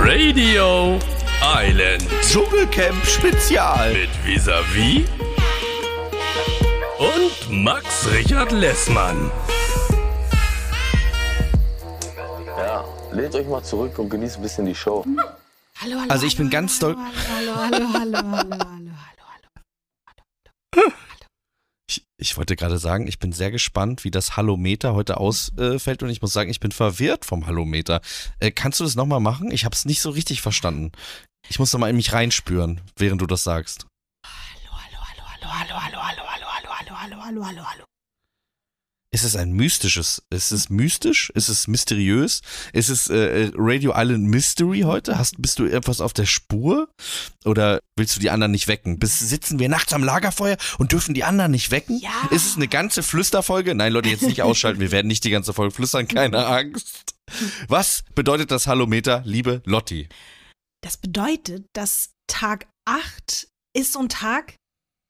Radio 0.00 0.98
Island 1.42 2.08
Dschungelcamp 2.22 3.04
Spezial. 3.04 3.92
mit 3.92 4.08
Visavi 4.24 5.04
und 6.98 7.64
Max 7.64 8.08
Richard 8.10 8.52
Lessmann. 8.52 9.30
Ja, 12.56 12.84
lehnt 13.12 13.34
euch 13.34 13.46
mal 13.46 13.62
zurück 13.62 13.98
und 13.98 14.08
genießt 14.08 14.36
ein 14.36 14.42
bisschen 14.42 14.64
die 14.64 14.74
Show. 14.74 15.04
Hallo, 15.06 15.98
hallo. 16.00 16.10
Also 16.10 16.26
ich 16.26 16.36
bin 16.36 16.48
ganz 16.48 16.80
hallo, 16.80 16.96
hallo, 16.96 17.54
hallo, 17.58 17.88
hallo, 17.92 18.18
hallo, 18.32 18.58
hallo. 18.58 18.92
Ich, 22.32 22.38
wollte 22.38 22.56
gerade 22.56 22.78
sagen, 22.78 23.06
ich 23.08 23.18
bin 23.18 23.30
sehr 23.32 23.50
gespannt, 23.50 24.04
wie 24.04 24.10
das 24.10 24.38
Hallometer 24.38 24.94
heute 24.94 25.18
ausfällt 25.18 26.02
und 26.02 26.08
ich 26.08 26.22
muss 26.22 26.32
sagen, 26.32 26.48
ich 26.48 26.60
bin 26.60 26.72
verwirrt 26.72 27.26
vom 27.26 27.46
Hallometer. 27.46 28.00
Äh, 28.38 28.50
kannst 28.50 28.80
du 28.80 28.84
das 28.84 28.96
nochmal 28.96 29.20
machen? 29.20 29.50
Ich 29.50 29.66
habe 29.66 29.74
es 29.74 29.84
nicht 29.84 30.00
so 30.00 30.08
richtig 30.08 30.40
verstanden. 30.40 30.92
Ich 31.50 31.58
muss 31.58 31.74
nochmal 31.74 31.90
in 31.90 31.96
mich 31.96 32.14
reinspüren, 32.14 32.80
während 32.96 33.20
du 33.20 33.26
das 33.26 33.44
sagst. 33.44 33.86
Hallo, 34.24 34.72
hallo, 34.72 34.98
hallo, 35.04 35.46
hallo, 35.46 35.76
hallo, 35.76 36.00
hallo, 36.00 36.22
hallo, 36.24 36.46
hallo, 36.48 36.68
hallo, 36.72 36.96
hallo, 36.96 37.22
hallo, 37.22 37.44
hallo, 37.44 37.64
hallo. 37.66 37.91
Ist 39.14 39.24
es 39.24 39.36
ein 39.36 39.52
mystisches? 39.52 40.22
Ist 40.30 40.52
es 40.52 40.70
mystisch? 40.70 41.30
Ist 41.34 41.50
es 41.50 41.68
mysteriös? 41.68 42.40
Ist 42.72 42.88
es 42.88 43.10
äh, 43.10 43.50
Radio 43.54 43.92
Island 43.94 44.24
Mystery 44.24 44.80
heute? 44.80 45.18
Hast, 45.18 45.34
bist 45.40 45.58
du 45.58 45.66
etwas 45.66 46.00
auf 46.00 46.14
der 46.14 46.24
Spur? 46.24 46.88
Oder 47.44 47.80
willst 47.94 48.16
du 48.16 48.20
die 48.20 48.30
anderen 48.30 48.52
nicht 48.52 48.68
wecken? 48.68 48.98
Bis, 48.98 49.18
sitzen 49.18 49.58
wir 49.58 49.68
nachts 49.68 49.92
am 49.92 50.02
Lagerfeuer 50.02 50.56
und 50.78 50.92
dürfen 50.92 51.12
die 51.12 51.24
anderen 51.24 51.50
nicht 51.50 51.70
wecken? 51.70 51.98
Ja. 51.98 52.28
Ist 52.30 52.46
es 52.46 52.56
eine 52.56 52.68
ganze 52.68 53.02
Flüsterfolge? 53.02 53.74
Nein, 53.74 53.92
Leute, 53.92 54.08
jetzt 54.08 54.22
nicht 54.22 54.40
ausschalten. 54.40 54.80
Wir 54.80 54.92
werden 54.92 55.08
nicht 55.08 55.24
die 55.24 55.30
ganze 55.30 55.52
Folge 55.52 55.74
flüstern. 55.74 56.08
Keine 56.08 56.46
Angst. 56.46 57.14
Was 57.68 58.04
bedeutet 58.14 58.50
das 58.50 58.66
Hallometer, 58.66 59.20
liebe 59.26 59.60
Lotti? 59.66 60.08
Das 60.82 60.96
bedeutet, 60.96 61.66
dass 61.74 62.12
Tag 62.28 62.66
8 62.86 63.46
ist 63.74 63.92
so 63.92 64.00
ein 64.00 64.08
Tag, 64.08 64.54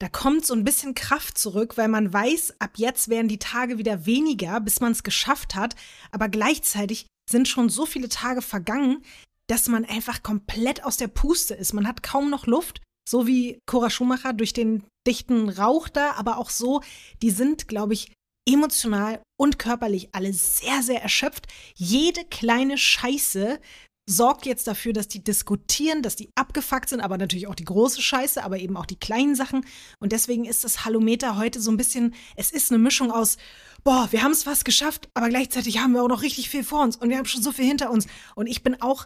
da 0.03 0.09
kommt 0.09 0.45
so 0.45 0.53
ein 0.53 0.65
bisschen 0.65 0.95
Kraft 0.95 1.37
zurück, 1.37 1.77
weil 1.77 1.87
man 1.87 2.11
weiß, 2.11 2.55
ab 2.59 2.71
jetzt 2.75 3.07
werden 3.07 3.29
die 3.29 3.39
Tage 3.39 3.77
wieder 3.77 4.05
weniger, 4.05 4.59
bis 4.59 4.81
man 4.81 4.91
es 4.91 5.01
geschafft 5.01 5.55
hat. 5.55 5.77
Aber 6.11 6.27
gleichzeitig 6.27 7.07
sind 7.31 7.47
schon 7.47 7.69
so 7.69 7.85
viele 7.85 8.09
Tage 8.09 8.41
vergangen, 8.41 9.01
dass 9.47 9.69
man 9.69 9.85
einfach 9.85 10.21
komplett 10.21 10.83
aus 10.83 10.97
der 10.97 11.07
Puste 11.07 11.53
ist. 11.53 11.71
Man 11.71 11.87
hat 11.87 12.03
kaum 12.03 12.29
noch 12.29 12.47
Luft, 12.47 12.81
so 13.07 13.27
wie 13.27 13.59
Cora 13.65 13.89
Schumacher 13.89 14.33
durch 14.33 14.51
den 14.51 14.83
dichten 15.07 15.47
Rauch 15.47 15.87
da, 15.87 16.11
aber 16.15 16.37
auch 16.37 16.49
so, 16.49 16.81
die 17.21 17.31
sind, 17.31 17.69
glaube 17.69 17.93
ich, 17.93 18.11
emotional 18.45 19.21
und 19.39 19.57
körperlich 19.57 20.09
alle 20.13 20.33
sehr, 20.33 20.83
sehr 20.83 21.01
erschöpft. 21.01 21.47
Jede 21.75 22.25
kleine 22.25 22.77
Scheiße 22.77 23.57
sorgt 24.05 24.45
jetzt 24.45 24.67
dafür, 24.67 24.91
dass 24.91 25.07
die 25.07 25.23
diskutieren, 25.23 26.01
dass 26.01 26.15
die 26.15 26.29
abgefuckt 26.35 26.89
sind, 26.89 27.01
aber 27.01 27.17
natürlich 27.17 27.47
auch 27.47 27.55
die 27.55 27.63
große 27.63 28.01
Scheiße, 28.01 28.43
aber 28.43 28.59
eben 28.59 28.75
auch 28.75 28.85
die 28.85 28.99
kleinen 28.99 29.35
Sachen. 29.35 29.65
Und 29.99 30.11
deswegen 30.11 30.45
ist 30.45 30.63
das 30.63 30.83
Hallometer 30.83 31.37
heute 31.37 31.61
so 31.61 31.71
ein 31.71 31.77
bisschen, 31.77 32.13
es 32.35 32.51
ist 32.51 32.71
eine 32.71 32.79
Mischung 32.79 33.11
aus, 33.11 33.37
boah, 33.83 34.07
wir 34.11 34.23
haben 34.23 34.31
es 34.31 34.43
fast 34.43 34.65
geschafft, 34.65 35.09
aber 35.13 35.29
gleichzeitig 35.29 35.79
haben 35.79 35.93
wir 35.93 36.03
auch 36.03 36.09
noch 36.09 36.21
richtig 36.21 36.49
viel 36.49 36.63
vor 36.63 36.83
uns 36.83 36.97
und 36.97 37.09
wir 37.09 37.17
haben 37.17 37.25
schon 37.25 37.41
so 37.43 37.51
viel 37.51 37.65
hinter 37.65 37.91
uns. 37.91 38.07
Und 38.35 38.47
ich 38.47 38.61
bin 38.63 38.81
auch 38.81 39.05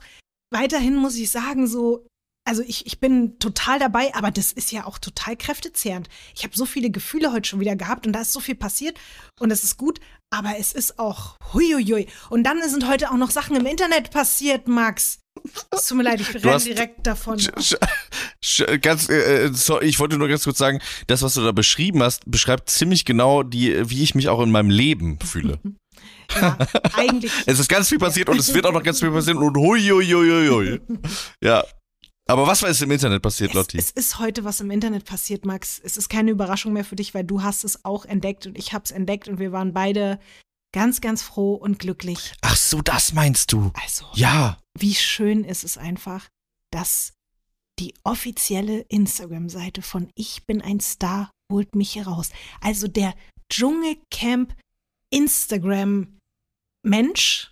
weiterhin, 0.52 0.96
muss 0.96 1.16
ich 1.16 1.30
sagen, 1.30 1.68
so, 1.68 2.08
also 2.48 2.64
ich, 2.66 2.86
ich 2.86 3.00
bin 3.00 3.40
total 3.40 3.78
dabei, 3.78 4.16
aber 4.16 4.32
das 4.32 4.54
ist 4.54 4.72
ja 4.72 4.86
auch 4.86 5.00
total 5.00 5.36
kräftezehrend. 5.36 6.08
Ich 6.34 6.44
habe 6.44 6.56
so 6.56 6.66
viele 6.66 6.90
Gefühle 6.90 7.34
heute 7.34 7.50
schon 7.50 7.60
wieder 7.60 7.76
gehabt 7.76 8.08
und 8.08 8.14
da 8.14 8.22
ist 8.22 8.34
so 8.34 8.40
viel 8.40 8.56
passiert 8.56 8.98
und 9.40 9.52
es 9.52 9.64
ist 9.64 9.78
gut, 9.78 10.00
aber 10.30 10.58
es 10.60 10.74
ist 10.74 11.00
auch 11.00 11.38
huiuiui. 11.54 12.08
Und 12.30 12.44
dann 12.44 12.58
sind 12.70 12.88
heute 12.88 13.12
auch 13.12 13.18
noch 13.18 13.32
Sachen 13.32 13.56
im 13.56 13.66
Internet 13.66 14.12
passiert, 14.12 14.68
Max. 14.68 15.20
Es 15.72 15.88
tut 15.88 15.98
mir 15.98 16.04
leid, 16.04 16.20
ich 16.20 16.34
renne 16.34 16.60
direkt 16.60 17.06
davon. 17.06 17.40
Ganz, 18.82 19.10
äh, 19.10 19.50
sorry, 19.54 19.86
ich 19.86 20.00
wollte 20.00 20.18
nur 20.18 20.28
ganz 20.28 20.44
kurz 20.44 20.58
sagen, 20.58 20.80
das, 21.08 21.22
was 21.22 21.36
du 21.36 21.44
da 21.44 21.52
beschrieben 21.52 22.02
hast, 22.02 22.30
beschreibt 22.30 22.70
ziemlich 22.70 23.06
genau 23.06 23.44
die, 23.44 23.90
wie 23.90 24.04
ich 24.04 24.16
mich 24.16 24.30
auch 24.30 24.42
in 24.42 24.52
meinem 24.52 24.70
Leben 24.70 25.20
fühle. 25.20 25.60
Ja, 26.36 26.58
eigentlich. 26.94 27.32
Es 27.46 27.58
ist 27.58 27.70
ganz 27.70 27.88
viel 27.88 28.00
passiert 28.00 28.28
und 28.28 28.38
es 28.38 28.54
wird 28.54 28.66
auch 28.66 28.74
noch 28.74 28.84
ganz 28.84 29.00
viel 29.00 29.12
passieren 29.14 29.38
und 29.38 29.56
hui, 29.56 29.80
hui, 29.80 30.06
hui, 30.06 30.30
hui, 30.30 30.50
hui. 30.50 30.82
Ja. 31.42 31.64
Aber 32.28 32.46
was 32.46 32.62
war 32.62 32.68
jetzt 32.70 32.82
im 32.82 32.92
Internet 32.92 33.22
passiert, 33.22 33.52
Es, 33.52 33.56
Lotti? 33.56 33.78
es 33.78 33.92
ist 33.92 34.20
heute 34.20 34.44
was 34.44 34.60
im 34.60 34.70
Internet 34.70 35.06
passiert, 35.06 35.46
Max. 35.46 35.80
Es 35.84 35.96
ist 35.98 36.10
keine 36.10 36.32
Überraschung 36.32 36.74
mehr 36.74 36.84
für 36.86 36.96
dich, 36.98 37.14
weil 37.14 37.24
du 37.24 37.42
hast 37.42 37.64
es 37.64 37.86
auch 37.86 38.04
entdeckt 38.06 38.46
und 38.46 38.58
ich 38.58 38.74
habe 38.74 38.84
es 38.84 38.92
entdeckt 38.92 39.28
und 39.30 39.40
wir 39.40 39.52
waren 39.54 39.74
beide 39.74 40.20
ganz, 40.74 41.00
ganz 41.02 41.22
froh 41.24 41.54
und 41.56 41.80
glücklich. 41.80 42.34
Ach 42.42 42.56
so, 42.58 42.82
das 42.82 43.14
meinst 43.14 43.54
du. 43.54 43.72
Also, 43.82 44.06
Ja. 44.14 44.60
wie 44.78 44.94
schön 44.94 45.44
ist 45.46 45.64
es 45.64 45.78
einfach, 45.78 46.28
dass 46.72 47.14
die 47.80 47.94
offizielle 48.04 48.82
Instagram-Seite 48.90 49.82
von 49.82 50.10
Ich 50.16 50.46
bin 50.46 50.62
ein 50.62 50.82
Star 50.82 51.32
holt 51.52 51.76
mich 51.76 51.96
heraus. 51.96 52.32
Also 52.60 52.88
der 52.90 53.14
Dschungelcamp 53.50 54.54
Instagram-Mensch 55.12 57.52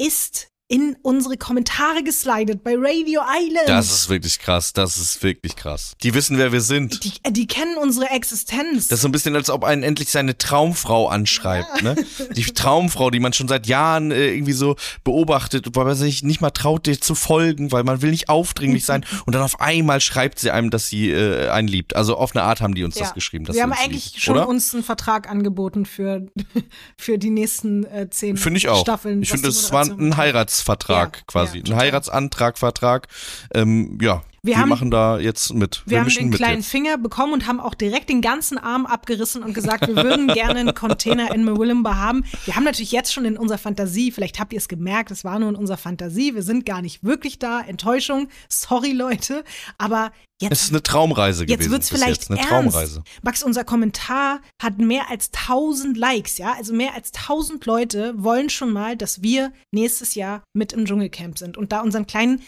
ist 0.00 0.48
in 0.66 0.96
unsere 1.02 1.36
Kommentare 1.36 2.02
geslidet 2.02 2.64
bei 2.64 2.74
Radio 2.74 3.20
Island. 3.38 3.68
Das 3.68 3.90
ist 3.92 4.08
wirklich 4.08 4.38
krass. 4.38 4.72
Das 4.72 4.96
ist 4.96 5.22
wirklich 5.22 5.56
krass. 5.56 5.92
Die 6.02 6.14
wissen, 6.14 6.38
wer 6.38 6.52
wir 6.52 6.62
sind. 6.62 7.04
die, 7.04 7.12
äh, 7.22 7.30
die 7.32 7.46
kennen 7.46 7.76
unsere 7.76 8.08
Existenz. 8.08 8.88
Das 8.88 8.98
ist 8.98 9.02
so 9.02 9.08
ein 9.08 9.12
bisschen, 9.12 9.36
als 9.36 9.50
ob 9.50 9.62
einen 9.62 9.82
endlich 9.82 10.10
seine 10.10 10.38
Traumfrau 10.38 11.08
anschreibt, 11.08 11.82
ne? 11.82 11.96
Die 12.34 12.44
Traumfrau, 12.54 13.10
die 13.10 13.20
man 13.20 13.34
schon 13.34 13.46
seit 13.46 13.66
Jahren 13.66 14.10
äh, 14.10 14.32
irgendwie 14.32 14.54
so 14.54 14.76
beobachtet, 15.04 15.66
weil 15.76 15.84
man 15.84 15.96
sich 15.96 16.22
nicht 16.22 16.40
mal 16.40 16.50
traut, 16.50 16.86
dir 16.86 16.98
zu 16.98 17.14
folgen, 17.14 17.70
weil 17.70 17.84
man 17.84 18.00
will 18.00 18.10
nicht 18.10 18.30
aufdringlich 18.30 18.86
sein. 18.86 19.04
Und 19.26 19.34
dann 19.34 19.42
auf 19.42 19.60
einmal 19.60 20.00
schreibt 20.00 20.38
sie 20.38 20.50
einem, 20.50 20.70
dass 20.70 20.88
sie 20.88 21.10
äh, 21.10 21.50
einen 21.50 21.68
liebt. 21.68 21.94
Also 21.94 22.16
auf 22.16 22.34
eine 22.34 22.42
Art 22.42 22.62
haben 22.62 22.74
die 22.74 22.84
uns 22.84 22.94
Ja. 22.94 23.02
das 23.02 23.12
geschrieben. 23.12 23.46
Wir 23.46 23.52
sie 23.54 23.62
haben 23.62 23.70
uns 23.70 23.80
eigentlich 23.80 24.12
lieben, 24.12 24.20
schon 24.20 24.36
oder? 24.36 24.48
uns 24.48 24.72
einen 24.72 24.82
Vertrag 24.82 25.28
angeboten 25.28 25.84
für, 25.84 26.26
für 26.96 27.18
die 27.18 27.30
nächsten 27.30 27.84
äh, 27.84 28.08
zehn 28.08 28.38
Finde 28.38 28.56
ich 28.56 28.68
auch. 28.68 28.80
Staffeln. 28.80 29.22
ich 29.22 29.28
finde, 29.28 29.48
es 29.48 29.70
war 29.70 29.82
ein 29.82 29.88
betrifft. 29.88 30.18
Heiratsvertrag 30.54 31.16
Ja, 31.18 31.22
quasi. 31.26 31.58
ja, 31.58 31.62
ein 31.62 31.64
total. 31.64 31.80
Heiratsantrag, 31.80 32.58
Vertrag. 32.58 33.08
Ähm, 33.54 33.98
ja, 34.00 34.22
wir, 34.44 34.54
Wir 34.54 34.58
haben- 34.60 34.68
machen 34.68 34.90
da 34.90 35.18
jetzt 35.18 35.52
mit. 35.54 35.82
Wir 35.86 35.98
haben 35.98 36.04
mischen 36.04 36.30
den 36.30 36.32
kleinen 36.32 36.60
jetzt. 36.60 36.68
Finger 36.70 36.98
bekommen 36.98 37.32
und 37.32 37.46
haben 37.46 37.58
auch 37.60 37.74
direkt 37.74 38.08
den 38.10 38.20
ganzen 38.20 38.58
Arm 38.58 38.86
abgerissen 38.86 39.42
und 39.42 39.54
gesagt, 39.54 39.88
wir 39.88 39.96
würden 39.96 40.28
gerne 40.28 40.60
einen 40.60 40.74
Container 40.74 41.34
in 41.34 41.44
Mewillimba 41.44 41.96
haben. 41.96 42.24
Wir 42.44 42.54
haben 42.54 42.64
natürlich 42.64 42.92
jetzt 42.92 43.12
schon 43.12 43.24
in 43.24 43.36
unserer 43.36 43.58
Fantasie, 43.58 44.12
vielleicht 44.12 44.38
habt 44.38 44.52
ihr 44.52 44.58
es 44.58 44.68
gemerkt, 44.68 45.10
es 45.10 45.24
war 45.24 45.38
nur 45.38 45.48
in 45.48 45.56
unserer 45.56 45.78
Fantasie, 45.78 46.34
wir 46.34 46.42
sind 46.42 46.66
gar 46.66 46.82
nicht 46.82 47.02
wirklich 47.02 47.38
da. 47.38 47.60
Enttäuschung, 47.60 48.28
sorry 48.48 48.92
Leute, 48.92 49.44
aber 49.78 50.12
jetzt 50.40 50.52
Es 50.52 50.62
ist 50.64 50.70
eine 50.72 50.82
Traumreise 50.82 51.44
Jetzt 51.44 51.52
gewesen. 51.52 51.70
wird's 51.72 51.88
bis 51.90 51.98
vielleicht 52.00 52.22
jetzt. 52.22 52.30
Eine 52.30 52.40
ernst. 52.40 52.50
Traumreise. 52.50 53.02
Max, 53.22 53.42
unser 53.42 53.64
Kommentar 53.64 54.40
hat 54.62 54.78
mehr 54.78 55.08
als 55.10 55.30
1000 55.32 55.96
Likes, 55.96 56.38
ja? 56.38 56.54
Also 56.58 56.74
mehr 56.74 56.94
als 56.94 57.12
1000 57.12 57.64
Leute 57.66 58.12
wollen 58.16 58.50
schon 58.50 58.70
mal, 58.70 58.96
dass 58.96 59.22
wir 59.22 59.52
nächstes 59.72 60.14
Jahr 60.14 60.42
mit 60.52 60.72
im 60.74 60.84
Dschungelcamp 60.84 61.38
sind 61.38 61.56
und 61.56 61.72
da 61.72 61.80
unseren 61.80 62.06
kleinen 62.06 62.42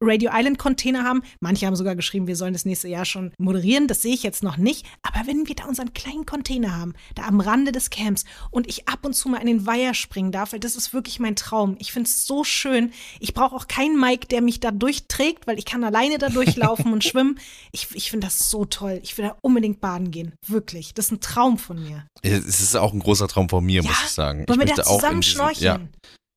Radio 0.00 0.30
Island 0.34 0.58
Container 0.58 1.04
haben. 1.04 1.22
Manche 1.40 1.66
haben 1.66 1.76
sogar 1.76 1.94
geschrieben, 1.94 2.26
wir 2.26 2.36
sollen 2.36 2.52
das 2.52 2.64
nächste 2.64 2.88
Jahr 2.88 3.04
schon 3.04 3.32
moderieren. 3.38 3.86
Das 3.86 4.02
sehe 4.02 4.12
ich 4.12 4.22
jetzt 4.22 4.42
noch 4.42 4.56
nicht. 4.56 4.84
Aber 5.02 5.26
wenn 5.26 5.46
wir 5.46 5.54
da 5.54 5.64
unseren 5.66 5.92
kleinen 5.94 6.26
Container 6.26 6.76
haben, 6.76 6.94
da 7.14 7.22
am 7.22 7.40
Rande 7.40 7.70
des 7.70 7.90
Camps 7.90 8.24
und 8.50 8.66
ich 8.66 8.88
ab 8.88 9.04
und 9.04 9.14
zu 9.14 9.28
mal 9.28 9.38
in 9.38 9.46
den 9.46 9.66
Weiher 9.66 9.94
springen 9.94 10.32
darf, 10.32 10.52
weil 10.52 10.60
das 10.60 10.74
ist 10.76 10.92
wirklich 10.92 11.20
mein 11.20 11.36
Traum. 11.36 11.76
Ich 11.78 11.92
finde 11.92 12.08
es 12.08 12.26
so 12.26 12.42
schön. 12.42 12.92
Ich 13.20 13.34
brauche 13.34 13.54
auch 13.54 13.68
keinen 13.68 14.00
Mike, 14.00 14.26
der 14.26 14.42
mich 14.42 14.60
da 14.60 14.70
durchträgt, 14.72 15.46
weil 15.46 15.58
ich 15.58 15.64
kann 15.64 15.84
alleine 15.84 16.18
da 16.18 16.28
durchlaufen 16.28 16.92
und 16.92 17.04
schwimmen. 17.04 17.38
Ich, 17.70 17.88
ich 17.94 18.10
finde 18.10 18.26
das 18.26 18.50
so 18.50 18.64
toll. 18.64 18.98
Ich 19.02 19.16
will 19.16 19.26
da 19.26 19.36
unbedingt 19.42 19.80
baden 19.80 20.10
gehen. 20.10 20.34
Wirklich. 20.46 20.94
Das 20.94 21.06
ist 21.06 21.12
ein 21.12 21.20
Traum 21.20 21.58
von 21.58 21.82
mir. 21.82 22.06
Es 22.22 22.60
ist 22.60 22.76
auch 22.76 22.92
ein 22.92 22.98
großer 23.00 23.28
Traum 23.28 23.48
von 23.48 23.64
mir, 23.64 23.82
Ja? 23.82 23.88
muss 23.90 24.02
ich 24.02 24.10
sagen. 24.10 24.44
Wollen 24.48 24.60
ich 24.60 24.68
wir 24.68 24.74
da 24.74 24.82
zusammen 24.82 25.16
in 25.16 25.20
diesem, 25.20 25.36
schnorcheln? 25.36 25.88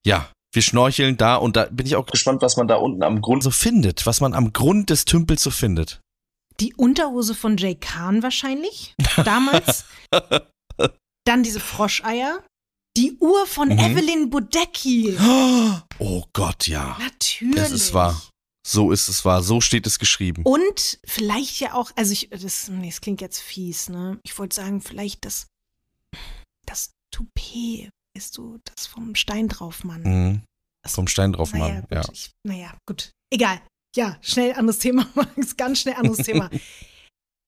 Ja, 0.05 0.17
ja, 0.17 0.29
wir 0.53 0.61
schnorcheln 0.61 1.17
da 1.17 1.35
und 1.35 1.55
da 1.55 1.65
bin 1.65 1.85
ich 1.85 1.95
auch 1.95 2.05
gespannt, 2.05 2.41
was 2.41 2.57
man 2.57 2.67
da 2.67 2.75
unten 2.75 3.03
am 3.03 3.21
Grund 3.21 3.43
so 3.43 3.51
findet, 3.51 4.05
was 4.05 4.21
man 4.21 4.33
am 4.33 4.51
Grund 4.53 4.89
des 4.89 5.05
Tümpels 5.05 5.43
so 5.43 5.51
findet. 5.51 6.01
Die 6.59 6.73
Unterhose 6.75 7.33
von 7.33 7.57
Jay 7.57 7.75
Kahn 7.75 8.21
wahrscheinlich. 8.21 8.93
Damals. 9.23 9.85
Dann 11.25 11.43
diese 11.43 11.59
Froscheier. 11.59 12.43
Die 12.97 13.17
Uhr 13.19 13.45
von 13.47 13.69
Mhm. 13.69 13.79
Evelyn 13.79 14.29
Bodecki. 14.29 15.17
Oh 15.99 16.23
Gott, 16.33 16.67
ja. 16.67 16.97
Natürlich. 16.99 17.57
Es 17.57 17.71
ist 17.71 17.93
wahr. 17.93 18.19
So 18.67 18.91
ist 18.91 19.07
es 19.07 19.23
wahr. 19.23 19.41
So 19.43 19.61
steht 19.61 19.85
es 19.87 19.97
geschrieben. 19.99 20.41
Und 20.43 20.99
vielleicht 21.05 21.59
ja 21.59 21.73
auch, 21.75 21.91
also 21.95 22.11
ich, 22.11 22.29
das, 22.31 22.67
nee, 22.69 22.89
das 22.89 22.99
klingt 23.01 23.21
jetzt 23.21 23.39
fies, 23.39 23.87
ne? 23.89 24.19
Ich 24.23 24.37
wollte 24.37 24.55
sagen, 24.55 24.81
vielleicht 24.81 25.25
das, 25.25 25.47
das 26.65 26.91
Toupet, 27.11 27.89
weißt 28.15 28.37
du, 28.37 28.59
das 28.65 28.87
vom 28.87 29.15
Stein 29.15 29.47
drauf, 29.47 29.83
Mann. 29.83 30.01
Mhm. 30.03 30.41
Das- 30.83 30.95
Vom 30.95 31.07
Stein 31.07 31.33
drauf, 31.33 31.53
naja, 31.53 31.67
Mann. 31.75 31.81
gut, 31.81 31.91
Ja. 31.91 32.03
Ich, 32.11 32.31
naja, 32.45 32.77
gut. 32.87 33.11
Egal. 33.31 33.61
Ja, 33.95 34.17
schnell 34.21 34.53
anderes 34.53 34.79
Thema, 34.79 35.07
Max. 35.15 35.55
Ganz 35.57 35.81
schnell 35.81 35.95
anderes 35.95 36.17
Thema. 36.25 36.49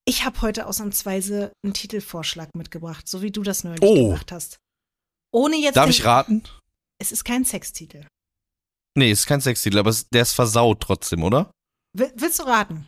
Ich 0.06 0.26
habe 0.26 0.42
heute 0.42 0.68
ausnahmsweise 0.68 1.52
einen 1.64 1.74
Titelvorschlag 1.74 2.50
mitgebracht, 2.56 3.08
so 3.08 3.22
wie 3.22 3.32
du 3.32 3.42
das 3.42 3.64
neulich 3.64 3.82
Oh. 3.82 4.10
gemacht 4.10 4.32
hast. 4.32 4.58
Ohne 5.34 5.56
jetzt. 5.56 5.76
Darf 5.78 5.90
ich 5.90 6.04
raten? 6.06 6.44
Es 7.02 7.12
ist 7.12 7.24
kein 7.24 7.44
Sextitel. 7.46 8.06
Nee, 8.96 9.12
ist 9.12 9.26
kein 9.26 9.42
Sextitel, 9.42 9.80
aber 9.80 9.90
es- 9.90 10.08
der 10.10 10.22
ist 10.22 10.34
versaut 10.34 10.82
trotzdem, 10.82 11.24
oder? 11.24 11.50
Will, 11.98 12.12
willst 12.16 12.40
du 12.40 12.44
raten? 12.44 12.88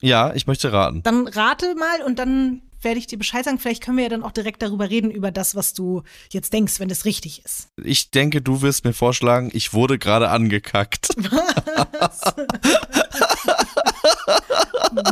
Ja, 0.00 0.32
ich 0.34 0.46
möchte 0.46 0.72
raten. 0.72 1.02
Dann 1.02 1.26
rate 1.26 1.74
mal 1.74 2.02
und 2.02 2.18
dann 2.20 2.62
werde 2.82 2.98
ich 2.98 3.06
dir 3.06 3.18
Bescheid 3.18 3.44
sagen. 3.44 3.58
Vielleicht 3.58 3.82
können 3.82 3.96
wir 3.96 4.04
ja 4.04 4.10
dann 4.10 4.22
auch 4.22 4.32
direkt 4.32 4.62
darüber 4.62 4.90
reden, 4.90 5.10
über 5.10 5.30
das, 5.30 5.54
was 5.54 5.74
du 5.74 6.02
jetzt 6.30 6.52
denkst, 6.52 6.80
wenn 6.80 6.90
es 6.90 7.04
richtig 7.04 7.44
ist. 7.44 7.68
Ich 7.82 8.10
denke, 8.10 8.42
du 8.42 8.62
wirst 8.62 8.84
mir 8.84 8.92
vorschlagen, 8.92 9.50
ich 9.52 9.72
wurde 9.72 9.98
gerade 9.98 10.30
angekackt. 10.30 11.08
Was? 11.98 12.20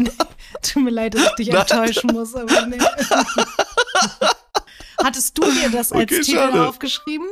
Nee, 0.01 0.11
Tut 0.63 0.83
mir 0.85 0.91
leid, 0.91 1.15
dass 1.15 1.23
ich 1.31 1.35
dich 1.37 1.49
enttäuschen 1.55 2.11
muss, 2.13 2.35
aber 2.35 2.67
nee. 2.67 2.79
Hattest 5.03 5.37
du 5.39 5.43
dir 5.43 5.71
das 5.71 5.93
als 5.93 6.03
Okay, 6.11 6.21
Titel 6.23 6.37
schade. 6.39 6.67
aufgeschrieben? 6.69 7.27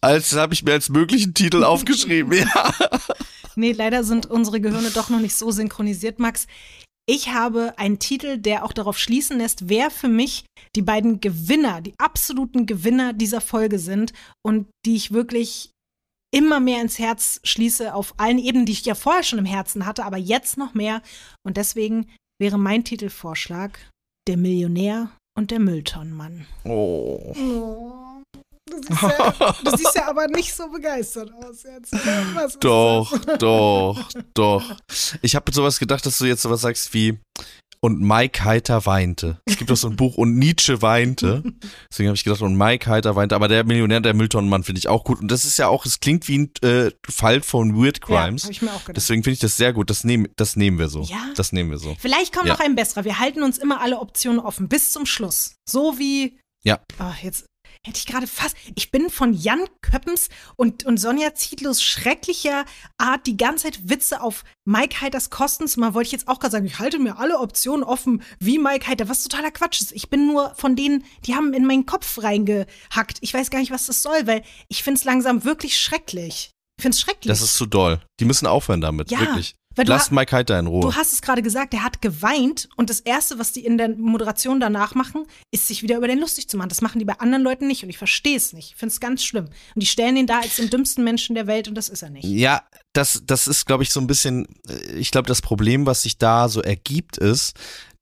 Als 0.00 0.32
habe 0.34 0.54
ich 0.54 0.62
mir 0.62 0.72
als 0.72 0.88
möglichen 0.90 1.34
Titel 1.34 1.64
aufgeschrieben. 1.64 2.32
Ja. 2.38 2.72
Nee, 3.56 3.72
leider 3.72 4.04
sind 4.04 4.26
unsere 4.26 4.60
Gehirne 4.60 4.90
doch 4.90 5.08
noch 5.08 5.20
nicht 5.20 5.34
so 5.34 5.50
synchronisiert, 5.50 6.18
Max. 6.18 6.46
Ich 7.08 7.28
habe 7.28 7.78
einen 7.78 8.00
Titel, 8.00 8.36
der 8.36 8.64
auch 8.64 8.72
darauf 8.72 8.98
schließen 8.98 9.38
lässt, 9.38 9.68
wer 9.68 9.92
für 9.92 10.08
mich 10.08 10.44
die 10.74 10.82
beiden 10.82 11.20
Gewinner, 11.20 11.80
die 11.80 11.94
absoluten 11.98 12.66
Gewinner 12.66 13.12
dieser 13.12 13.40
Folge 13.40 13.78
sind 13.78 14.12
und 14.44 14.66
die 14.84 14.96
ich 14.96 15.12
wirklich 15.12 15.70
immer 16.34 16.58
mehr 16.58 16.82
ins 16.82 16.98
Herz 16.98 17.40
schließe 17.44 17.94
auf 17.94 18.14
allen 18.16 18.38
Ebenen, 18.38 18.66
die 18.66 18.72
ich 18.72 18.84
ja 18.84 18.96
vorher 18.96 19.22
schon 19.22 19.38
im 19.38 19.44
Herzen 19.44 19.86
hatte, 19.86 20.04
aber 20.04 20.16
jetzt 20.16 20.58
noch 20.58 20.74
mehr. 20.74 21.00
Und 21.44 21.56
deswegen 21.56 22.08
wäre 22.40 22.58
mein 22.58 22.84
Titelvorschlag 22.84 23.78
Der 24.26 24.36
Millionär 24.36 25.10
und 25.38 25.52
der 25.52 25.60
Mülltonnenmann. 25.60 26.46
Oh. 26.64 27.32
Oh, 27.36 28.05
du, 28.70 28.76
siehst 28.82 29.02
ja, 29.02 29.32
du 29.64 29.76
siehst 29.76 29.94
ja 29.94 30.08
aber 30.08 30.26
nicht 30.28 30.54
so 30.54 30.68
begeistert 30.68 31.32
aus 31.32 31.62
jetzt. 31.62 31.92
Was 32.34 32.58
Doch, 32.58 33.16
doch, 33.38 34.08
doch. 34.34 34.76
Ich 35.22 35.34
habe 35.34 35.52
sowas 35.52 35.78
gedacht, 35.78 36.04
dass 36.06 36.18
du 36.18 36.24
jetzt 36.26 36.42
sowas 36.42 36.60
sagst 36.60 36.92
wie 36.94 37.18
und 37.80 38.00
Mike 38.00 38.42
Heiter 38.42 38.84
weinte. 38.86 39.38
Es 39.44 39.56
gibt 39.56 39.70
doch 39.70 39.76
so 39.76 39.88
ein 39.88 39.96
Buch 39.96 40.16
und 40.16 40.36
Nietzsche 40.36 40.82
weinte. 40.82 41.42
Deswegen 41.90 42.08
habe 42.08 42.16
ich 42.16 42.24
gedacht 42.24 42.40
und 42.42 42.56
Mike 42.56 42.90
Heiter 42.90 43.14
weinte. 43.14 43.34
Aber 43.36 43.48
der 43.48 43.64
Millionär, 43.64 44.00
der 44.00 44.14
Mülltonnenmann 44.14 44.64
finde 44.64 44.78
ich 44.80 44.88
auch 44.88 45.04
gut. 45.04 45.20
Und 45.20 45.30
das 45.30 45.44
ist 45.44 45.58
ja 45.58 45.68
auch, 45.68 45.86
es 45.86 46.00
klingt 46.00 46.26
wie 46.26 46.38
ein 46.38 46.50
äh, 46.62 46.90
Fall 47.08 47.42
von 47.42 47.76
Weird? 47.76 48.00
Crimes. 48.00 48.42
Ja, 48.42 48.46
habe 48.46 48.52
ich 48.52 48.62
mir 48.62 48.70
auch 48.72 48.80
gedacht. 48.80 48.96
Deswegen 48.96 49.22
finde 49.22 49.34
ich 49.34 49.40
das 49.40 49.56
sehr 49.56 49.72
gut. 49.72 49.90
Das 49.90 50.02
nehmen, 50.04 50.26
das 50.36 50.56
nehmen 50.56 50.78
wir 50.78 50.88
so. 50.88 51.02
Ja? 51.02 51.30
Das 51.36 51.52
nehmen 51.52 51.70
wir 51.70 51.78
so. 51.78 51.94
Vielleicht 52.00 52.32
kommt 52.34 52.46
Ja. 52.46 52.54
noch 52.54 52.60
ein 52.60 52.74
besserer. 52.74 53.04
Wir 53.04 53.18
halten 53.20 53.42
uns 53.42 53.58
immer 53.58 53.80
alle 53.80 54.00
Optionen 54.00 54.40
offen 54.40 54.68
bis 54.68 54.90
zum 54.90 55.06
Schluss. 55.06 55.54
So 55.68 55.98
wie. 55.98 56.40
Ja. 56.64 56.80
Ah, 56.98 57.12
jetzt 57.22 57.44
hätte 57.86 57.98
ich 57.98 58.06
gerade 58.06 58.26
fast. 58.26 58.56
Ich 58.74 58.90
bin 58.90 59.10
von 59.10 59.32
Jan 59.32 59.64
Köppens 59.80 60.28
und, 60.56 60.84
und 60.84 60.98
Sonja 60.98 61.34
Zietlos 61.34 61.82
schrecklicher 61.82 62.64
Art 62.98 63.26
die 63.26 63.36
ganze 63.36 63.64
Zeit 63.64 63.88
Witze 63.88 64.20
auf 64.20 64.44
Mike 64.64 65.00
Heiters 65.00 65.30
Kosten 65.30 65.68
zu 65.68 65.80
machen. 65.80 65.94
Wollte 65.94 66.08
ich 66.08 66.12
jetzt 66.12 66.28
auch 66.28 66.40
gerade 66.40 66.52
sagen, 66.52 66.66
ich 66.66 66.78
halte 66.78 66.98
mir 66.98 67.18
alle 67.18 67.38
Optionen 67.38 67.84
offen, 67.84 68.22
wie 68.38 68.58
Mike 68.58 68.86
Heiter, 68.86 69.08
was 69.08 69.22
totaler 69.22 69.50
Quatsch 69.50 69.80
ist. 69.80 69.92
Ich 69.92 70.10
bin 70.10 70.26
nur 70.26 70.54
von 70.56 70.76
denen, 70.76 71.04
die 71.24 71.34
haben 71.34 71.54
in 71.54 71.64
meinen 71.64 71.86
Kopf 71.86 72.22
reingehackt. 72.22 73.18
Ich 73.20 73.32
weiß 73.32 73.50
gar 73.50 73.60
nicht, 73.60 73.70
was 73.70 73.86
das 73.86 74.02
soll, 74.02 74.26
weil 74.26 74.42
ich 74.68 74.82
finde 74.82 74.98
es 74.98 75.04
langsam 75.04 75.44
wirklich 75.44 75.78
schrecklich. 75.78 76.50
Ich 76.78 76.82
finde 76.82 76.94
es 76.94 77.00
schrecklich. 77.00 77.28
Das 77.28 77.40
ist 77.40 77.54
zu 77.54 77.66
doll. 77.66 78.00
Die 78.20 78.24
müssen 78.24 78.46
aufhören 78.46 78.80
damit. 78.80 79.10
Ja, 79.10 79.20
Wirklich. 79.20 79.54
Weil 79.76 79.86
Lasst 79.86 80.10
Mike 80.10 80.34
Heiter 80.34 80.58
in 80.58 80.66
Ruhe. 80.66 80.80
Du 80.80 80.94
hast 80.94 81.12
es 81.12 81.22
gerade 81.22 81.42
gesagt, 81.42 81.74
er 81.74 81.84
hat 81.84 82.02
geweint 82.02 82.68
und 82.76 82.90
das 82.90 83.00
Erste, 83.00 83.38
was 83.38 83.52
die 83.52 83.64
in 83.64 83.78
der 83.78 83.90
Moderation 83.90 84.58
danach 84.58 84.94
machen, 84.94 85.26
ist 85.52 85.68
sich 85.68 85.82
wieder 85.82 85.98
über 85.98 86.08
den 86.08 86.18
lustig 86.18 86.48
zu 86.48 86.56
machen. 86.56 86.70
Das 86.70 86.80
machen 86.80 86.98
die 86.98 87.04
bei 87.04 87.18
anderen 87.20 87.44
Leuten 87.44 87.66
nicht 87.66 87.82
und 87.82 87.90
ich 87.90 87.98
verstehe 87.98 88.36
es 88.36 88.52
nicht. 88.52 88.70
Ich 88.70 88.76
finde 88.76 88.92
es 88.92 89.00
ganz 89.00 89.22
schlimm. 89.22 89.44
Und 89.44 89.82
die 89.82 89.86
stellen 89.86 90.16
ihn 90.16 90.26
da 90.26 90.40
als 90.40 90.56
den 90.56 90.70
dümmsten 90.70 91.04
Menschen 91.04 91.34
der 91.34 91.46
Welt 91.46 91.68
und 91.68 91.74
das 91.74 91.88
ist 91.88 92.02
er 92.02 92.10
nicht. 92.10 92.24
Ja, 92.24 92.62
das, 92.94 93.22
das 93.26 93.46
ist, 93.46 93.66
glaube 93.66 93.82
ich, 93.82 93.90
so 93.90 94.00
ein 94.00 94.06
bisschen, 94.06 94.46
äh, 94.68 94.94
ich 94.94 95.10
glaube, 95.10 95.28
das 95.28 95.42
Problem, 95.42 95.86
was 95.86 96.02
sich 96.02 96.18
da 96.18 96.48
so 96.48 96.62
ergibt, 96.62 97.18
ist, 97.18 97.54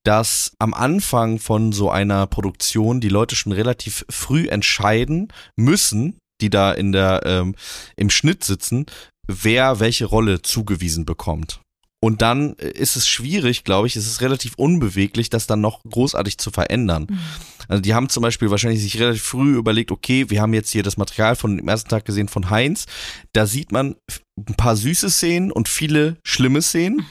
dass 0.04 0.52
am 0.58 0.74
Anfang 0.74 1.38
von 1.38 1.72
so 1.72 1.90
einer 1.90 2.26
Produktion 2.26 3.00
die 3.00 3.08
Leute 3.08 3.36
schon 3.36 3.52
relativ 3.52 4.04
früh 4.10 4.46
entscheiden 4.48 5.32
müssen, 5.56 6.18
die 6.40 6.50
da 6.50 6.72
in 6.72 6.92
der, 6.92 7.22
ähm, 7.24 7.54
im 7.96 8.10
Schnitt 8.10 8.44
sitzen, 8.44 8.86
wer 9.26 9.80
welche 9.80 10.04
Rolle 10.04 10.42
zugewiesen 10.42 11.04
bekommt. 11.06 11.60
Und 12.04 12.20
dann 12.20 12.54
äh, 12.58 12.68
ist 12.68 12.96
es 12.96 13.08
schwierig, 13.08 13.64
glaube 13.64 13.86
ich, 13.86 13.96
es 13.96 14.06
ist 14.06 14.20
relativ 14.20 14.52
unbeweglich, 14.58 15.30
das 15.30 15.46
dann 15.46 15.62
noch 15.62 15.82
großartig 15.84 16.36
zu 16.36 16.50
verändern. 16.50 17.06
Also 17.66 17.80
die 17.80 17.94
haben 17.94 18.10
zum 18.10 18.22
Beispiel 18.22 18.50
wahrscheinlich 18.50 18.82
sich 18.82 19.00
relativ 19.00 19.22
früh 19.22 19.56
überlegt, 19.56 19.90
okay, 19.90 20.28
wir 20.28 20.42
haben 20.42 20.52
jetzt 20.52 20.70
hier 20.70 20.82
das 20.82 20.98
Material 20.98 21.34
von 21.34 21.56
dem 21.56 21.66
ersten 21.66 21.88
Tag 21.88 22.04
gesehen 22.04 22.28
von 22.28 22.50
Heinz. 22.50 22.84
Da 23.32 23.46
sieht 23.46 23.72
man 23.72 23.96
ein 24.36 24.54
paar 24.54 24.76
süße 24.76 25.08
Szenen 25.08 25.50
und 25.50 25.66
viele 25.66 26.18
schlimme 26.24 26.60
Szenen. 26.60 27.06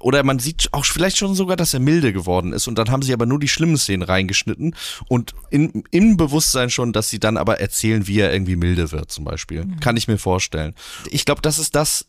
Oder 0.00 0.24
man 0.24 0.40
sieht 0.40 0.70
auch 0.72 0.84
vielleicht 0.84 1.18
schon 1.18 1.36
sogar, 1.36 1.56
dass 1.56 1.72
er 1.72 1.78
milde 1.78 2.12
geworden 2.12 2.52
ist. 2.52 2.66
Und 2.66 2.78
dann 2.78 2.90
haben 2.90 3.02
sie 3.02 3.12
aber 3.12 3.26
nur 3.26 3.38
die 3.38 3.46
schlimmen 3.46 3.78
Szenen 3.78 4.02
reingeschnitten 4.02 4.74
und 5.08 5.36
in, 5.50 5.84
im 5.92 6.16
Bewusstsein 6.16 6.68
schon, 6.68 6.92
dass 6.92 7.10
sie 7.10 7.20
dann 7.20 7.36
aber 7.36 7.60
erzählen, 7.60 8.08
wie 8.08 8.18
er 8.18 8.32
irgendwie 8.32 8.56
milde 8.56 8.90
wird, 8.90 9.12
zum 9.12 9.24
Beispiel. 9.24 9.68
Kann 9.80 9.96
ich 9.96 10.08
mir 10.08 10.18
vorstellen. 10.18 10.74
Ich 11.10 11.26
glaube, 11.26 11.42
das 11.42 11.60
ist 11.60 11.76
das 11.76 12.06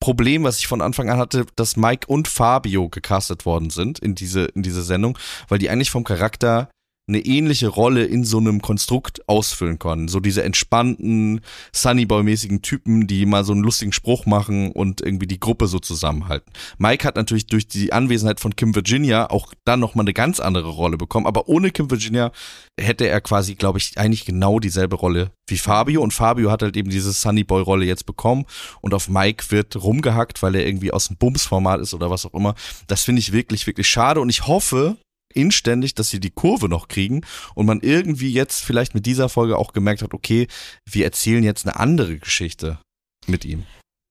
Problem, 0.00 0.44
was 0.44 0.58
ich 0.58 0.66
von 0.66 0.80
Anfang 0.80 1.10
an 1.10 1.18
hatte, 1.18 1.46
dass 1.56 1.76
Mike 1.76 2.06
und 2.06 2.28
Fabio 2.28 2.88
gecastet 2.88 3.46
worden 3.46 3.70
sind 3.70 3.98
in 3.98 4.14
diese, 4.14 4.44
in 4.46 4.62
diese 4.62 4.82
Sendung, 4.82 5.18
weil 5.48 5.58
die 5.58 5.70
eigentlich 5.70 5.90
vom 5.90 6.04
Charakter 6.04 6.68
eine 7.06 7.20
ähnliche 7.20 7.68
Rolle 7.68 8.04
in 8.04 8.24
so 8.24 8.38
einem 8.38 8.62
Konstrukt 8.62 9.28
ausfüllen 9.28 9.78
können. 9.78 10.08
So 10.08 10.20
diese 10.20 10.42
entspannten, 10.42 11.42
Sunnyboy-mäßigen 11.74 12.62
Typen, 12.62 13.06
die 13.06 13.26
mal 13.26 13.44
so 13.44 13.52
einen 13.52 13.62
lustigen 13.62 13.92
Spruch 13.92 14.24
machen 14.24 14.72
und 14.72 15.02
irgendwie 15.02 15.26
die 15.26 15.40
Gruppe 15.40 15.66
so 15.66 15.78
zusammenhalten. 15.78 16.50
Mike 16.78 17.06
hat 17.06 17.16
natürlich 17.16 17.46
durch 17.46 17.68
die 17.68 17.92
Anwesenheit 17.92 18.40
von 18.40 18.56
Kim 18.56 18.74
Virginia 18.74 19.30
auch 19.30 19.52
dann 19.64 19.80
nochmal 19.80 20.04
eine 20.04 20.14
ganz 20.14 20.40
andere 20.40 20.70
Rolle 20.70 20.96
bekommen, 20.96 21.26
aber 21.26 21.48
ohne 21.48 21.70
Kim 21.70 21.90
Virginia 21.90 22.32
hätte 22.80 23.06
er 23.06 23.20
quasi, 23.20 23.54
glaube 23.54 23.78
ich, 23.78 23.98
eigentlich 23.98 24.24
genau 24.24 24.58
dieselbe 24.58 24.96
Rolle 24.96 25.30
wie 25.46 25.58
Fabio 25.58 26.02
und 26.02 26.14
Fabio 26.14 26.50
hat 26.50 26.62
halt 26.62 26.76
eben 26.76 26.88
diese 26.88 27.12
Sunnyboy-Rolle 27.12 27.84
jetzt 27.84 28.06
bekommen 28.06 28.46
und 28.80 28.94
auf 28.94 29.08
Mike 29.08 29.50
wird 29.50 29.76
rumgehackt, 29.76 30.42
weil 30.42 30.54
er 30.54 30.66
irgendwie 30.66 30.90
aus 30.90 31.08
dem 31.08 31.18
Bums-Format 31.18 31.80
ist 31.80 31.92
oder 31.92 32.10
was 32.10 32.24
auch 32.24 32.32
immer. 32.32 32.54
Das 32.86 33.02
finde 33.02 33.20
ich 33.20 33.32
wirklich, 33.32 33.66
wirklich 33.66 33.88
schade 33.88 34.20
und 34.20 34.30
ich 34.30 34.46
hoffe, 34.46 34.96
inständig, 35.34 35.94
dass 35.94 36.10
sie 36.10 36.20
die 36.20 36.30
Kurve 36.30 36.68
noch 36.68 36.88
kriegen 36.88 37.22
und 37.54 37.66
man 37.66 37.80
irgendwie 37.80 38.32
jetzt 38.32 38.64
vielleicht 38.64 38.94
mit 38.94 39.06
dieser 39.06 39.28
Folge 39.28 39.58
auch 39.58 39.72
gemerkt 39.72 40.02
hat, 40.02 40.14
okay, 40.14 40.46
wir 40.88 41.04
erzählen 41.04 41.44
jetzt 41.44 41.66
eine 41.66 41.76
andere 41.76 42.18
Geschichte 42.18 42.78
mit 43.26 43.44
ihm. 43.44 43.64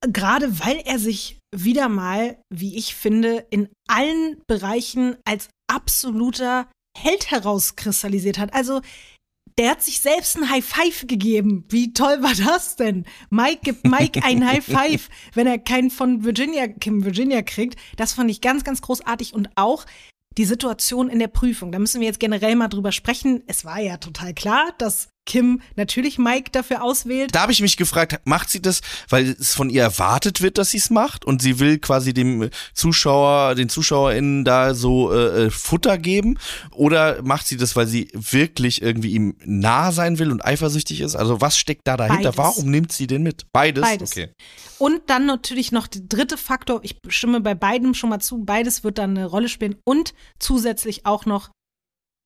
Gerade 0.05 0.59
weil 0.59 0.81
er 0.86 1.00
sich 1.00 1.38
wieder 1.55 1.88
mal, 1.88 2.38
wie 2.53 2.77
ich 2.77 2.95
finde, 2.95 3.45
in 3.50 3.69
allen 3.88 4.41
Bereichen 4.48 5.15
als 5.24 5.50
absoluter 5.71 6.67
Held 6.98 7.31
herauskristallisiert 7.31 8.38
hat. 8.38 8.53
Also 8.53 8.81
der 9.57 9.71
hat 9.71 9.83
sich 9.83 10.01
selbst 10.01 10.36
ein 10.38 10.50
High 10.50 10.65
Five 10.65 11.05
gegeben. 11.07 11.65
Wie 11.69 11.93
toll 11.93 12.21
war 12.21 12.33
das 12.33 12.75
denn? 12.75 13.05
Mike 13.29 13.62
gibt 13.63 13.86
Mike 13.86 14.21
ein 14.24 14.45
High 14.45 14.65
Five, 14.65 15.09
wenn 15.33 15.48
er 15.48 15.59
keinen 15.59 15.91
von 15.91 16.24
Virginia, 16.24 16.67
Kim 16.67 17.05
Virginia 17.05 17.41
kriegt. 17.41 17.79
Das 17.95 18.13
fand 18.13 18.31
ich 18.31 18.41
ganz, 18.41 18.63
ganz 18.63 18.81
großartig. 18.81 19.33
Und 19.33 19.50
auch 19.55 19.86
die 20.37 20.45
Situation 20.45 21.09
in 21.09 21.19
der 21.19 21.27
Prüfung. 21.27 21.71
Da 21.71 21.79
müssen 21.79 22.01
wir 22.01 22.07
jetzt 22.07 22.19
generell 22.19 22.55
mal 22.55 22.67
drüber 22.67 22.91
sprechen. 22.91 23.43
Es 23.47 23.65
war 23.65 23.79
ja 23.79 23.97
total 23.97 24.33
klar, 24.33 24.73
dass 24.77 25.09
Kim 25.25 25.62
natürlich 25.75 26.18
Mike 26.18 26.51
dafür 26.51 26.84
auswählt. 26.84 27.34
Da 27.34 27.42
habe 27.42 27.51
ich 27.51 27.62
mich 27.62 27.77
gefragt, 27.77 28.20
macht 28.25 28.50
sie 28.50 28.62
das, 28.62 28.82
weil 29.10 29.36
es 29.39 29.53
von 29.56 29.70
ihr 29.70 29.82
erwartet 29.82 30.42
wird, 30.42 30.58
dass 30.58 30.72
sie 30.72 30.77
es 30.77 30.89
macht 30.89 31.25
und 31.25 31.42
sie 31.42 31.60
will 31.60 31.80
quasi 31.80 32.13
dem 32.13 32.50
Zuschauer, 32.74 33.56
den 33.56 33.70
ZuschauerInnen 33.70 34.44
da 34.44 34.74
so 34.74 35.13
äh, 35.13 35.46
äh, 35.46 35.50
Futter 35.50 35.98
geben? 35.98 36.38
Oder 36.72 37.22
macht 37.24 37.48
sie 37.48 37.58
das, 37.58 37.75
weil 37.75 37.88
sie 37.88 38.10
wirklich 38.13 38.82
irgendwie 38.82 39.12
ihm 39.12 39.36
nah 39.46 39.92
sein 39.92 40.20
will 40.20 40.32
und 40.32 40.44
eifersüchtig 40.44 41.01
ist? 41.01 41.15
Also 41.15 41.42
was 41.42 41.58
steckt 41.58 41.88
da 41.88 41.98
dahinter? 41.98 42.32
Beides. 42.32 42.38
Warum 42.38 42.70
nimmt 42.70 42.92
sie 42.92 43.08
den 43.08 43.24
mit? 43.24 43.46
Beides? 43.53 43.84
Beides. 43.84 44.12
Okay. 44.12 44.30
Und 44.80 45.01
dann 45.08 45.25
natürlich 45.25 45.72
noch 45.72 45.88
der 45.88 46.01
dritte 46.01 46.38
Faktor, 46.38 46.82
ich 46.84 46.98
stimme 47.08 47.39
bei 47.39 47.56
beidem 47.56 47.94
schon 47.94 48.10
mal 48.10 48.20
zu, 48.20 48.44
beides 48.44 48.84
wird 48.84 48.98
dann 48.98 49.12
eine 49.12 49.27
Rolle 49.27 49.48
spielen 49.48 49.77
und 49.86 50.13
zusätzlich 50.39 51.06
auch 51.06 51.25
noch, 51.25 51.51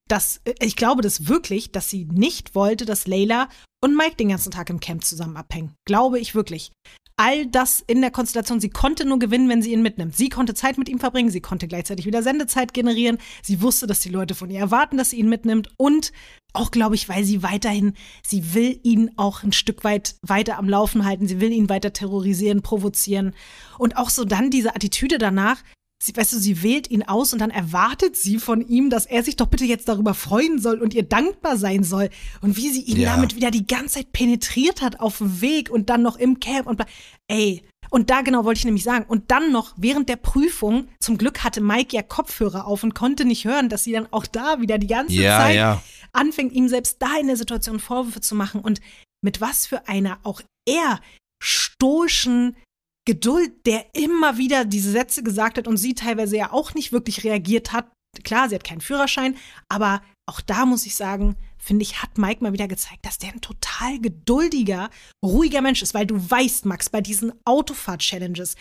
dass 0.08 0.42
äh, 0.46 0.54
ich 0.60 0.76
glaube 0.76 1.02
das 1.02 1.28
wirklich, 1.28 1.72
dass 1.72 1.90
sie 1.90 2.06
nicht 2.06 2.56
wollte, 2.56 2.86
dass 2.86 3.08
Layla 3.08 3.50
und 3.84 3.96
Mike 3.96 4.16
den 4.16 4.30
ganzen 4.30 4.52
Tag 4.52 4.70
im 4.70 4.80
Camp 4.80 5.04
zusammen 5.04 5.38
abhängen. 5.38 5.74
Glaube 5.86 6.20
ich 6.20 6.36
wirklich. 6.36 6.72
All 7.20 7.48
das 7.48 7.84
in 7.88 8.02
der 8.02 8.12
Konstellation, 8.12 8.60
sie 8.60 8.70
konnte 8.70 9.04
nur 9.04 9.18
gewinnen, 9.18 9.50
wenn 9.50 9.64
sie 9.64 9.74
ihn 9.74 9.82
mitnimmt. 9.82 10.16
Sie 10.16 10.30
konnte 10.30 10.54
Zeit 10.54 10.78
mit 10.78 10.88
ihm 10.88 11.00
verbringen, 11.00 11.32
sie 11.32 11.42
konnte 11.42 11.68
gleichzeitig 11.68 12.06
wieder 12.06 12.22
Sendezeit 12.22 12.76
generieren. 12.76 13.18
Sie 13.42 13.60
wusste, 13.64 13.88
dass 13.88 14.02
die 14.02 14.10
Leute 14.10 14.36
von 14.36 14.52
ihr 14.52 14.60
erwarten, 14.60 14.98
dass 14.98 15.10
sie 15.10 15.18
ihn 15.18 15.30
mitnimmt 15.30 15.70
und 15.78 16.12
auch, 16.54 16.70
glaube 16.70 16.94
ich, 16.94 17.10
weil 17.10 17.24
sie 17.24 17.42
weiterhin, 17.42 17.94
sie 18.24 18.54
will 18.54 18.80
ihn 18.84 19.12
auch 19.16 19.42
ein 19.42 19.52
Stück 19.52 19.84
weit 19.84 20.16
weiter 20.22 20.60
am 20.60 20.70
Laufen 20.70 21.06
halten. 21.06 21.28
Sie 21.28 21.42
will 21.42 21.52
ihn 21.52 21.70
weiter 21.70 21.92
terrorisieren, 21.92 22.62
provozieren. 22.62 23.34
Und 23.80 23.98
auch 23.98 24.12
so 24.12 24.24
dann 24.24 24.52
diese 24.52 24.76
Attitüde 24.76 25.18
danach, 25.18 25.64
sie, 26.02 26.16
weißt 26.16 26.34
du, 26.34 26.38
sie 26.40 26.64
wählt 26.64 26.90
ihn 26.92 27.04
aus 27.04 27.34
und 27.34 27.40
dann 27.40 27.50
erwartet 27.52 28.16
sie 28.16 28.38
von 28.38 28.62
ihm, 28.68 28.90
dass 28.90 29.06
er 29.06 29.24
sich 29.24 29.36
doch 29.36 29.48
bitte 29.48 29.66
jetzt 29.66 29.88
darüber 29.88 30.14
freuen 30.14 30.60
soll 30.60 30.80
und 30.82 30.94
ihr 30.94 31.04
dankbar 31.04 31.58
sein 31.58 31.84
soll. 31.84 32.10
Und 32.42 32.56
wie 32.58 32.70
sie 32.70 32.82
ihn 32.82 33.00
Ja. 33.00 33.16
damit 33.16 33.36
wieder 33.36 33.52
die 33.52 33.66
ganze 33.68 33.96
Zeit 33.96 34.12
penetriert 34.12 34.82
hat 34.82 35.00
auf 35.00 35.18
dem 35.18 35.42
Weg 35.42 35.70
und 35.70 35.90
dann 35.90 36.02
noch 36.02 36.18
im 36.18 36.40
Camp 36.40 36.68
und 36.68 36.78
bla. 36.78 36.86
Ey. 37.28 37.64
Und 37.90 38.10
da 38.10 38.22
genau 38.22 38.44
wollte 38.44 38.58
ich 38.60 38.66
nämlich 38.66 38.84
sagen. 38.84 39.06
Und 39.08 39.32
dann 39.32 39.52
noch 39.54 39.74
während 39.78 40.10
der 40.10 40.18
Prüfung, 40.18 40.90
zum 41.00 41.18
Glück 41.18 41.46
hatte 41.46 41.62
Mike 41.62 41.96
ja 41.96 42.02
Kopfhörer 42.04 42.68
auf 42.68 42.84
und 42.84 42.94
konnte 42.94 43.24
nicht 43.24 43.46
hören, 43.46 43.70
dass 43.70 43.86
sie 43.86 43.94
dann 43.94 44.08
auch 44.12 44.26
da 44.26 44.60
wieder 44.60 44.78
die 44.78 44.88
ganze 44.88 45.14
Ja, 45.14 45.40
Zeit 45.40 45.56
ja. 45.56 45.82
anfängt, 46.12 46.52
ihm 46.52 46.68
selbst 46.68 46.98
da 47.02 47.18
in 47.20 47.28
der 47.28 47.38
Situation 47.38 47.80
Vorwürfe 47.80 48.20
zu 48.20 48.36
machen 48.36 48.60
und 48.60 48.82
mit 49.24 49.40
was 49.40 49.66
für 49.66 49.88
einer 49.88 50.20
auch 50.24 50.42
eher 50.68 51.00
stoischen 51.42 52.56
Geduld, 53.08 53.66
der 53.66 53.86
immer 53.96 54.38
wieder 54.38 54.66
diese 54.66 54.92
Sätze 54.92 55.24
gesagt 55.24 55.58
hat 55.58 55.66
und 55.66 55.78
sie 55.78 55.96
teilweise 55.96 56.36
ja 56.36 56.52
auch 56.52 56.74
nicht 56.74 56.92
wirklich 56.92 57.24
reagiert 57.24 57.72
hat. 57.72 57.90
Klar, 58.26 58.50
sie 58.50 58.56
hat 58.56 58.66
keinen 58.66 58.82
Führerschein, 58.82 59.38
aber 59.70 60.02
auch 60.30 60.42
da 60.42 60.66
muss 60.66 60.86
ich 60.86 60.96
sagen, 60.96 61.38
finde 61.58 61.84
ich, 61.84 62.02
hat 62.02 62.18
Mike 62.18 62.44
mal 62.44 62.52
wieder 62.52 62.68
gezeigt, 62.68 63.06
dass 63.06 63.18
der 63.18 63.32
ein 63.32 63.40
total 63.40 64.00
geduldiger, 64.00 64.90
ruhiger 65.24 65.62
Mensch 65.62 65.82
ist, 65.82 65.94
weil 65.94 66.06
du 66.06 66.16
weißt, 66.18 66.66
Max, 66.66 66.90
bei 66.90 67.00
diesen 67.00 67.32
Autofahrt-Challenges, 67.46 68.56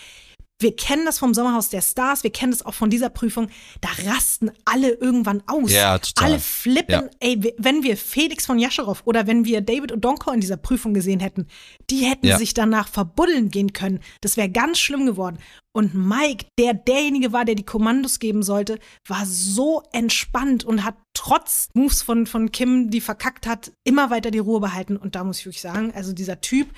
wir 0.60 0.74
kennen 0.74 1.04
das 1.04 1.18
vom 1.18 1.34
Sommerhaus 1.34 1.68
der 1.68 1.82
Stars, 1.82 2.22
wir 2.22 2.30
kennen 2.32 2.52
das 2.52 2.64
auch 2.64 2.74
von 2.74 2.88
dieser 2.88 3.10
Prüfung, 3.10 3.48
da 3.82 3.88
rasten 4.10 4.50
alle 4.64 4.90
irgendwann 4.90 5.42
aus. 5.46 5.70
Ja, 5.70 5.98
total. 5.98 6.24
Alle 6.32 6.38
flippen. 6.40 6.92
Ja. 6.92 7.10
Ey, 7.20 7.54
wenn 7.58 7.82
wir 7.82 7.96
Felix 7.96 8.46
von 8.46 8.58
Jascherow 8.58 9.02
oder 9.04 9.26
wenn 9.26 9.44
wir 9.44 9.60
David 9.60 9.92
Odonko 9.92 10.30
in 10.32 10.40
dieser 10.40 10.56
Prüfung 10.56 10.94
gesehen 10.94 11.20
hätten, 11.20 11.46
die 11.90 12.04
hätten 12.06 12.26
Ja. 12.26 12.38
sich 12.38 12.54
danach 12.54 12.88
verbuddeln 12.88 13.50
gehen 13.50 13.72
können. 13.74 14.00
Das 14.22 14.36
wäre 14.36 14.48
ganz 14.48 14.78
schlimm 14.78 15.04
geworden. 15.04 15.38
Und 15.74 15.94
Mike, 15.94 16.46
der 16.58 16.72
derjenige 16.72 17.32
war, 17.32 17.44
der 17.44 17.54
die 17.54 17.66
Kommandos 17.66 18.18
geben 18.18 18.42
sollte, 18.42 18.78
war 19.06 19.26
so 19.26 19.82
entspannt 19.92 20.64
und 20.64 20.84
hat 20.84 20.96
trotz 21.14 21.68
Moves 21.74 22.00
von, 22.00 22.26
von 22.26 22.50
Kim, 22.50 22.88
die 22.88 23.02
verkackt 23.02 23.46
hat, 23.46 23.72
immer 23.84 24.08
weiter 24.08 24.30
die 24.30 24.38
Ruhe 24.38 24.60
behalten. 24.60 24.96
Und 24.96 25.16
da 25.16 25.22
muss 25.24 25.40
ich 25.40 25.44
wirklich 25.44 25.60
sagen, 25.60 25.92
also 25.94 26.14
dieser 26.14 26.40
Typ, 26.40 26.68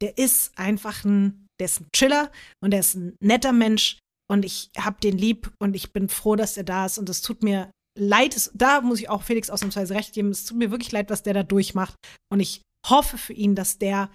der 0.00 0.18
ist 0.18 0.52
einfach 0.56 1.04
ein, 1.04 1.43
der 1.60 1.66
ist 1.66 1.80
ein 1.80 1.88
Chiller 1.94 2.30
und 2.62 2.70
der 2.70 2.80
ist 2.80 2.94
ein 2.94 3.16
netter 3.20 3.52
Mensch 3.52 3.98
und 4.30 4.44
ich 4.44 4.70
hab 4.76 5.00
den 5.00 5.16
lieb 5.16 5.52
und 5.58 5.74
ich 5.74 5.92
bin 5.92 6.08
froh, 6.08 6.36
dass 6.36 6.56
er 6.56 6.64
da 6.64 6.86
ist 6.86 6.98
und 6.98 7.08
es 7.08 7.22
tut 7.22 7.42
mir 7.42 7.70
leid, 7.98 8.36
es, 8.36 8.50
da 8.54 8.80
muss 8.80 9.00
ich 9.00 9.08
auch 9.08 9.22
Felix 9.22 9.50
ausnahmsweise 9.50 9.94
recht 9.94 10.14
geben, 10.14 10.30
es 10.30 10.44
tut 10.44 10.58
mir 10.58 10.70
wirklich 10.70 10.92
leid, 10.92 11.10
was 11.10 11.22
der 11.22 11.34
da 11.34 11.42
durchmacht 11.42 11.94
und 12.30 12.40
ich 12.40 12.62
hoffe 12.86 13.18
für 13.18 13.32
ihn, 13.32 13.54
dass 13.54 13.78
der 13.78 14.10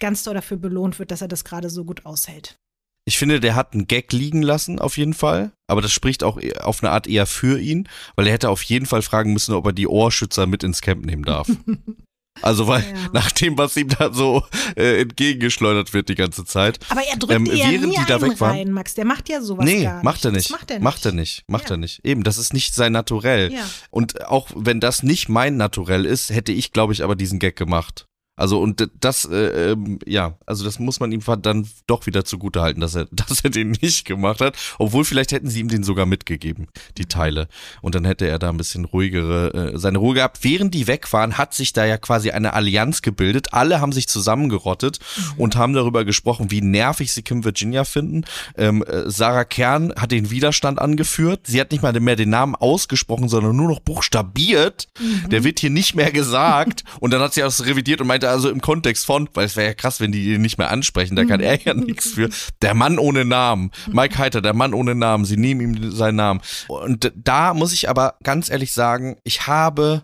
ganz 0.00 0.22
doll 0.22 0.34
dafür 0.34 0.56
belohnt 0.56 0.98
wird, 0.98 1.10
dass 1.10 1.22
er 1.22 1.28
das 1.28 1.44
gerade 1.44 1.70
so 1.70 1.84
gut 1.84 2.06
aushält. 2.06 2.56
Ich 3.04 3.16
finde, 3.16 3.40
der 3.40 3.54
hat 3.54 3.72
einen 3.72 3.86
Gag 3.86 4.12
liegen 4.12 4.42
lassen, 4.42 4.78
auf 4.78 4.98
jeden 4.98 5.14
Fall. 5.14 5.52
Aber 5.66 5.80
das 5.80 5.92
spricht 5.92 6.22
auch 6.22 6.38
e- 6.38 6.52
auf 6.58 6.82
eine 6.82 6.92
Art 6.92 7.06
eher 7.06 7.24
für 7.24 7.58
ihn, 7.58 7.88
weil 8.16 8.26
er 8.26 8.34
hätte 8.34 8.50
auf 8.50 8.62
jeden 8.62 8.84
Fall 8.84 9.00
fragen 9.00 9.32
müssen, 9.32 9.54
ob 9.54 9.64
er 9.64 9.72
die 9.72 9.88
Ohrschützer 9.88 10.46
mit 10.46 10.62
ins 10.62 10.82
Camp 10.82 11.06
nehmen 11.06 11.24
darf. 11.24 11.48
Also, 12.42 12.66
weil 12.66 12.82
Ja. 12.82 13.08
nach 13.12 13.30
dem, 13.32 13.56
was 13.58 13.76
ihm 13.76 13.88
da 13.88 14.12
so 14.12 14.42
äh, 14.76 15.00
entgegengeschleudert 15.02 15.92
wird 15.94 16.08
die 16.08 16.14
ganze 16.14 16.44
Zeit. 16.44 16.78
Aber 16.88 17.02
er 17.02 17.16
drückt 17.16 17.32
Ähm, 17.32 17.44
dir 17.44 17.54
ja 17.56 17.68
nie 17.70 17.78
die 17.96 18.04
da 18.06 18.20
weg 18.20 18.40
waren- 18.40 18.56
rein, 18.56 18.72
Max. 18.72 18.94
Der 18.94 19.04
macht 19.04 19.28
ja 19.28 19.40
sowas 19.40 19.64
nee, 19.64 19.82
gar 19.84 19.94
nicht. 19.96 20.04
macht 20.04 20.24
er 20.24 20.32
Das 20.32 20.42
nicht. 20.44 20.50
macht 20.50 20.70
er 20.70 20.76
nicht. 20.78 20.84
Macht 20.84 21.06
er 21.06 21.12
nicht. 21.12 21.44
Macht 21.48 21.64
Ja. 21.70 21.74
er 21.74 21.76
nicht. 21.78 22.04
Eben, 22.04 22.22
das 22.24 22.38
ist 22.38 22.52
nicht 22.52 22.74
sein 22.74 22.92
Naturell. 22.92 23.52
Ja. 23.52 23.60
Und 23.90 24.26
auch 24.26 24.48
wenn 24.54 24.80
das 24.80 25.02
nicht 25.02 25.28
mein 25.28 25.56
Naturell 25.56 26.04
ist, 26.04 26.30
hätte 26.30 26.52
ich, 26.52 26.72
glaube 26.72 26.92
ich, 26.92 27.04
aber 27.04 27.14
diesen 27.16 27.38
Gag 27.38 27.56
gemacht. 27.56 28.06
Also 28.38 28.60
und 28.60 28.88
das, 29.00 29.24
äh, 29.24 29.72
ähm, 29.72 29.98
ja, 30.06 30.34
also 30.46 30.64
das 30.64 30.78
muss 30.78 31.00
man 31.00 31.10
ihm 31.10 31.22
dann 31.42 31.68
doch 31.88 32.06
wieder 32.06 32.24
zugute 32.24 32.62
halten, 32.62 32.80
dass 32.80 32.94
er, 32.94 33.06
dass 33.10 33.40
er 33.42 33.50
den 33.50 33.72
nicht 33.82 34.04
gemacht 34.04 34.40
hat. 34.40 34.56
Obwohl 34.78 35.04
vielleicht 35.04 35.32
hätten 35.32 35.50
sie 35.50 35.60
ihm 35.60 35.68
den 35.68 35.82
sogar 35.82 36.06
mitgegeben, 36.06 36.68
die 36.96 37.06
Teile. 37.06 37.48
Und 37.82 37.96
dann 37.96 38.04
hätte 38.04 38.26
er 38.26 38.38
da 38.38 38.48
ein 38.48 38.56
bisschen 38.56 38.84
ruhigere, 38.84 39.72
äh, 39.74 39.78
seine 39.78 39.98
Ruhe 39.98 40.14
gehabt. 40.14 40.38
Während 40.42 40.72
die 40.72 40.86
weg 40.86 41.12
waren, 41.12 41.36
hat 41.36 41.52
sich 41.52 41.72
da 41.72 41.84
ja 41.84 41.98
quasi 41.98 42.30
eine 42.30 42.52
Allianz 42.52 43.02
gebildet. 43.02 43.52
Alle 43.52 43.80
haben 43.80 43.92
sich 43.92 44.08
zusammengerottet 44.08 45.00
und 45.36 45.56
haben 45.56 45.72
darüber 45.72 46.04
gesprochen, 46.04 46.52
wie 46.52 46.60
nervig 46.60 47.12
sie 47.12 47.22
Kim 47.22 47.44
Virginia 47.44 47.82
finden. 47.82 48.24
Ähm, 48.56 48.84
äh, 48.84 49.10
Sarah 49.10 49.44
Kern 49.44 49.92
hat 49.96 50.12
den 50.12 50.30
Widerstand 50.30 50.78
angeführt. 50.78 51.40
Sie 51.48 51.60
hat 51.60 51.72
nicht 51.72 51.82
mal 51.82 51.98
mehr 51.98 52.14
den 52.14 52.30
Namen 52.30 52.54
ausgesprochen, 52.54 53.28
sondern 53.28 53.56
nur 53.56 53.68
noch 53.68 53.80
buchstabiert. 53.80 54.86
Der 55.30 55.42
wird 55.42 55.58
hier 55.58 55.70
nicht 55.70 55.96
mehr 55.96 56.12
gesagt. 56.12 56.84
Und 57.00 57.12
dann 57.12 57.20
hat 57.20 57.34
sie 57.34 57.40
das 57.40 57.66
revidiert 57.66 58.00
und 58.00 58.06
meinte 58.06 58.27
also 58.28 58.50
im 58.50 58.60
Kontext 58.60 59.06
von, 59.06 59.28
weil 59.34 59.46
es 59.46 59.56
wäre 59.56 59.68
ja 59.68 59.74
krass, 59.74 60.00
wenn 60.00 60.12
die 60.12 60.34
ihn 60.34 60.42
nicht 60.42 60.58
mehr 60.58 60.70
ansprechen, 60.70 61.16
da 61.16 61.24
kann 61.24 61.40
er 61.40 61.60
ja 61.60 61.74
nichts 61.74 62.10
für. 62.10 62.28
Der 62.62 62.74
Mann 62.74 62.98
ohne 62.98 63.24
Namen. 63.24 63.70
Mike 63.86 64.18
Heiter, 64.18 64.40
der 64.40 64.54
Mann 64.54 64.74
ohne 64.74 64.94
Namen. 64.94 65.24
Sie 65.24 65.36
nehmen 65.36 65.60
ihm 65.60 65.90
seinen 65.90 66.16
Namen. 66.16 66.40
Und 66.68 67.12
da 67.14 67.54
muss 67.54 67.72
ich 67.72 67.88
aber 67.88 68.16
ganz 68.22 68.50
ehrlich 68.50 68.72
sagen, 68.72 69.16
ich 69.24 69.46
habe 69.46 70.02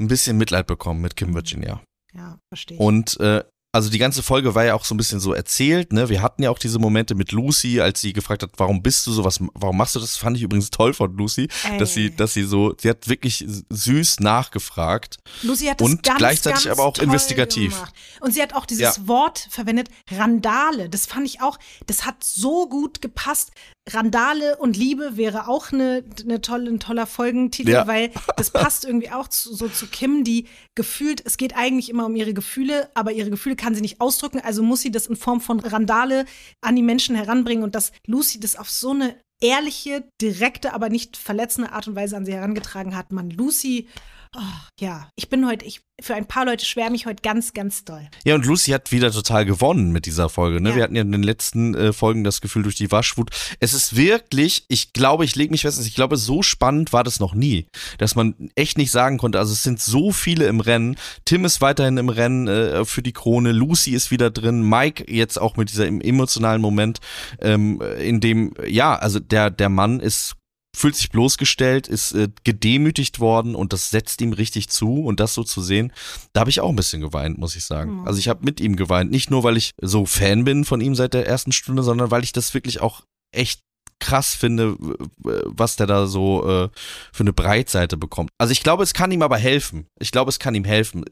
ein 0.00 0.08
bisschen 0.08 0.36
Mitleid 0.36 0.66
bekommen 0.66 1.00
mit 1.00 1.16
Kim 1.16 1.34
Virginia. 1.34 1.82
Ja, 2.14 2.38
verstehe 2.48 2.76
ich. 2.76 2.80
Und 2.80 3.18
äh, 3.20 3.44
also 3.76 3.90
die 3.90 3.98
ganze 3.98 4.22
Folge 4.22 4.54
war 4.54 4.64
ja 4.64 4.74
auch 4.74 4.84
so 4.84 4.94
ein 4.94 4.96
bisschen 4.96 5.20
so 5.20 5.32
erzählt, 5.32 5.92
ne? 5.92 6.08
Wir 6.08 6.22
hatten 6.22 6.42
ja 6.42 6.50
auch 6.50 6.58
diese 6.58 6.78
Momente 6.78 7.14
mit 7.14 7.32
Lucy, 7.32 7.80
als 7.80 8.00
sie 8.00 8.12
gefragt 8.12 8.42
hat, 8.42 8.50
warum 8.56 8.82
bist 8.82 9.06
du 9.06 9.12
so, 9.12 9.24
was, 9.24 9.38
warum 9.54 9.76
machst 9.76 9.94
du 9.94 10.00
das? 10.00 10.16
Fand 10.16 10.36
ich 10.36 10.42
übrigens 10.42 10.70
toll 10.70 10.94
von 10.94 11.16
Lucy, 11.16 11.48
dass 11.78 11.94
sie, 11.94 12.06
Ey. 12.06 12.16
dass 12.16 12.34
sie 12.34 12.42
so, 12.42 12.74
sie 12.78 12.90
hat 12.90 13.08
wirklich 13.08 13.44
süß 13.70 14.20
nachgefragt. 14.20 15.18
Lucy 15.42 15.66
hat 15.66 15.80
das 15.80 15.88
Und 15.88 16.02
ganz, 16.02 16.18
gleichzeitig 16.18 16.64
ganz 16.64 16.78
aber 16.78 16.88
auch 16.88 16.98
investigativ. 16.98 17.74
Gemacht. 17.74 17.94
Und 18.20 18.32
sie 18.32 18.42
hat 18.42 18.54
auch 18.54 18.66
dieses 18.66 18.96
Ja. 18.96 19.08
Wort 19.08 19.46
verwendet, 19.50 19.88
Randale. 20.10 20.88
Das 20.88 21.06
fand 21.06 21.26
ich 21.26 21.40
auch, 21.42 21.58
das 21.86 22.04
hat 22.04 22.24
so 22.24 22.68
gut 22.68 23.02
gepasst. 23.02 23.52
Randale 23.88 24.56
und 24.56 24.76
Liebe 24.76 25.16
wäre 25.16 25.46
auch 25.48 25.72
eine, 25.72 26.02
eine 26.22 26.40
tolle, 26.40 26.70
ein 26.70 26.80
toller 26.80 27.06
Folgentitel, 27.06 27.70
Ja. 27.70 27.86
weil 27.86 28.10
das 28.36 28.50
passt 28.50 28.84
irgendwie 28.84 29.10
auch 29.10 29.28
zu, 29.28 29.54
so 29.54 29.68
zu 29.68 29.86
Kim, 29.86 30.24
die 30.24 30.46
gefühlt, 30.74 31.22
es 31.24 31.36
geht 31.36 31.56
eigentlich 31.56 31.88
immer 31.88 32.06
um 32.06 32.16
ihre 32.16 32.34
Gefühle, 32.34 32.90
aber 32.94 33.12
ihre 33.12 33.30
Gefühle 33.30 33.54
kann 33.54 33.74
sie 33.74 33.80
nicht 33.80 34.00
ausdrücken, 34.00 34.40
also 34.40 34.62
muss 34.62 34.80
sie 34.80 34.90
das 34.90 35.06
in 35.06 35.14
Form 35.16 35.40
von 35.40 35.60
Randale 35.60 36.24
an 36.60 36.74
die 36.74 36.82
Menschen 36.82 37.14
heranbringen 37.14 37.62
und 37.62 37.74
dass 37.76 37.92
Lucy 38.06 38.40
das 38.40 38.56
auf 38.56 38.68
so 38.70 38.90
eine 38.90 39.14
ehrliche, 39.40 40.04
direkte, 40.20 40.72
aber 40.72 40.88
nicht 40.88 41.16
verletzende 41.16 41.70
Art 41.72 41.86
und 41.86 41.94
Weise 41.94 42.16
an 42.16 42.24
sie 42.24 42.32
herangetragen 42.32 42.96
hat. 42.96 43.12
Man, 43.12 43.30
Lucy, 43.30 43.86
oh, 44.34 44.40
ja, 44.80 45.08
ich 45.16 45.28
bin 45.28 45.46
heute, 45.46 45.64
ich, 45.64 45.82
für 46.00 46.14
ein 46.14 46.26
paar 46.26 46.44
Leute 46.44 46.64
schwärme 46.64 46.96
ich 46.96 47.06
heute 47.06 47.22
ganz, 47.22 47.52
ganz 47.52 47.84
doll. 47.84 48.08
Ja, 48.24 48.34
und 48.34 48.44
Lucy 48.44 48.72
hat 48.72 48.92
wieder 48.92 49.10
total 49.10 49.44
gewonnen 49.44 49.92
mit 49.92 50.06
dieser 50.06 50.28
Folge. 50.28 50.60
Ne? 50.60 50.70
Ja. 50.70 50.76
Wir 50.76 50.82
hatten 50.82 50.96
ja 50.96 51.02
in 51.02 51.12
den 51.12 51.22
letzten 51.22 51.74
äh, 51.74 51.92
Folgen 51.92 52.24
das 52.24 52.40
Gefühl 52.40 52.62
durch 52.62 52.74
die 52.74 52.90
Waschwut. 52.90 53.30
Es 53.60 53.72
ist 53.72 53.96
wirklich, 53.96 54.64
ich 54.68 54.92
glaube, 54.92 55.24
ich 55.24 55.36
lege 55.36 55.50
mich 55.50 55.62
fest, 55.62 55.84
ich 55.84 55.94
glaube, 55.94 56.16
so 56.16 56.42
spannend 56.42 56.92
war 56.92 57.04
das 57.04 57.20
noch 57.20 57.34
nie, 57.34 57.66
dass 57.98 58.14
man 58.14 58.50
echt 58.54 58.78
nicht 58.78 58.90
sagen 58.90 59.18
konnte. 59.18 59.38
Also 59.38 59.52
es 59.52 59.62
sind 59.62 59.80
so 59.80 60.12
viele 60.12 60.46
im 60.46 60.60
Rennen. 60.60 60.96
Tim 61.24 61.44
ist 61.44 61.60
weiterhin 61.60 61.96
im 61.96 62.08
Rennen 62.08 62.48
äh, 62.48 62.84
für 62.84 63.02
die 63.02 63.12
Krone. 63.12 63.52
Lucy 63.52 63.92
ist 63.92 64.10
wieder 64.10 64.30
drin. 64.30 64.68
Mike 64.68 65.10
jetzt 65.10 65.40
auch 65.40 65.56
mit 65.56 65.70
dieser 65.70 65.86
emotionalen 65.86 66.60
Moment, 66.60 67.00
ähm, 67.40 67.80
in 67.98 68.20
dem, 68.20 68.54
ja, 68.66 68.96
also 68.96 69.20
der, 69.20 69.50
der 69.50 69.68
Mann 69.68 70.00
ist 70.00 70.36
fühlt 70.76 70.94
sich 70.94 71.08
bloßgestellt, 71.08 71.88
ist 71.88 72.12
äh, 72.12 72.28
gedemütigt 72.44 73.18
worden 73.18 73.54
und 73.54 73.72
das 73.72 73.88
setzt 73.88 74.20
ihm 74.20 74.34
richtig 74.34 74.68
zu 74.68 75.04
und 75.04 75.20
das 75.20 75.32
so 75.32 75.42
zu 75.42 75.62
sehen, 75.62 75.90
da 76.34 76.40
habe 76.40 76.50
ich 76.50 76.60
auch 76.60 76.68
ein 76.68 76.76
bisschen 76.76 77.00
geweint, 77.00 77.38
muss 77.38 77.56
ich 77.56 77.64
sagen. 77.64 78.00
Mhm. 78.00 78.06
Also 78.06 78.18
ich 78.18 78.28
habe 78.28 78.44
mit 78.44 78.60
ihm 78.60 78.76
geweint, 78.76 79.10
nicht 79.10 79.30
nur 79.30 79.42
weil 79.42 79.56
ich 79.56 79.72
so 79.80 80.04
Fan 80.04 80.44
bin 80.44 80.66
von 80.66 80.82
ihm 80.82 80.94
seit 80.94 81.14
der 81.14 81.26
ersten 81.26 81.52
Stunde, 81.52 81.82
sondern 81.82 82.10
weil 82.10 82.24
ich 82.24 82.32
das 82.32 82.52
wirklich 82.52 82.82
auch 82.82 83.02
echt 83.34 83.60
krass 83.98 84.34
finde, 84.34 84.76
was 85.18 85.76
der 85.76 85.86
da 85.86 86.06
so 86.06 86.42
äh, 86.46 86.68
für 87.10 87.22
eine 87.22 87.32
Breitseite 87.32 87.96
bekommt. 87.96 88.28
Also 88.36 88.52
ich 88.52 88.62
glaube, 88.62 88.82
es 88.82 88.92
kann 88.92 89.10
ihm 89.10 89.22
aber 89.22 89.38
helfen. 89.38 89.86
Ich 89.98 90.10
glaube, 90.10 90.28
es 90.28 90.38
kann 90.38 90.54
ihm 90.54 90.64
helfen, 90.64 91.06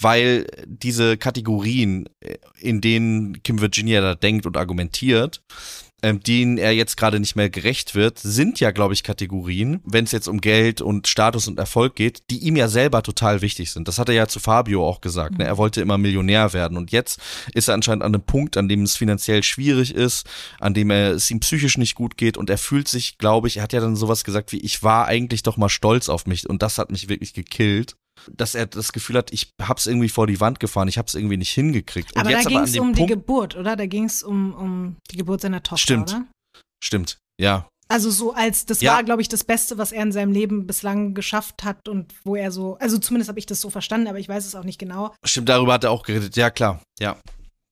weil 0.00 0.46
diese 0.66 1.18
Kategorien, 1.18 2.08
äh, 2.20 2.38
in 2.58 2.80
denen 2.80 3.42
Kim 3.42 3.60
Virginia 3.60 4.00
da 4.00 4.14
denkt 4.14 4.46
und 4.46 4.56
argumentiert, 4.56 5.42
ähm, 6.04 6.20
denen 6.20 6.58
er 6.58 6.72
jetzt 6.72 6.98
gerade 6.98 7.18
nicht 7.18 7.34
mehr 7.34 7.48
gerecht 7.48 7.94
wird, 7.94 8.18
sind 8.18 8.60
ja, 8.60 8.72
glaube 8.72 8.92
ich, 8.92 9.02
Kategorien, 9.02 9.80
wenn 9.84 10.04
es 10.04 10.12
jetzt 10.12 10.28
um 10.28 10.42
Geld 10.42 10.82
und 10.82 11.08
Status 11.08 11.48
und 11.48 11.58
Erfolg 11.58 11.96
geht, 11.96 12.24
die 12.30 12.40
ihm 12.40 12.56
ja 12.56 12.68
selber 12.68 13.02
total 13.02 13.40
wichtig 13.40 13.72
sind. 13.72 13.88
Das 13.88 13.98
hat 13.98 14.10
er 14.10 14.14
ja 14.14 14.28
zu 14.28 14.38
Fabio 14.38 14.86
auch 14.86 15.00
gesagt. 15.00 15.38
Ne? 15.38 15.44
Er 15.46 15.56
wollte 15.56 15.80
immer 15.80 15.96
Millionär 15.96 16.52
werden 16.52 16.76
und 16.76 16.92
jetzt 16.92 17.18
ist 17.54 17.68
er 17.68 17.74
anscheinend 17.74 18.04
an 18.04 18.14
einem 18.14 18.22
Punkt, 18.22 18.58
an 18.58 18.68
dem 18.68 18.82
es 18.82 18.96
finanziell 18.96 19.42
schwierig 19.42 19.94
ist, 19.94 20.26
an 20.60 20.74
dem 20.74 20.90
er, 20.90 21.12
es 21.12 21.30
ihm 21.30 21.40
psychisch 21.40 21.78
nicht 21.78 21.94
gut 21.94 22.18
geht 22.18 22.36
und 22.36 22.50
er 22.50 22.58
fühlt 22.58 22.86
sich, 22.86 23.16
glaube 23.16 23.48
ich, 23.48 23.56
er 23.56 23.62
hat 23.62 23.72
ja 23.72 23.80
dann 23.80 23.96
sowas 23.96 24.24
gesagt 24.24 24.52
wie, 24.52 24.60
ich 24.60 24.82
war 24.82 25.06
eigentlich 25.06 25.42
doch 25.42 25.56
mal 25.56 25.70
stolz 25.70 26.10
auf 26.10 26.26
mich 26.26 26.46
und 26.46 26.62
das 26.62 26.76
hat 26.76 26.90
mich 26.90 27.08
wirklich 27.08 27.32
gekillt. 27.32 27.96
Dass 28.32 28.54
er 28.54 28.66
das 28.66 28.92
Gefühl 28.92 29.16
hat, 29.16 29.32
ich 29.32 29.50
hab's 29.60 29.86
irgendwie 29.86 30.08
vor 30.08 30.26
die 30.26 30.40
Wand 30.40 30.60
gefahren, 30.60 30.88
ich 30.88 30.98
hab's 30.98 31.14
irgendwie 31.14 31.36
nicht 31.36 31.50
hingekriegt. 31.50 32.12
Und 32.14 32.20
aber 32.20 32.30
da 32.32 32.42
ging 32.42 32.58
es 32.60 32.76
um 32.78 32.86
Punkt, 32.92 32.98
die 32.98 33.06
Geburt, 33.06 33.56
oder? 33.56 33.76
Da 33.76 33.86
ging 33.86 34.04
es 34.04 34.22
um, 34.22 34.54
um 34.54 34.96
die 35.10 35.16
Geburt 35.16 35.40
seiner 35.42 35.62
Tochter, 35.62 35.78
Stimmt. 35.82 36.10
oder? 36.10 36.26
Stimmt, 36.82 37.18
ja. 37.40 37.68
Also 37.88 38.10
so 38.10 38.32
als, 38.32 38.64
das 38.64 38.80
Ja. 38.80 38.94
war, 38.94 39.04
glaube 39.04 39.20
ich, 39.20 39.28
das 39.28 39.44
Beste, 39.44 39.76
was 39.76 39.92
er 39.92 40.02
in 40.02 40.12
seinem 40.12 40.32
Leben 40.32 40.66
bislang 40.66 41.12
geschafft 41.14 41.64
hat 41.64 41.86
und 41.88 42.14
wo 42.24 42.34
er 42.34 42.50
so, 42.50 42.76
also 42.78 42.96
zumindest 42.98 43.28
habe 43.28 43.38
ich 43.38 43.46
das 43.46 43.60
so 43.60 43.68
verstanden, 43.68 44.08
aber 44.08 44.18
ich 44.18 44.28
weiß 44.28 44.46
es 44.46 44.54
auch 44.54 44.64
nicht 44.64 44.78
genau. 44.78 45.14
Stimmt, 45.24 45.50
darüber 45.50 45.74
hat 45.74 45.84
er 45.84 45.90
auch 45.90 46.02
geredet. 46.02 46.34
Ja, 46.36 46.50
klar. 46.50 46.80
Ja. 46.98 47.18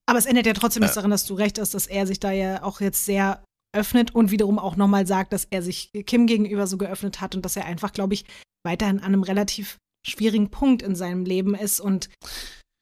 Aber 0.07 0.19
es 0.19 0.27
ändert 0.27 0.45
ja 0.47 0.53
trotzdem 0.53 0.81
nichts 0.83 0.97
Ja. 0.97 1.01
daran, 1.01 1.11
dass 1.13 1.25
du 1.25 1.35
recht 1.35 1.59
hast, 1.59 1.73
dass 1.75 1.87
er 1.87 2.07
sich 2.07 2.21
da 2.21 2.31
ja 2.31 2.63
auch 2.63 2.81
jetzt 2.83 3.07
sehr 3.07 3.43
öffnet 3.75 4.15
und 4.15 4.31
wiederum 4.31 4.59
auch 4.59 4.77
nochmal 4.77 5.07
sagt, 5.07 5.33
dass 5.33 5.47
er 5.51 5.63
sich 5.63 5.89
Kim 6.07 6.27
gegenüber 6.27 6.67
so 6.67 6.77
geöffnet 6.77 7.23
hat 7.23 7.35
und 7.35 7.43
dass 7.43 7.57
er 7.57 7.65
einfach, 7.65 7.93
glaube 7.95 8.13
ich, 8.13 8.27
weiterhin 8.67 8.99
an 8.99 9.07
einem 9.07 9.23
relativ 9.23 9.79
schwierigen 10.07 10.51
Punkt 10.51 10.83
in 10.83 10.95
seinem 10.95 11.25
Leben 11.25 11.55
ist. 11.55 11.81
Und 11.81 12.09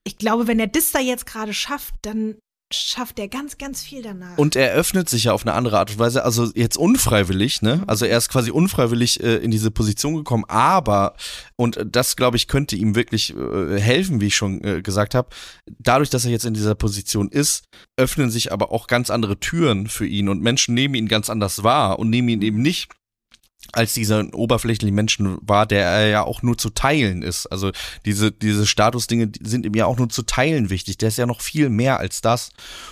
ich 0.04 0.18
glaube, 0.18 0.46
wenn 0.46 0.60
er 0.60 0.66
das 0.66 0.92
da 0.92 1.00
jetzt 1.00 1.26
gerade 1.26 1.54
schafft, 1.54 1.94
dann 2.02 2.36
schafft 2.72 3.18
er 3.18 3.28
ganz, 3.28 3.58
ganz 3.58 3.82
viel 3.82 4.02
danach. 4.02 4.38
Und 4.38 4.54
er 4.54 4.72
öffnet 4.72 5.08
sich 5.08 5.24
ja 5.24 5.32
auf 5.32 5.42
eine 5.42 5.54
andere 5.54 5.78
Art 5.78 5.90
und 5.90 5.98
Weise, 5.98 6.24
also 6.24 6.50
jetzt 6.54 6.76
unfreiwillig, 6.76 7.62
ne? 7.62 7.82
Also 7.86 8.06
er 8.06 8.16
ist 8.16 8.28
quasi 8.28 8.50
unfreiwillig 8.50 9.20
äh, 9.22 9.36
in 9.36 9.50
diese 9.50 9.70
Position 9.70 10.14
gekommen, 10.14 10.44
aber, 10.46 11.14
und 11.56 11.80
das 11.84 12.14
glaube 12.14 12.36
ich 12.36 12.46
könnte 12.46 12.76
ihm 12.76 12.94
wirklich 12.94 13.34
äh, 13.36 13.80
helfen, 13.80 14.20
wie 14.20 14.28
ich 14.28 14.36
schon 14.36 14.62
äh, 14.62 14.82
gesagt 14.82 15.14
habe, 15.14 15.30
dadurch, 15.78 16.10
dass 16.10 16.24
er 16.24 16.30
jetzt 16.30 16.46
in 16.46 16.54
dieser 16.54 16.76
Position 16.76 17.28
ist, 17.28 17.64
öffnen 17.96 18.30
sich 18.30 18.52
aber 18.52 18.70
auch 18.70 18.86
ganz 18.86 19.10
andere 19.10 19.40
Türen 19.40 19.88
für 19.88 20.06
ihn 20.06 20.28
und 20.28 20.40
Menschen 20.40 20.74
nehmen 20.74 20.94
ihn 20.94 21.08
ganz 21.08 21.28
anders 21.28 21.64
wahr 21.64 21.98
und 21.98 22.08
nehmen 22.08 22.28
ihn 22.28 22.42
eben 22.42 22.62
nicht 22.62 22.88
als 23.72 23.94
dieser 23.94 24.26
oberflächliche 24.34 24.92
Menschen 24.92 25.38
war, 25.42 25.66
der 25.66 25.84
er 25.84 26.08
ja 26.08 26.22
auch 26.22 26.42
nur 26.42 26.58
zu 26.58 26.70
teilen 26.70 27.22
ist. 27.22 27.46
Also 27.46 27.70
diese, 28.04 28.32
diese 28.32 28.66
Statusdinge 28.66 29.30
sind 29.40 29.64
ihm 29.64 29.74
ja 29.74 29.86
auch 29.86 29.96
nur 29.96 30.08
zu 30.08 30.22
teilen 30.22 30.70
wichtig. 30.70 30.98
Der 30.98 31.08
ist 31.08 31.18
ja 31.18 31.26
noch 31.26 31.40
viel 31.40 31.68
mehr 31.68 31.98
als 31.98 32.20
das. 32.20 32.50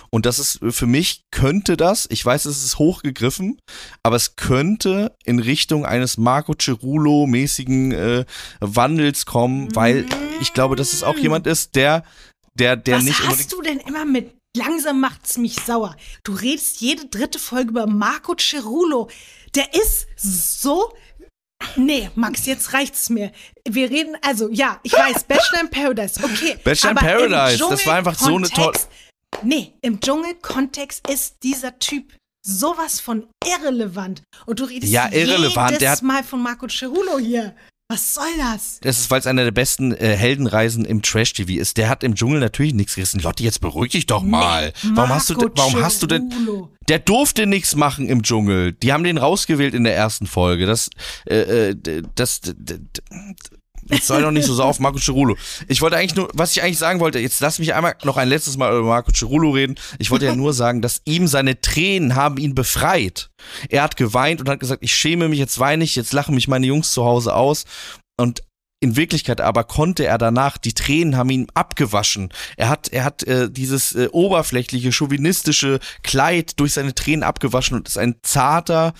Und 0.09 0.25
das 0.25 0.39
ist 0.39 0.59
für 0.69 0.85
mich 0.85 1.25
könnte 1.31 1.75
das, 1.75 2.07
ich 2.09 2.25
weiß, 2.25 2.45
es 2.45 2.63
ist 2.63 2.79
hochgegriffen, 2.79 3.61
aber 4.03 4.15
es 4.15 4.35
könnte 4.35 5.15
in 5.25 5.39
Richtung 5.39 5.85
eines 5.85 6.17
Marco 6.17 6.53
Cerulo-mäßigen 6.53 7.91
äh, 7.91 8.25
Wandels 8.59 9.25
kommen, 9.25 9.75
weil 9.75 10.05
ich 10.41 10.53
glaube, 10.53 10.75
dass 10.75 10.93
es 10.93 11.03
auch 11.03 11.17
jemand 11.17 11.45
ist, 11.47 11.75
der, 11.75 12.03
der, 12.55 12.77
der 12.77 12.97
Was 12.97 13.03
nicht 13.03 13.27
hast 13.27 13.51
du 13.51 13.61
denn 13.61 13.79
immer 13.79 14.05
mit 14.05 14.38
Langsam 14.59 14.99
macht's 14.99 15.37
mich 15.37 15.55
sauer. 15.55 15.95
Du 16.23 16.33
redest 16.33 16.81
jede 16.81 17.05
dritte 17.07 17.39
Folge 17.39 17.69
über 17.71 17.87
Marco 17.87 18.35
Cerulo. 18.35 19.09
Der 19.55 19.73
ist 19.73 20.07
so. 20.17 20.93
Nee, 21.75 22.09
Max, 22.15 22.45
jetzt 22.45 22.73
reicht's 22.73 23.09
mir. 23.09 23.31
Wir 23.67 23.89
reden, 23.89 24.17
also 24.21 24.49
ja, 24.49 24.79
ich 24.83 24.93
weiß, 24.93 25.23
Bachelor 25.25 25.61
in 25.61 25.69
Paradise, 25.69 26.19
okay. 26.23 26.57
Bachelor 26.63 26.91
in 26.91 26.97
Paradise, 26.97 27.57
das 27.69 27.85
war 27.85 27.95
einfach 27.95 28.17
so 28.17 28.35
eine 28.35 28.49
tolle- 28.49 28.77
Nee, 29.43 29.73
im 29.81 29.99
Dschungelkontext 29.99 31.07
ist 31.09 31.37
dieser 31.43 31.77
Typ 31.79 32.15
sowas 32.45 32.99
von 32.99 33.27
irrelevant. 33.45 34.23
Und 34.45 34.59
du 34.59 34.65
redest 34.65 34.91
Ja, 34.91 35.09
irrelevant, 35.11 35.71
jedes 35.79 36.01
Mal 36.01 36.23
von 36.23 36.41
Marco 36.41 36.67
Cerulo 36.67 37.19
hier. 37.19 37.55
Was 37.91 38.13
soll 38.13 38.29
das? 38.37 38.79
Das 38.81 38.99
ist, 38.99 39.09
weil 39.09 39.19
es 39.19 39.25
einer 39.25 39.43
der 39.43 39.51
besten 39.51 39.93
äh, 39.95 40.15
Heldenreisen 40.15 40.85
im 40.85 41.01
Trash-TV 41.01 41.53
ist. 41.59 41.77
Der 41.77 41.89
hat 41.89 42.03
im 42.03 42.13
Dschungel 42.13 42.39
natürlich 42.39 42.75
nichts 42.75 42.93
gerissen. 42.93 43.19
Lotti, 43.19 43.43
jetzt 43.43 43.61
beruhig 43.61 43.91
dich 43.93 44.05
doch 44.05 44.21
mal. 44.21 44.71
Nee, 44.83 44.91
warum 44.93 45.09
hast 45.09 45.31
du, 45.31 45.33
denn- 45.33 45.49
warum 45.55 45.81
hast 45.81 46.03
du 46.03 46.05
denn, 46.07 46.29
der 46.87 46.99
durfte 46.99 47.47
nichts 47.47 47.75
machen 47.75 48.07
im 48.07 48.21
Dschungel. 48.21 48.73
Die 48.73 48.93
haben 48.93 49.03
den 49.03 49.17
rausgewählt 49.17 49.73
in 49.73 49.85
der 49.85 49.95
ersten 49.95 50.27
Folge. 50.27 50.67
Das, 50.67 50.91
äh, 51.27 51.69
äh, 51.71 52.03
das, 52.13 52.41
d- 52.41 52.53
d- 52.55 52.77
d- 52.77 53.01
jetzt 53.89 54.07
sei 54.07 54.21
doch 54.21 54.31
nicht 54.31 54.45
so 54.45 54.61
auf 54.61 54.79
Marco 54.79 54.99
Cerulo. 54.99 55.35
Ich 55.67 55.81
wollte 55.81 55.97
eigentlich 55.97 56.15
nur, 56.15 56.29
was 56.33 56.51
ich 56.51 56.63
eigentlich 56.63 56.77
sagen 56.77 56.99
wollte, 56.99 57.19
jetzt 57.19 57.39
lass 57.41 57.59
mich 57.59 57.73
einmal 57.73 57.95
noch 58.03 58.17
ein 58.17 58.29
letztes 58.29 58.57
Mal 58.57 58.71
über 58.71 58.87
Marco 58.87 59.11
Cerulo 59.11 59.51
reden. 59.51 59.75
Ich 59.97 60.11
wollte 60.11 60.25
ja 60.25 60.35
nur 60.35 60.53
sagen, 60.53 60.81
dass 60.81 61.01
ihm 61.05 61.27
seine 61.27 61.59
Tränen 61.61 62.15
haben 62.15 62.37
ihn 62.37 62.55
befreit. 62.55 63.29
Er 63.69 63.83
hat 63.83 63.97
geweint 63.97 64.41
und 64.41 64.49
hat 64.49 64.59
gesagt, 64.59 64.83
ich 64.83 64.95
schäme 64.95 65.29
mich, 65.29 65.39
jetzt 65.39 65.59
weine 65.59 65.83
ich, 65.83 65.95
jetzt 65.95 66.13
lachen 66.13 66.35
mich 66.35 66.47
meine 66.47 66.67
Jungs 66.67 66.91
zu 66.91 67.03
Hause 67.03 67.35
aus. 67.35 67.65
Und 68.17 68.43
in 68.81 68.95
Wirklichkeit 68.95 69.41
aber 69.41 69.65
konnte 69.65 70.05
er 70.05 70.17
danach, 70.17 70.57
die 70.57 70.73
Tränen 70.73 71.17
haben 71.17 71.29
ihn 71.29 71.47
abgewaschen. 71.53 72.29
Er 72.55 72.69
hat, 72.69 72.87
er 72.89 73.03
hat 73.03 73.23
äh, 73.23 73.51
dieses 73.51 73.93
äh, 73.93 74.07
oberflächliche, 74.11 74.91
chauvinistische 74.91 75.79
Kleid 76.01 76.59
durch 76.59 76.73
seine 76.73 76.95
Tränen 76.95 77.23
abgewaschen 77.23 77.75
und 77.77 77.89
ist 77.89 77.97
ein 77.97 78.15
zarter, 78.23 78.93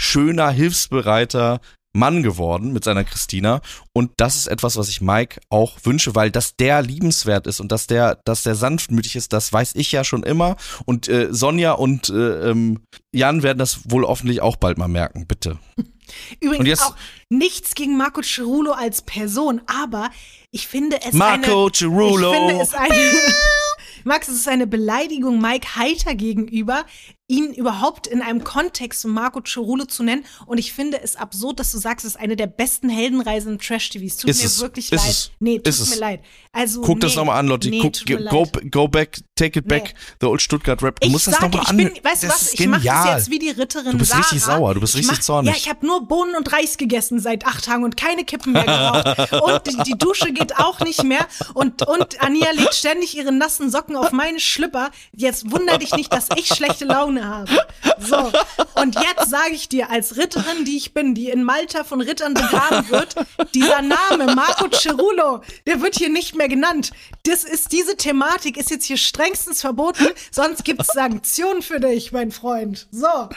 schöner, 0.00 0.50
hilfsbereiter 0.50 1.60
Mann 1.92 2.22
geworden 2.22 2.72
mit 2.72 2.84
seiner 2.84 3.04
Christina. 3.04 3.60
Und 3.92 4.12
das 4.16 4.36
ist 4.36 4.46
etwas, 4.46 4.76
was 4.76 4.88
ich 4.88 5.00
Mike 5.00 5.40
auch 5.48 5.78
wünsche, 5.82 6.14
weil 6.14 6.30
dass 6.30 6.56
der 6.56 6.82
liebenswert 6.82 7.46
ist 7.46 7.60
und 7.60 7.72
dass 7.72 7.86
der, 7.86 8.18
dass 8.24 8.42
der 8.42 8.54
sanftmütig 8.54 9.16
ist, 9.16 9.32
das 9.32 9.52
weiß 9.52 9.72
ich 9.74 9.90
ja 9.92 10.04
schon 10.04 10.22
immer. 10.22 10.56
Und 10.84 11.08
äh, 11.08 11.28
Sonja 11.30 11.72
und 11.72 12.08
äh, 12.10 12.50
ähm, 12.50 12.80
Jan 13.12 13.42
werden 13.42 13.58
das 13.58 13.80
wohl 13.90 14.06
hoffentlich 14.06 14.40
auch 14.40 14.56
bald 14.56 14.78
mal 14.78 14.88
merken. 14.88 15.26
Bitte. 15.26 15.58
Übrigens 16.40 16.58
Und 16.60 16.66
jetzt- 16.66 16.82
auch 16.82 16.96
nichts 17.28 17.74
gegen 17.74 17.96
Marco 17.96 18.20
Cerulo 18.22 18.72
als 18.72 19.02
Person, 19.02 19.60
aber 19.66 20.10
ich 20.50 20.66
finde 20.66 20.98
es 21.04 21.12
Marco 21.12 21.64
eine, 21.66 21.72
Cerulo. 21.72 22.32
Ich 22.32 22.38
finde 22.38 22.62
es 22.62 22.74
eine 22.74 22.94
Max, 24.04 24.28
es 24.28 24.36
ist 24.36 24.48
eine 24.48 24.66
Beleidigung 24.66 25.40
Mike 25.40 25.76
Heiter 25.76 26.14
gegenüber, 26.14 26.84
ihn 27.30 27.52
überhaupt 27.54 28.06
in 28.08 28.22
einem 28.22 28.42
Kontext 28.44 29.02
von 29.02 29.12
Marco 29.12 29.40
Cerulo 29.40 29.84
zu 29.84 30.02
nennen. 30.02 30.24
Und 30.46 30.58
ich 30.58 30.72
finde 30.72 31.00
es 31.00 31.14
absurd, 31.16 31.60
dass 31.60 31.70
du 31.72 31.78
sagst, 31.78 32.04
es 32.04 32.14
ist 32.16 32.20
eine 32.20 32.34
der 32.36 32.48
besten 32.48 32.88
Heldenreisen 32.88 33.52
im 33.52 33.58
Trash-TV. 33.60 34.04
Es 34.04 34.16
tut 34.16 34.30
Ist 34.30 34.40
mir 34.40 34.46
es. 34.46 34.60
wirklich 34.60 34.92
Ist 34.92 35.00
leid. 35.04 35.10
es. 35.10 35.30
Nee, 35.38 35.56
tut 35.58 35.68
Ist 35.68 35.86
mir 35.88 35.94
es. 35.94 35.98
leid. 36.00 36.20
Also, 36.52 36.80
Guck 36.80 36.96
nee, 36.96 37.00
das 37.02 37.14
nochmal 37.14 37.38
an, 37.38 37.46
Lotti. 37.46 37.70
Nee, 37.70 37.92
go, 38.28 38.44
go 38.72 38.88
back, 38.88 39.18
take 39.36 39.58
it 39.60 39.68
back, 39.68 39.84
Nee. 39.84 40.00
the 40.20 40.26
old 40.26 40.42
Stuttgart 40.42 40.82
Rap. 40.82 40.98
Du 40.98 41.06
Ich 41.06 41.12
musst 41.12 41.28
das 41.28 41.34
sage, 41.34 41.46
nochmal 41.46 41.62
ich 41.62 41.68
an. 41.70 41.76
bin, 41.76 42.04
weißt 42.04 42.22
du 42.24 42.26
das 42.26 42.42
was, 42.42 42.52
ich 42.54 42.66
mache 42.66 42.82
das 42.84 42.94
genial. 42.96 43.18
jetzt 43.18 43.30
wie 43.30 43.38
die 43.38 43.50
Ritterin 43.50 43.92
Du 43.92 43.98
bist 43.98 44.10
Sarah. 44.10 44.22
richtig 44.22 44.42
sauer, 44.42 44.74
du 44.74 44.80
bist 44.80 44.94
ich 44.94 44.98
richtig 45.02 45.18
mach, 45.18 45.22
zornig. 45.24 45.52
Ja, 45.52 45.56
ich 45.56 45.68
habe 45.68 45.86
nur 45.86 46.08
Bohnen 46.08 46.34
und 46.34 46.52
Reis 46.52 46.76
gegessen 46.76 47.20
seit 47.20 47.46
acht 47.46 47.64
Tagen 47.64 47.84
und 47.84 47.96
keine 47.96 48.24
Kippen 48.24 48.52
mehr 48.52 48.64
geraucht. 48.64 49.32
und 49.32 49.66
die, 49.68 49.92
die 49.92 49.96
Dusche 49.98 50.32
geht 50.32 50.56
auch 50.58 50.80
nicht 50.80 51.04
mehr. 51.04 51.24
Und, 51.54 51.86
und 51.86 52.20
Ania 52.20 52.50
legt 52.50 52.74
ständig 52.74 53.16
ihre 53.16 53.30
nassen 53.30 53.70
Socken 53.70 53.94
auf 53.94 54.10
meine 54.10 54.40
Schlüpper. 54.40 54.90
Jetzt 55.14 55.50
wunder 55.52 55.78
dich 55.78 55.94
nicht, 55.94 56.12
dass 56.12 56.26
ich 56.36 56.48
schlechte 56.48 56.84
Laune 56.86 57.19
habe. 57.26 57.50
So, 57.98 58.32
und 58.74 58.94
jetzt 58.94 59.30
sage 59.30 59.52
ich 59.52 59.68
dir, 59.68 59.90
als 59.90 60.16
Ritterin, 60.16 60.64
die 60.64 60.76
ich 60.76 60.94
bin, 60.94 61.14
die 61.14 61.28
in 61.30 61.44
Malta 61.44 61.84
von 61.84 62.00
Rittern 62.00 62.34
begraben 62.34 62.88
wird, 62.90 63.14
dieser 63.54 63.82
Name, 63.82 64.34
Marco 64.34 64.68
Cerulo, 64.70 65.42
der 65.66 65.82
wird 65.82 65.96
hier 65.96 66.08
nicht 66.08 66.34
mehr 66.34 66.48
genannt. 66.48 66.92
Das 67.24 67.44
ist, 67.44 67.72
diese 67.72 67.96
Thematik 67.96 68.56
ist 68.56 68.70
jetzt 68.70 68.86
hier 68.86 68.96
strengstens 68.96 69.60
verboten, 69.60 70.06
sonst 70.30 70.64
gibt's 70.64 70.88
Sanktionen 70.94 71.62
für 71.62 71.80
dich, 71.80 72.12
mein 72.12 72.30
Freund. 72.30 72.88
So. 72.90 73.28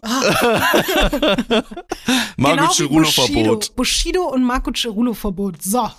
Marco 2.36 2.56
genau 2.56 2.72
Cerulo 2.72 3.04
Bushido. 3.04 3.42
Verbot. 3.42 3.76
Bushido 3.76 4.28
und 4.28 4.44
Marco 4.44 4.70
Cerulo 4.72 5.14
Verbot. 5.14 5.62
So. 5.62 5.90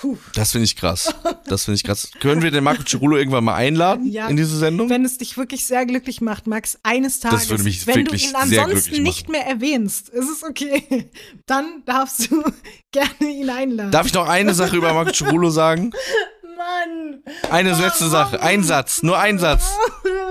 Puh. 0.00 0.16
Das 0.34 0.52
finde 0.52 0.64
ich 0.64 0.76
krass. 0.76 1.14
Das 1.46 1.64
finde 1.64 1.76
ich 1.76 1.84
krass. 1.84 2.10
Können 2.20 2.42
wir 2.42 2.50
den 2.50 2.64
Marco 2.64 2.82
Cerulo 2.82 3.16
irgendwann 3.16 3.44
mal 3.44 3.54
einladen 3.54 4.06
Ja. 4.06 4.28
in 4.28 4.36
diese 4.36 4.56
Sendung? 4.58 4.88
Wenn 4.90 5.04
es 5.04 5.18
dich 5.18 5.36
wirklich 5.36 5.64
sehr 5.66 5.86
glücklich 5.86 6.20
macht, 6.20 6.46
Max, 6.46 6.78
eines 6.82 7.20
Tages, 7.20 7.48
würde 7.50 7.62
mich 7.64 7.86
wenn 7.86 7.94
du 8.04 8.12
wirklich 8.12 8.24
ihn 8.32 8.48
sehr 8.48 8.64
ansonsten 8.64 9.02
nicht 9.02 9.28
mehr 9.28 9.46
erwähnst, 9.46 10.08
ist 10.10 10.28
es 10.28 10.42
okay. 10.42 11.10
Dann 11.46 11.82
darfst 11.86 12.30
du 12.30 12.42
gerne 12.92 13.30
ihn 13.32 13.50
einladen. 13.50 13.90
Darf 13.90 14.06
ich 14.06 14.14
noch 14.14 14.28
eine 14.28 14.54
Sache 14.54 14.76
über 14.76 14.92
Marco 14.92 15.12
Cerulo 15.12 15.50
sagen? 15.50 15.92
Mann! 16.56 17.22
Eine 17.50 17.72
letzte 17.78 18.08
Sache. 18.08 18.40
Ein 18.40 18.62
Satz. 18.62 19.02
Nur 19.02 19.18
ein 19.18 19.38
Satz. 19.38 19.72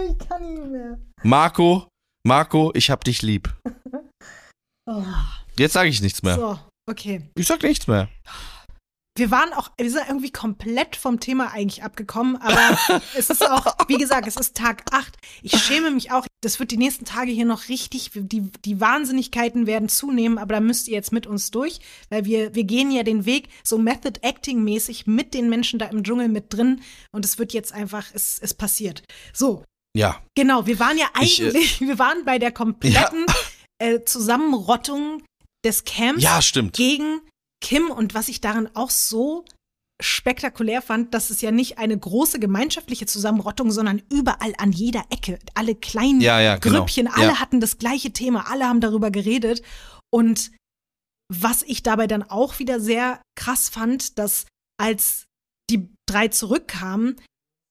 Ich 0.10 0.28
kann 0.30 0.54
nicht 0.54 0.66
mehr. 0.72 0.98
Marco, 1.24 1.88
Marco, 2.26 2.72
ich 2.76 2.90
hab 2.90 3.04
dich 3.04 3.22
lieb. 3.22 3.54
Oh, 4.86 5.04
Jetzt 5.58 5.74
sage 5.74 5.90
ich 5.90 6.02
nichts 6.02 6.24
mehr. 6.24 6.36
so, 6.36 6.60
okay. 6.90 7.30
Ich 7.36 7.48
sag 7.48 7.62
nichts 7.64 7.88
mehr. 7.88 8.08
Wir 9.16 9.30
waren 9.30 9.54
auch, 9.54 9.70
wir 9.78 9.92
sind 9.92 10.08
irgendwie 10.08 10.32
komplett 10.32 10.96
vom 10.96 11.20
Thema 11.20 11.52
eigentlich 11.52 11.84
abgekommen, 11.84 12.36
aber 12.38 12.80
es 13.16 13.30
ist 13.30 13.48
auch, 13.48 13.68
wie 13.88 13.98
gesagt, 13.98 14.28
es 14.28 14.38
ist 14.38 14.58
Tag 14.58 14.84
8. 14.92 15.16
Ich 15.44 15.56
schäme 15.62 15.92
mich 15.92 16.12
auch. 16.12 16.26
Das 16.42 16.60
wird 16.60 16.72
die 16.72 16.78
nächsten 16.78 17.06
Tage 17.06 17.32
hier 17.32 17.46
noch 17.46 17.70
richtig, 17.70 18.10
die, 18.16 18.42
die 18.66 18.82
Wahnsinnigkeiten 18.82 19.68
werden 19.68 19.88
zunehmen, 19.88 20.40
aber 20.40 20.56
da 20.56 20.60
müsst 20.60 20.88
ihr 20.88 20.96
jetzt 20.96 21.12
mit 21.12 21.28
uns 21.28 21.52
durch, 21.52 21.80
weil 22.10 22.26
wir, 22.26 22.56
wir 22.56 22.64
gehen 22.64 22.92
ja 22.92 23.04
den 23.04 23.26
Weg 23.26 23.50
so 23.64 23.78
Method 23.78 24.20
Acting 24.24 24.64
mäßig 24.64 25.06
mit 25.06 25.36
den 25.36 25.48
Menschen 25.48 25.78
da 25.78 25.86
im 25.86 26.04
Dschungel 26.04 26.28
mit 26.28 26.52
drin 26.52 26.82
und 27.12 27.24
es 27.24 27.38
wird 27.38 27.54
jetzt 27.54 27.72
einfach, 27.72 28.08
es, 28.14 28.40
es 28.42 28.54
passiert. 28.56 29.04
So, 29.32 29.64
Ja. 29.96 30.22
Genau, 30.36 30.66
wir 30.66 30.80
waren 30.80 30.98
ja 30.98 31.06
Ich, 31.22 31.40
äh, 31.40 31.50
eigentlich, 31.50 31.80
wir 31.82 32.00
waren 32.00 32.26
bei 32.26 32.40
der 32.40 32.52
kompletten 32.52 33.26
äh, 33.78 34.00
Zusammenrottung 34.04 35.22
des 35.64 35.84
Camps 35.86 36.24
Ja, 36.24 36.42
stimmt. 36.42 36.74
gegen 36.76 37.22
Kim 37.64 37.90
und 37.90 38.14
was 38.14 38.28
ich 38.28 38.42
daran 38.42 38.70
auch 38.76 38.92
so 38.92 39.46
spektakulär 40.02 40.82
fand, 40.82 41.14
dass 41.14 41.30
es 41.30 41.42
ja 41.42 41.52
nicht 41.52 41.78
eine 41.78 41.98
große 41.98 42.40
gemeinschaftliche 42.40 43.06
Zusammenrottung, 43.06 43.72
sondern 43.72 44.02
überall 44.12 44.54
an 44.58 44.72
jeder 44.72 45.04
Ecke, 45.10 45.40
alle 45.56 45.76
kleinen 45.76 46.20
Ja, 46.20 46.40
ja, 46.42 46.58
genau. 46.58 46.80
Grüppchen, 46.80 47.08
alle 47.08 47.28
Ja. 47.28 47.40
hatten 47.40 47.62
das 47.62 47.78
gleiche 47.78 48.12
Thema, 48.12 48.52
alle 48.52 48.68
haben 48.68 48.82
darüber 48.82 49.12
geredet 49.12 49.62
und 50.12 50.52
was 51.32 51.64
ich 51.64 51.82
dabei 51.84 52.06
dann 52.06 52.22
auch 52.24 52.60
wieder 52.60 52.80
sehr 52.80 53.22
krass 53.36 53.70
fand, 53.70 54.20
dass 54.20 54.46
als 54.78 55.26
die 55.70 55.90
drei 56.06 56.28
zurückkamen, 56.28 57.16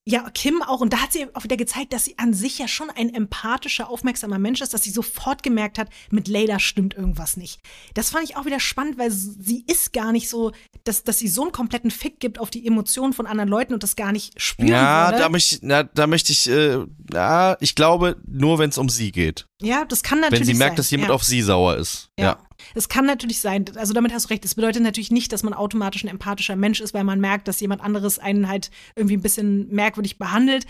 ja, 0.04 0.28
Kim 0.34 0.62
auch, 0.62 0.80
und 0.80 0.92
da 0.92 0.98
hat 0.98 1.12
sie 1.12 1.26
auch 1.34 1.44
wieder 1.44 1.56
gezeigt, 1.56 1.92
dass 1.92 2.04
sie 2.04 2.18
an 2.18 2.34
sich 2.34 2.58
ja 2.58 2.66
schon 2.66 2.90
ein 2.90 3.14
empathischer, 3.14 3.88
aufmerksamer 3.88 4.38
Mensch 4.38 4.60
ist, 4.60 4.74
dass 4.74 4.82
sie 4.82 4.90
sofort 4.90 5.44
gemerkt 5.44 5.78
hat, 5.78 5.88
mit 6.10 6.26
Layla 6.26 6.58
stimmt 6.58 6.94
irgendwas 6.94 7.36
nicht. 7.36 7.60
Das 7.94 8.10
fand 8.10 8.24
ich 8.24 8.36
auch 8.36 8.44
wieder 8.44 8.58
spannend, 8.58 8.98
weil 8.98 9.12
sie 9.12 9.64
ist 9.68 9.92
gar 9.92 10.10
nicht 10.10 10.28
so, 10.28 10.50
dass, 10.82 11.04
dass 11.04 11.20
sie 11.20 11.28
so 11.28 11.42
einen 11.42 11.52
kompletten 11.52 11.92
Fick 11.92 12.18
gibt 12.18 12.40
auf 12.40 12.50
die 12.50 12.66
Emotionen 12.66 13.12
von 13.12 13.26
anderen 13.26 13.48
Leuten 13.48 13.74
und 13.74 13.84
das 13.84 13.94
gar 13.94 14.10
nicht 14.10 14.40
spüren 14.40 14.68
Ja, 14.68 15.12
da 15.12 15.28
möchte, 15.28 15.58
na, 15.62 15.84
da 15.84 16.08
möchte 16.08 16.32
ich, 16.32 16.48
äh, 16.50 16.84
ja, 17.12 17.56
ich 17.60 17.76
glaube, 17.76 18.16
nur 18.26 18.58
wenn 18.58 18.70
es 18.70 18.78
um 18.78 18.88
sie 18.88 19.12
geht. 19.12 19.46
Ja, 19.60 19.84
das 19.84 20.02
kann 20.02 20.20
natürlich 20.20 20.40
Wenn 20.40 20.54
sie 20.54 20.58
merkt, 20.58 20.72
sein. 20.72 20.76
dass 20.76 20.90
jemand 20.90 21.08
ja. 21.10 21.14
auf 21.14 21.22
sie 21.22 21.42
sauer 21.42 21.76
ist. 21.76 22.10
Ja. 22.18 22.24
Ja. 22.24 22.38
Es 22.74 22.88
kann 22.88 23.06
natürlich 23.06 23.40
sein, 23.40 23.64
also 23.76 23.92
damit 23.92 24.12
hast 24.12 24.26
du 24.26 24.28
recht. 24.30 24.44
Es 24.44 24.54
bedeutet 24.54 24.82
natürlich 24.82 25.10
nicht, 25.10 25.32
dass 25.32 25.42
man 25.42 25.54
automatisch 25.54 26.04
ein 26.04 26.08
empathischer 26.08 26.56
Mensch 26.56 26.80
ist, 26.80 26.94
weil 26.94 27.04
man 27.04 27.20
merkt, 27.20 27.48
dass 27.48 27.60
jemand 27.60 27.82
anderes 27.82 28.18
einen 28.18 28.48
halt 28.48 28.70
irgendwie 28.96 29.16
ein 29.16 29.22
bisschen 29.22 29.68
merkwürdig 29.68 30.18
behandelt. 30.18 30.66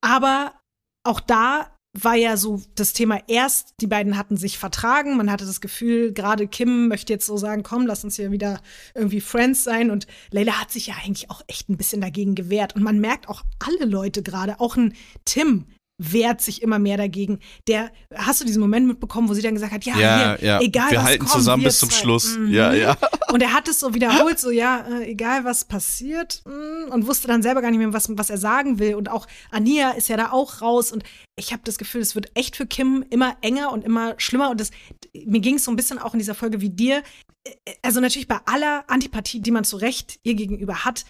Aber 0.00 0.54
auch 1.04 1.20
da 1.20 1.72
war 1.96 2.14
ja 2.14 2.36
so 2.36 2.62
das 2.74 2.92
Thema 2.92 3.20
erst, 3.26 3.74
die 3.80 3.86
beiden 3.86 4.16
hatten 4.16 4.36
sich 4.36 4.58
vertragen. 4.58 5.16
Man 5.16 5.30
hatte 5.30 5.46
das 5.46 5.60
Gefühl, 5.60 6.12
gerade 6.12 6.46
Kim 6.46 6.88
möchte 6.88 7.12
jetzt 7.12 7.26
so 7.26 7.36
sagen, 7.36 7.62
komm, 7.62 7.86
lass 7.86 8.04
uns 8.04 8.16
hier 8.16 8.30
wieder 8.30 8.60
irgendwie 8.94 9.20
Friends 9.20 9.64
sein. 9.64 9.90
Und 9.90 10.06
Leila 10.30 10.60
hat 10.60 10.70
sich 10.70 10.88
ja 10.88 10.94
eigentlich 11.02 11.30
auch 11.30 11.42
echt 11.46 11.68
ein 11.68 11.76
bisschen 11.76 12.00
dagegen 12.00 12.34
gewehrt. 12.34 12.76
Und 12.76 12.82
man 12.82 13.00
merkt 13.00 13.28
auch 13.28 13.42
alle 13.58 13.88
Leute 13.88 14.22
gerade, 14.22 14.60
auch 14.60 14.76
ein 14.76 14.94
Tim 15.24 15.66
wehrt 16.00 16.40
sich 16.40 16.62
immer 16.62 16.78
mehr 16.78 16.96
dagegen. 16.96 17.40
Der, 17.66 17.90
hast 18.14 18.40
du 18.40 18.44
diesen 18.44 18.60
Moment 18.60 18.86
mitbekommen, 18.86 19.28
wo 19.28 19.34
sie 19.34 19.42
dann 19.42 19.54
gesagt 19.54 19.72
hat, 19.72 19.84
ja, 19.84 19.98
Ja, 19.98 20.36
hier, 20.38 20.46
ja. 20.48 20.60
egal 20.60 20.90
Wir 20.92 20.98
was 20.98 21.04
halten 21.04 21.18
kommt, 21.24 21.32
zusammen 21.32 21.64
bis 21.64 21.78
zum. 21.80 21.90
Schluss. 21.90 22.36
Mhm. 22.38 22.52
Ja, 22.52 22.72
ja. 22.72 22.96
Und 23.32 23.42
er 23.42 23.52
hat 23.52 23.66
es 23.68 23.80
so 23.80 23.94
wiederholt, 23.94 24.38
so 24.38 24.50
ja, 24.50 24.86
äh, 24.88 25.10
egal 25.10 25.44
was 25.44 25.64
passiert, 25.64 26.42
mm, 26.46 26.92
und 26.92 27.06
wusste 27.06 27.26
dann 27.26 27.42
selber 27.42 27.62
gar 27.62 27.70
nicht 27.70 27.78
mehr, 27.78 27.92
was, 27.92 28.08
was 28.16 28.30
er 28.30 28.38
sagen 28.38 28.78
will. 28.78 28.94
Und 28.94 29.10
auch 29.10 29.26
Ania 29.50 29.90
ist 29.90 30.08
ja 30.08 30.16
da 30.16 30.30
auch 30.30 30.62
raus. 30.62 30.92
Und 30.92 31.02
ich 31.36 31.52
habe 31.52 31.62
das 31.64 31.78
Gefühl, 31.78 32.00
es 32.00 32.14
wird 32.14 32.30
echt 32.34 32.56
für 32.56 32.66
Kim 32.66 33.04
immer 33.10 33.36
enger 33.42 33.72
und 33.72 33.84
immer 33.84 34.14
schlimmer. 34.18 34.50
Und 34.50 34.60
das, 34.60 34.70
mir 35.26 35.40
ging 35.40 35.56
es 35.56 35.64
so 35.64 35.70
ein 35.72 35.76
bisschen 35.76 35.98
auch 35.98 36.12
in 36.14 36.18
dieser 36.20 36.34
Folge 36.34 36.60
wie 36.60 36.70
dir. 36.70 37.02
Äh, 37.44 37.72
Also 37.82 38.00
natürlich 38.00 38.28
bei 38.28 38.38
aller 38.46 38.84
Antipathie, 38.88 39.40
die 39.40 39.50
man 39.50 39.64
zu 39.64 39.76
Recht 39.76 40.20
ihr 40.22 40.34
gegenüber 40.34 40.84
hat, 40.84 41.04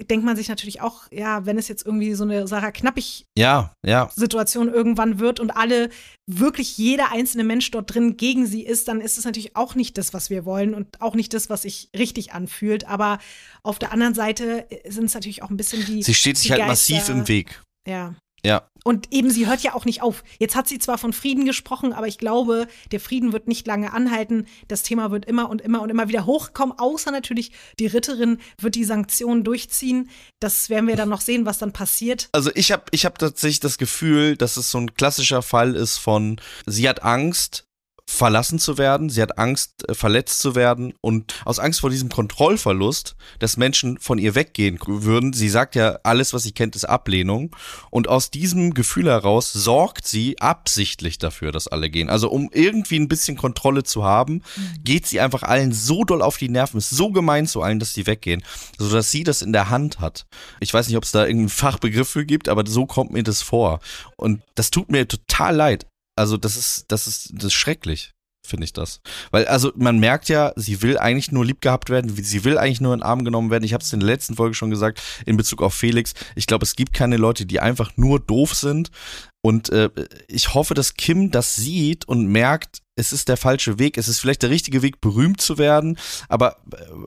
denkt 0.00 0.24
man 0.24 0.36
sich 0.36 0.48
natürlich 0.48 0.80
auch, 0.80 1.02
ja, 1.10 1.44
wenn 1.44 1.58
es 1.58 1.66
jetzt 1.68 1.84
irgendwie 1.84 2.14
so 2.14 2.24
eine 2.24 2.46
Sarah 2.46 2.70
Knappig 2.70 3.24
Ja, 3.36 3.72
ja. 3.84 4.10
Situation 4.14 4.72
irgendwann 4.72 5.18
wird 5.18 5.40
und 5.40 5.50
alle, 5.50 5.90
wirklich 6.26 6.78
jeder 6.78 7.10
einzelne 7.10 7.42
Mensch 7.44 7.70
dort 7.70 7.92
drin 7.92 8.16
gegen 8.16 8.46
sie 8.46 8.62
ist, 8.64 8.88
dann 8.88 9.00
ist 9.00 9.18
es 9.18 9.24
natürlich 9.24 9.56
auch 9.56 9.74
nicht 9.74 9.98
das, 9.98 10.14
was 10.14 10.30
wir 10.30 10.44
wollen 10.44 10.74
und 10.74 11.00
auch 11.00 11.14
nicht 11.14 11.34
das, 11.34 11.50
was 11.50 11.62
sich 11.62 11.88
richtig 11.96 12.32
anfühlt. 12.32 12.86
Aber 12.86 13.18
auf 13.62 13.78
der 13.78 13.92
anderen 13.92 14.14
Seite 14.14 14.66
sind 14.86 15.06
es 15.06 15.14
natürlich 15.14 15.42
auch 15.42 15.50
ein 15.50 15.56
bisschen 15.56 15.84
die. 15.84 16.02
Sie 16.02 16.14
steht 16.14 16.36
sich 16.38 16.50
halt 16.50 16.60
Geister- 16.60 16.94
massiv 16.94 17.08
im 17.08 17.26
Weg. 17.28 17.62
Ja. 17.86 18.14
Ja. 18.44 18.68
Und 18.88 19.12
eben, 19.12 19.28
sie 19.28 19.46
hört 19.46 19.62
ja 19.62 19.74
auch 19.74 19.84
nicht 19.84 20.00
auf. 20.00 20.24
Jetzt 20.38 20.56
hat 20.56 20.66
sie 20.66 20.78
zwar 20.78 20.96
von 20.96 21.12
Frieden 21.12 21.44
gesprochen, 21.44 21.92
aber 21.92 22.06
ich 22.06 22.16
glaube, 22.16 22.66
der 22.90 23.00
Frieden 23.00 23.34
wird 23.34 23.46
nicht 23.46 23.66
lange 23.66 23.92
anhalten. 23.92 24.46
Das 24.66 24.82
Thema 24.82 25.10
wird 25.10 25.26
immer 25.26 25.50
und 25.50 25.60
immer 25.60 25.82
und 25.82 25.90
immer 25.90 26.08
wieder 26.08 26.24
hochkommen, 26.24 26.78
außer 26.78 27.10
natürlich 27.10 27.52
die 27.78 27.86
Ritterin 27.86 28.38
wird 28.58 28.76
die 28.76 28.84
Sanktionen 28.84 29.44
durchziehen. 29.44 30.08
Das 30.40 30.70
werden 30.70 30.88
wir 30.88 30.96
dann 30.96 31.10
noch 31.10 31.20
sehen, 31.20 31.44
was 31.44 31.58
dann 31.58 31.74
passiert. 31.74 32.30
Also 32.32 32.50
ich 32.54 32.72
habe 32.72 32.84
ich 32.90 33.04
hab 33.04 33.18
tatsächlich 33.18 33.60
das 33.60 33.76
Gefühl, 33.76 34.38
dass 34.38 34.56
es 34.56 34.70
so 34.70 34.78
ein 34.78 34.94
klassischer 34.94 35.42
Fall 35.42 35.76
ist 35.76 35.98
von, 35.98 36.40
sie 36.64 36.88
hat 36.88 37.02
Angst, 37.02 37.67
verlassen 38.08 38.58
zu 38.58 38.78
werden, 38.78 39.10
sie 39.10 39.20
hat 39.20 39.38
Angst, 39.38 39.86
äh, 39.86 39.94
verletzt 39.94 40.40
zu 40.40 40.54
werden 40.54 40.94
und 41.02 41.34
aus 41.44 41.58
Angst 41.58 41.80
vor 41.80 41.90
diesem 41.90 42.08
Kontrollverlust, 42.08 43.16
dass 43.38 43.58
Menschen 43.58 43.98
von 43.98 44.18
ihr 44.18 44.34
weggehen 44.34 44.78
würden, 44.86 45.34
sie 45.34 45.50
sagt 45.50 45.74
ja, 45.74 45.98
alles, 46.04 46.32
was 46.32 46.42
sie 46.42 46.52
kennt, 46.52 46.74
ist 46.74 46.86
Ablehnung 46.86 47.54
und 47.90 48.08
aus 48.08 48.30
diesem 48.30 48.72
Gefühl 48.72 49.08
heraus 49.08 49.52
sorgt 49.52 50.06
sie 50.06 50.38
absichtlich 50.40 51.18
dafür, 51.18 51.52
dass 51.52 51.68
alle 51.68 51.90
gehen. 51.90 52.08
Also 52.08 52.30
um 52.30 52.48
irgendwie 52.52 52.98
ein 52.98 53.08
bisschen 53.08 53.36
Kontrolle 53.36 53.82
zu 53.82 54.04
haben, 54.04 54.42
geht 54.82 55.06
sie 55.06 55.20
einfach 55.20 55.42
allen 55.42 55.72
so 55.72 56.04
doll 56.04 56.22
auf 56.22 56.38
die 56.38 56.48
Nerven, 56.48 56.78
ist 56.78 56.90
so 56.90 57.10
gemein 57.10 57.46
zu 57.46 57.60
allen, 57.60 57.78
dass 57.78 57.92
sie 57.92 58.06
weggehen, 58.06 58.42
sodass 58.78 59.10
sie 59.10 59.22
das 59.22 59.42
in 59.42 59.52
der 59.52 59.68
Hand 59.68 60.00
hat. 60.00 60.26
Ich 60.60 60.72
weiß 60.72 60.88
nicht, 60.88 60.96
ob 60.96 61.04
es 61.04 61.12
da 61.12 61.26
irgendeinen 61.26 61.50
Fachbegriff 61.50 62.08
für 62.08 62.24
gibt, 62.24 62.48
aber 62.48 62.64
so 62.66 62.86
kommt 62.86 63.12
mir 63.12 63.22
das 63.22 63.42
vor. 63.42 63.80
Und 64.16 64.40
das 64.54 64.70
tut 64.70 64.90
mir 64.90 65.06
total 65.06 65.54
leid. 65.54 65.86
Also 66.18 66.36
das 66.36 66.56
ist, 66.56 66.86
das 66.88 67.06
ist, 67.06 67.30
das 67.32 67.44
ist 67.44 67.54
schrecklich, 67.54 68.12
finde 68.44 68.64
ich 68.64 68.72
das. 68.72 69.00
Weil, 69.30 69.46
also 69.46 69.72
man 69.76 69.98
merkt 69.98 70.28
ja, 70.28 70.52
sie 70.56 70.82
will 70.82 70.98
eigentlich 70.98 71.30
nur 71.30 71.44
lieb 71.44 71.60
gehabt 71.60 71.90
werden, 71.90 72.12
sie 72.14 72.44
will 72.44 72.58
eigentlich 72.58 72.80
nur 72.80 72.92
in 72.92 73.00
den 73.00 73.06
Arm 73.06 73.24
genommen 73.24 73.50
werden. 73.50 73.64
Ich 73.64 73.72
habe 73.72 73.84
es 73.84 73.92
in 73.92 74.00
der 74.00 74.08
letzten 74.08 74.34
Folge 74.34 74.54
schon 74.54 74.70
gesagt, 74.70 75.00
in 75.26 75.36
Bezug 75.36 75.62
auf 75.62 75.74
Felix. 75.74 76.14
Ich 76.34 76.46
glaube, 76.46 76.64
es 76.64 76.74
gibt 76.74 76.92
keine 76.92 77.16
Leute, 77.16 77.46
die 77.46 77.60
einfach 77.60 77.92
nur 77.96 78.18
doof 78.20 78.54
sind. 78.54 78.90
Und 79.40 79.70
äh, 79.70 79.90
ich 80.26 80.54
hoffe, 80.54 80.74
dass 80.74 80.94
Kim 80.94 81.30
das 81.30 81.54
sieht 81.54 82.06
und 82.06 82.26
merkt, 82.26 82.82
es 82.96 83.12
ist 83.12 83.28
der 83.28 83.36
falsche 83.36 83.78
Weg. 83.78 83.96
Es 83.96 84.08
ist 84.08 84.18
vielleicht 84.18 84.42
der 84.42 84.50
richtige 84.50 84.82
Weg, 84.82 85.00
berühmt 85.00 85.40
zu 85.40 85.56
werden, 85.56 85.98
aber 86.28 86.56
äh, 86.72 87.06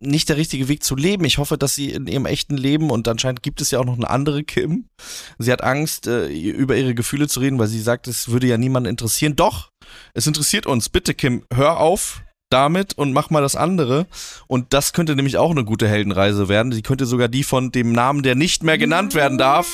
nicht 0.00 0.28
der 0.28 0.36
richtige 0.36 0.68
Weg 0.68 0.82
zu 0.82 0.96
leben. 0.96 1.24
Ich 1.24 1.38
hoffe, 1.38 1.56
dass 1.56 1.74
sie 1.74 1.90
in 1.90 2.06
ihrem 2.06 2.26
echten 2.26 2.56
Leben 2.56 2.90
und 2.90 3.08
anscheinend 3.08 3.42
gibt 3.42 3.60
es 3.60 3.70
ja 3.70 3.80
auch 3.80 3.84
noch 3.84 3.96
eine 3.96 4.10
andere 4.10 4.44
Kim. 4.44 4.88
Sie 5.38 5.52
hat 5.52 5.62
Angst, 5.62 6.06
äh, 6.06 6.28
über 6.28 6.76
ihre 6.76 6.94
Gefühle 6.94 7.28
zu 7.28 7.40
reden, 7.40 7.58
weil 7.58 7.68
sie 7.68 7.80
sagt, 7.80 8.08
es 8.08 8.28
würde 8.28 8.46
ja 8.46 8.58
niemanden 8.58 8.90
interessieren. 8.90 9.36
Doch, 9.36 9.70
es 10.12 10.26
interessiert 10.26 10.66
uns. 10.66 10.88
Bitte, 10.88 11.14
Kim, 11.14 11.44
hör 11.52 11.78
auf 11.78 12.22
damit 12.54 12.94
und 12.94 13.12
mach 13.12 13.30
mal 13.30 13.42
das 13.42 13.56
andere. 13.56 14.06
Und 14.46 14.72
das 14.72 14.92
könnte 14.92 15.16
nämlich 15.16 15.36
auch 15.36 15.50
eine 15.50 15.64
gute 15.64 15.88
Heldenreise 15.88 16.48
werden. 16.48 16.70
Sie 16.70 16.82
könnte 16.82 17.04
sogar 17.04 17.26
die 17.26 17.42
von 17.42 17.72
dem 17.72 17.92
Namen, 17.92 18.22
der 18.22 18.36
nicht 18.36 18.62
mehr 18.62 18.78
genannt 18.78 19.14
werden 19.14 19.38
darf, 19.38 19.66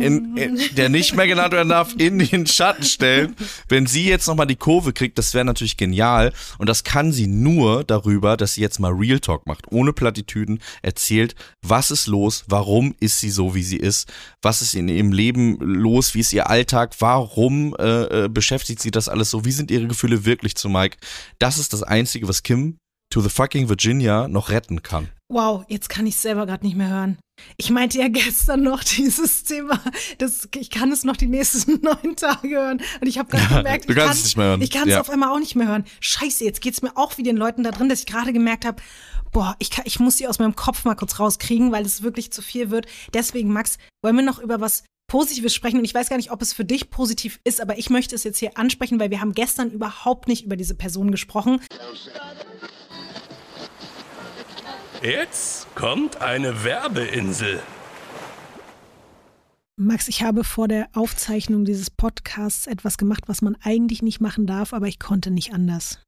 in, 0.00 0.36
in, 0.36 0.58
der 0.76 0.88
nicht 0.88 1.14
mehr 1.14 1.26
genannt 1.26 1.52
werden 1.52 1.68
darf, 1.68 1.94
in 1.98 2.18
den 2.18 2.46
Schatten 2.46 2.82
stellen. 2.84 3.36
Wenn 3.68 3.86
sie 3.86 4.08
jetzt 4.08 4.26
nochmal 4.26 4.46
die 4.46 4.56
Kurve 4.56 4.94
kriegt, 4.94 5.18
das 5.18 5.34
wäre 5.34 5.44
natürlich 5.44 5.76
genial. 5.76 6.32
Und 6.56 6.68
das 6.68 6.82
kann 6.82 7.12
sie 7.12 7.26
nur 7.26 7.84
darüber, 7.84 8.38
dass 8.38 8.54
sie 8.54 8.62
jetzt 8.62 8.80
mal 8.80 8.92
Real 8.92 9.20
Talk 9.20 9.46
macht, 9.46 9.70
ohne 9.70 9.92
Plattitüden, 9.92 10.60
erzählt, 10.80 11.34
was 11.60 11.90
ist 11.90 12.06
los, 12.06 12.44
warum 12.48 12.94
ist 13.00 13.20
sie 13.20 13.30
so, 13.30 13.54
wie 13.54 13.62
sie 13.62 13.76
ist, 13.76 14.10
was 14.40 14.62
ist 14.62 14.74
in 14.74 14.88
ihrem 14.88 15.12
Leben 15.12 15.58
los, 15.60 16.14
wie 16.14 16.20
ist 16.20 16.32
ihr 16.32 16.48
Alltag, 16.48 16.94
warum 17.00 17.76
äh, 17.78 18.24
äh, 18.24 18.28
beschäftigt 18.28 18.80
sie 18.80 18.90
das 18.90 19.08
alles 19.08 19.30
so, 19.30 19.44
wie 19.44 19.52
sind 19.52 19.70
ihre 19.70 19.86
Gefühle 19.86 20.24
wirklich 20.24 20.54
zu 20.56 20.68
Mike. 20.68 20.96
Das 21.38 21.58
ist 21.58 21.72
das 21.72 21.82
Einzige, 21.82 22.13
was 22.22 22.42
Kim 22.42 22.78
to 23.10 23.20
the 23.20 23.28
fucking 23.28 23.68
Virginia 23.68 24.28
noch 24.28 24.50
retten 24.50 24.82
kann. 24.82 25.08
Wow, 25.30 25.64
jetzt 25.68 25.88
kann 25.88 26.06
ich 26.06 26.14
es 26.14 26.22
selber 26.22 26.46
gerade 26.46 26.64
nicht 26.64 26.76
mehr 26.76 26.88
hören. 26.88 27.18
Ich 27.56 27.70
meinte 27.70 27.98
ja 27.98 28.08
gestern 28.08 28.62
noch 28.62 28.82
dieses 28.84 29.44
Thema, 29.44 29.80
das, 30.18 30.48
ich 30.54 30.70
kann 30.70 30.90
es 30.92 31.04
noch 31.04 31.16
die 31.16 31.26
nächsten 31.26 31.80
neun 31.82 32.16
Tage 32.16 32.48
hören. 32.48 32.80
Und 33.00 33.06
ich 33.06 33.18
habe 33.18 33.30
gerade 33.30 33.56
gemerkt, 33.56 33.88
du 33.88 33.92
ich 33.92 33.98
kannst 33.98 34.08
kann 34.08 34.16
es 34.18 34.24
nicht 34.24 34.36
mehr 34.36 34.46
hören. 34.46 34.62
Ich 34.62 34.70
kann 34.70 34.88
es 34.88 34.94
Ja. 34.94 35.00
auf 35.00 35.10
einmal 35.10 35.30
auch 35.30 35.38
nicht 35.38 35.54
mehr 35.56 35.68
hören. 35.68 35.84
Scheiße, 36.00 36.44
jetzt 36.44 36.60
geht's 36.60 36.82
mir 36.82 36.96
auch 36.96 37.16
wie 37.18 37.22
den 37.22 37.36
Leuten 37.36 37.62
da 37.62 37.70
drin, 37.70 37.88
dass 37.88 38.00
ich 38.00 38.06
gerade 38.06 38.32
gemerkt 38.32 38.64
habe, 38.64 38.82
boah, 39.32 39.56
ich, 39.58 39.70
kann, 39.70 39.84
ich 39.86 39.98
muss 40.00 40.16
sie 40.16 40.28
aus 40.28 40.38
meinem 40.38 40.54
Kopf 40.56 40.84
mal 40.84 40.94
kurz 40.94 41.18
rauskriegen, 41.18 41.72
weil 41.72 41.84
es 41.84 42.02
wirklich 42.02 42.32
zu 42.32 42.40
viel 42.42 42.70
wird. 42.70 42.86
Deswegen, 43.12 43.52
Max, 43.52 43.78
wollen 44.02 44.16
wir 44.16 44.22
noch 44.24 44.38
über 44.38 44.60
was 44.60 44.84
Positives 45.14 45.54
sprechen 45.54 45.78
und 45.78 45.84
ich 45.84 45.94
weiß 45.94 46.08
gar 46.08 46.16
nicht, 46.16 46.32
ob 46.32 46.42
es 46.42 46.52
für 46.52 46.64
dich 46.64 46.90
positiv 46.90 47.38
ist, 47.44 47.60
aber 47.60 47.78
ich 47.78 47.88
möchte 47.88 48.16
es 48.16 48.24
jetzt 48.24 48.38
hier 48.38 48.58
ansprechen, 48.58 48.98
weil 48.98 49.10
wir 49.10 49.20
haben 49.20 49.32
gestern 49.32 49.70
überhaupt 49.70 50.26
nicht 50.26 50.44
über 50.44 50.56
diese 50.56 50.74
Person 50.74 51.12
gesprochen. 51.12 51.60
Jetzt 55.00 55.72
kommt 55.76 56.20
eine 56.20 56.64
Werbeinsel. 56.64 57.62
Max, 59.76 60.08
ich 60.08 60.24
habe 60.24 60.42
vor 60.42 60.66
der 60.66 60.88
Aufzeichnung 60.94 61.64
dieses 61.64 61.90
Podcasts 61.90 62.66
etwas 62.66 62.98
gemacht, 62.98 63.22
was 63.28 63.40
man 63.40 63.56
eigentlich 63.62 64.02
nicht 64.02 64.20
machen 64.20 64.48
darf, 64.48 64.72
aber 64.72 64.88
ich 64.88 64.98
konnte 64.98 65.30
nicht 65.30 65.52
anders. 65.52 66.00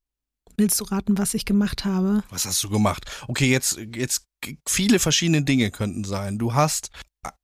Willst 0.57 0.81
du 0.81 0.85
raten, 0.85 1.17
was 1.17 1.35
ich 1.35 1.45
gemacht 1.45 1.85
habe? 1.85 2.25
Was 2.31 2.45
hast 2.45 2.61
du 2.65 2.71
gemacht? 2.71 3.05
Okay, 3.29 3.53
jetzt, 3.53 3.79
jetzt 3.95 4.27
viele 4.69 4.99
verschiedene 4.99 5.43
Dinge 5.43 5.71
könnten 5.71 6.03
sein. 6.03 6.39
Du 6.39 6.55
hast 6.55 6.91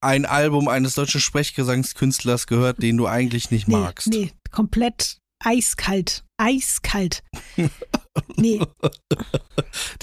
ein 0.01 0.25
Album 0.27 0.69
eines 0.69 0.95
deutschen 0.95 1.21
Sprechgesangskünstlers 1.21 2.47
gehört, 2.47 2.83
den 2.83 2.97
du 2.97 3.07
eigentlich 3.07 3.51
nicht 3.51 3.69
Nee, 3.69 3.77
magst. 3.77 4.09
nee, 4.09 4.33
komplett 4.51 5.19
eiskalt. 5.45 6.25
Eiskalt. 6.39 7.23
Nee, 8.37 8.61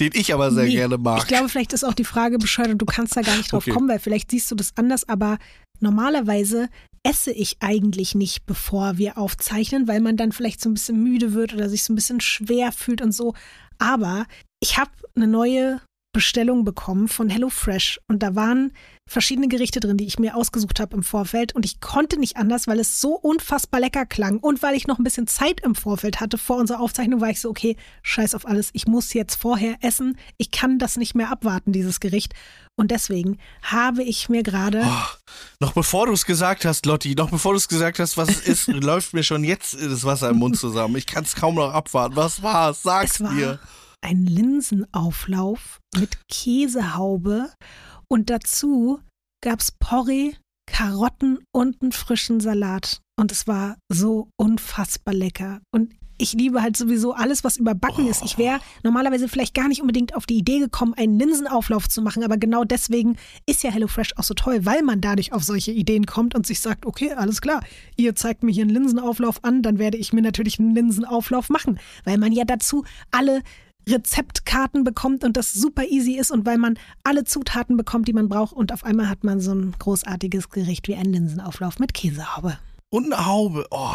Den 0.00 0.10
ich 0.14 0.34
aber 0.34 0.50
sehr 0.50 0.64
nee. 0.64 0.72
gerne 0.72 0.98
mag. 0.98 1.20
Ich 1.20 1.28
glaube, 1.28 1.48
vielleicht 1.48 1.72
ist 1.72 1.84
auch 1.84 1.94
die 1.94 2.04
Frage 2.04 2.38
bescheuert 2.38 2.70
und 2.70 2.78
du 2.78 2.84
kannst 2.84 3.16
da 3.16 3.22
gar 3.22 3.36
nicht 3.36 3.52
drauf 3.52 3.62
Okay. 3.62 3.70
kommen, 3.70 3.88
weil 3.88 4.00
vielleicht 4.00 4.32
siehst 4.32 4.50
du 4.50 4.56
das 4.56 4.72
anders, 4.76 5.08
aber 5.08 5.38
normalerweise 5.78 6.68
esse 7.04 7.30
ich 7.32 7.58
eigentlich 7.60 8.16
nicht, 8.16 8.46
bevor 8.46 8.98
wir 8.98 9.16
aufzeichnen, 9.16 9.86
weil 9.86 10.00
man 10.00 10.16
dann 10.16 10.32
vielleicht 10.32 10.60
so 10.60 10.68
ein 10.68 10.74
bisschen 10.74 11.00
müde 11.02 11.34
wird 11.34 11.54
oder 11.54 11.68
sich 11.68 11.84
so 11.84 11.92
ein 11.92 11.96
bisschen 11.96 12.20
schwer 12.20 12.72
fühlt 12.72 13.00
und 13.00 13.12
so. 13.12 13.34
Aber 13.78 14.26
ich 14.60 14.76
habe 14.76 14.90
eine 15.14 15.28
neue 15.28 15.80
Bestellung 16.12 16.64
bekommen 16.64 17.06
von 17.06 17.30
HelloFresh 17.30 18.00
und 18.08 18.24
da 18.24 18.34
waren 18.34 18.72
verschiedene 19.10 19.48
Gerichte 19.48 19.80
drin, 19.80 19.96
die 19.96 20.06
ich 20.06 20.20
mir 20.20 20.36
ausgesucht 20.36 20.78
habe 20.78 20.96
im 20.96 21.02
Vorfeld 21.02 21.52
und 21.52 21.64
ich 21.64 21.80
konnte 21.80 22.16
nicht 22.16 22.36
anders, 22.36 22.68
weil 22.68 22.78
es 22.78 23.00
so 23.00 23.16
unfassbar 23.16 23.80
lecker 23.80 24.06
klang 24.06 24.38
und 24.38 24.62
weil 24.62 24.76
ich 24.76 24.86
noch 24.86 24.98
ein 24.98 25.04
bisschen 25.04 25.26
Zeit 25.26 25.60
im 25.62 25.74
Vorfeld 25.74 26.20
hatte 26.20 26.38
vor 26.38 26.58
unserer 26.58 26.80
Aufzeichnung, 26.80 27.20
war 27.20 27.28
ich 27.28 27.40
so, 27.40 27.50
okay, 27.50 27.76
scheiß 28.02 28.36
auf 28.36 28.46
alles, 28.46 28.70
ich 28.72 28.86
muss 28.86 29.12
jetzt 29.12 29.34
vorher 29.34 29.76
essen, 29.80 30.16
ich 30.36 30.52
kann 30.52 30.78
das 30.78 30.96
nicht 30.96 31.16
mehr 31.16 31.32
abwarten, 31.32 31.72
dieses 31.72 31.98
Gericht 31.98 32.34
und 32.76 32.92
deswegen 32.92 33.38
habe 33.62 34.04
ich 34.04 34.28
mir 34.28 34.44
gerade... 34.44 34.84
Oh, 34.86 35.32
noch 35.58 35.72
bevor 35.72 36.06
du 36.06 36.12
es 36.12 36.24
gesagt 36.24 36.64
hast, 36.64 36.86
Lotti, 36.86 37.16
noch 37.16 37.30
bevor 37.30 37.52
du 37.52 37.58
es 37.58 37.66
gesagt 37.66 37.98
hast, 37.98 38.16
was 38.16 38.28
es 38.28 38.46
ist, 38.46 38.68
läuft 38.68 39.12
mir 39.12 39.24
schon 39.24 39.42
jetzt 39.42 39.74
das 39.74 40.04
Wasser 40.04 40.30
im 40.30 40.38
Mund 40.38 40.56
zusammen. 40.56 40.94
Ich 40.94 41.06
kann 41.06 41.24
es 41.24 41.34
kaum 41.34 41.56
noch 41.56 41.74
abwarten. 41.74 42.14
Was 42.14 42.44
war 42.44 42.70
es? 42.70 42.82
Sag's 42.84 43.20
war 43.20 43.32
mir 43.32 43.58
ein 44.02 44.24
Linsenauflauf 44.24 45.80
mit 45.94 46.26
Käsehaube 46.28 47.50
und 48.10 48.28
dazu 48.28 49.00
gab's 49.42 49.72
Porree, 49.72 50.32
Karotten 50.66 51.38
und 51.52 51.80
einen 51.80 51.92
frischen 51.92 52.40
Salat. 52.40 53.00
Und 53.18 53.32
es 53.32 53.46
war 53.46 53.76
so 53.88 54.28
unfassbar 54.36 55.14
lecker. 55.14 55.60
Und 55.72 55.94
ich 56.20 56.34
liebe 56.34 56.60
halt 56.60 56.76
sowieso 56.76 57.14
alles, 57.14 57.44
was 57.44 57.56
überbacken 57.56 58.06
ist. 58.06 58.22
Ich 58.22 58.36
wäre 58.36 58.60
normalerweise 58.82 59.28
vielleicht 59.28 59.54
gar 59.54 59.68
nicht 59.68 59.80
unbedingt 59.80 60.14
auf 60.14 60.26
die 60.26 60.36
Idee 60.36 60.58
gekommen, 60.58 60.94
einen 60.94 61.18
Linsenauflauf 61.18 61.88
zu 61.88 62.02
machen, 62.02 62.22
aber 62.22 62.36
genau 62.36 62.64
deswegen 62.64 63.16
ist 63.46 63.62
ja 63.62 63.70
HelloFresh 63.70 64.12
auch 64.16 64.22
so 64.22 64.34
toll, 64.34 64.66
weil 64.66 64.82
man 64.82 65.00
dadurch 65.00 65.32
auf 65.32 65.42
solche 65.42 65.72
Ideen 65.72 66.04
kommt 66.04 66.34
und 66.34 66.46
sich 66.46 66.60
sagt, 66.60 66.84
okay, 66.84 67.12
alles 67.12 67.40
klar, 67.40 67.62
ihr 67.96 68.14
zeigt 68.14 68.42
mir 68.42 68.52
hier 68.52 68.64
einen 68.64 68.74
Linsenauflauf 68.74 69.42
an, 69.44 69.62
dann 69.62 69.78
werde 69.78 69.96
ich 69.96 70.12
mir 70.12 70.22
natürlich 70.22 70.58
einen 70.58 70.74
Linsenauflauf 70.74 71.48
machen, 71.48 71.80
weil 72.04 72.18
man 72.18 72.32
ja 72.32 72.44
dazu 72.44 72.84
alle 73.10 73.42
Rezeptkarten 73.88 74.84
bekommt 74.84 75.24
und 75.24 75.36
das 75.36 75.52
super 75.52 75.84
easy 75.84 76.16
ist 76.16 76.30
und 76.30 76.46
weil 76.46 76.58
man 76.58 76.78
alle 77.02 77.24
Zutaten 77.24 77.76
bekommt, 77.76 78.08
die 78.08 78.12
man 78.12 78.28
braucht 78.28 78.52
und 78.52 78.72
auf 78.72 78.84
einmal 78.84 79.08
hat 79.08 79.24
man 79.24 79.40
so 79.40 79.52
ein 79.52 79.74
großartiges 79.78 80.48
Gericht 80.50 80.88
wie 80.88 80.96
einen 80.96 81.12
Linsenauflauf 81.12 81.78
mit 81.78 81.94
Käsehaube. 81.94 82.58
Und 82.92 83.12
eine 83.12 83.24
Haube. 83.24 83.68
Oh, 83.70 83.94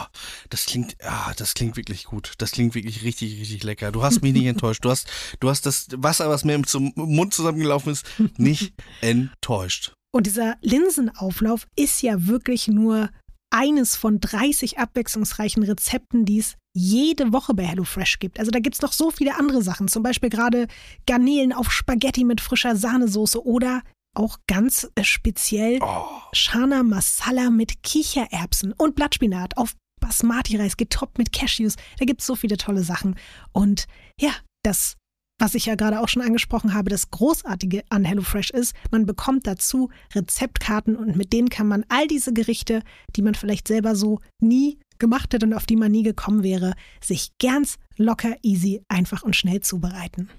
das 0.50 0.66
klingt, 0.68 0.96
ah, 1.04 1.34
das 1.36 1.54
klingt 1.54 1.76
wirklich 1.76 2.06
gut. 2.06 2.32
Das 2.38 2.52
klingt 2.52 2.76
wirklich 2.76 3.04
richtig, 3.04 3.42
richtig 3.42 3.64
lecker. 3.64 3.92
Du 3.92 4.04
hast 4.04 4.22
mich 4.22 4.32
nicht 4.32 4.46
enttäuscht. 4.46 4.86
Du 4.86 4.90
hast, 4.90 5.10
du 5.42 5.50
hast 5.50 5.66
das 5.66 5.88
Wasser, 5.98 6.30
was 6.30 6.46
mir 6.46 6.54
im 6.56 6.64
Mund 6.96 7.34
zusammengelaufen 7.34 7.92
ist, 7.92 8.06
nicht 8.38 8.74
enttäuscht. 9.02 9.94
Und 10.14 10.28
dieser 10.28 10.56
Linsenauflauf 10.62 11.68
ist 11.76 12.02
ja 12.02 12.26
wirklich 12.26 12.70
nur 12.70 13.10
eines 13.50 13.98
von 13.98 14.22
30 14.22 14.80
abwechslungsreichen 14.80 15.64
Rezepten, 15.64 16.26
die 16.26 16.40
es 16.40 16.56
jede 16.76 17.32
Woche 17.32 17.54
bei 17.54 17.64
HelloFresh 17.64 18.20
gibt. 18.20 18.38
Also 18.38 18.52
da 18.52 18.60
gibt 18.60 18.76
es 18.76 18.82
noch 18.82 18.92
so 18.92 19.10
viele 19.10 19.38
andere 19.38 19.62
Sachen, 19.62 19.88
zum 19.88 20.04
Beispiel 20.04 20.30
gerade 20.30 20.68
Garnelen 21.08 21.54
auf 21.54 21.72
Spaghetti 21.72 22.26
mit 22.26 22.42
frischer 22.42 22.76
Sahnesoße 22.76 23.44
oder 23.46 23.82
auch 24.14 24.38
ganz 24.48 24.90
äh, 24.96 25.04
speziell 25.04 25.80
oh. 25.82 26.06
Chana 26.34 26.84
Masala 26.84 27.50
mit 27.50 27.82
Kichererbsen 27.84 28.74
und 28.74 28.96
Blattspinat 28.96 29.58
auf 29.58 29.74
Basmati-Reis 30.02 30.76
getoppt 30.76 31.18
mit 31.18 31.32
Cashews. 31.32 31.76
Da 31.98 32.06
gibt 32.06 32.20
es 32.20 32.28
so 32.28 32.36
viele 32.36 32.58
tolle 32.58 32.84
Sachen. 32.84 33.16
Und 33.54 33.88
ja, 34.20 34.32
das 34.64 34.98
was 35.38 35.54
ich 35.54 35.66
ja 35.66 35.76
gerade 35.76 36.00
auch 36.00 36.08
schon 36.08 36.22
angesprochen 36.22 36.74
habe, 36.74 36.90
das 36.90 37.12
Großartige 37.12 37.84
an 37.90 38.06
HelloFresh 38.06 38.52
ist, 38.52 38.74
man 38.92 39.06
bekommt 39.06 39.48
dazu 39.48 39.90
Rezeptkarten 40.14 40.96
und 40.96 41.18
mit 41.18 41.34
denen 41.34 41.50
kann 41.50 41.68
man 41.68 41.84
all 41.90 42.08
diese 42.08 42.32
Gerichte, 42.32 42.84
die 43.16 43.22
man 43.22 43.36
vielleicht 43.36 43.68
selber 43.68 43.96
so 43.96 44.22
nie 44.42 44.80
gemacht 45.00 45.34
hätte 45.34 45.46
und 45.46 45.54
auf 45.54 45.66
die 45.66 45.76
man 45.76 45.92
nie 45.92 46.04
gekommen 46.04 46.44
wäre, 46.44 46.76
sich 47.04 47.32
ganz 47.40 47.78
locker, 47.98 48.36
easy, 48.44 48.82
einfach 48.88 49.24
und 49.24 49.36
schnell 49.36 49.62
zubereiten. 49.62 50.30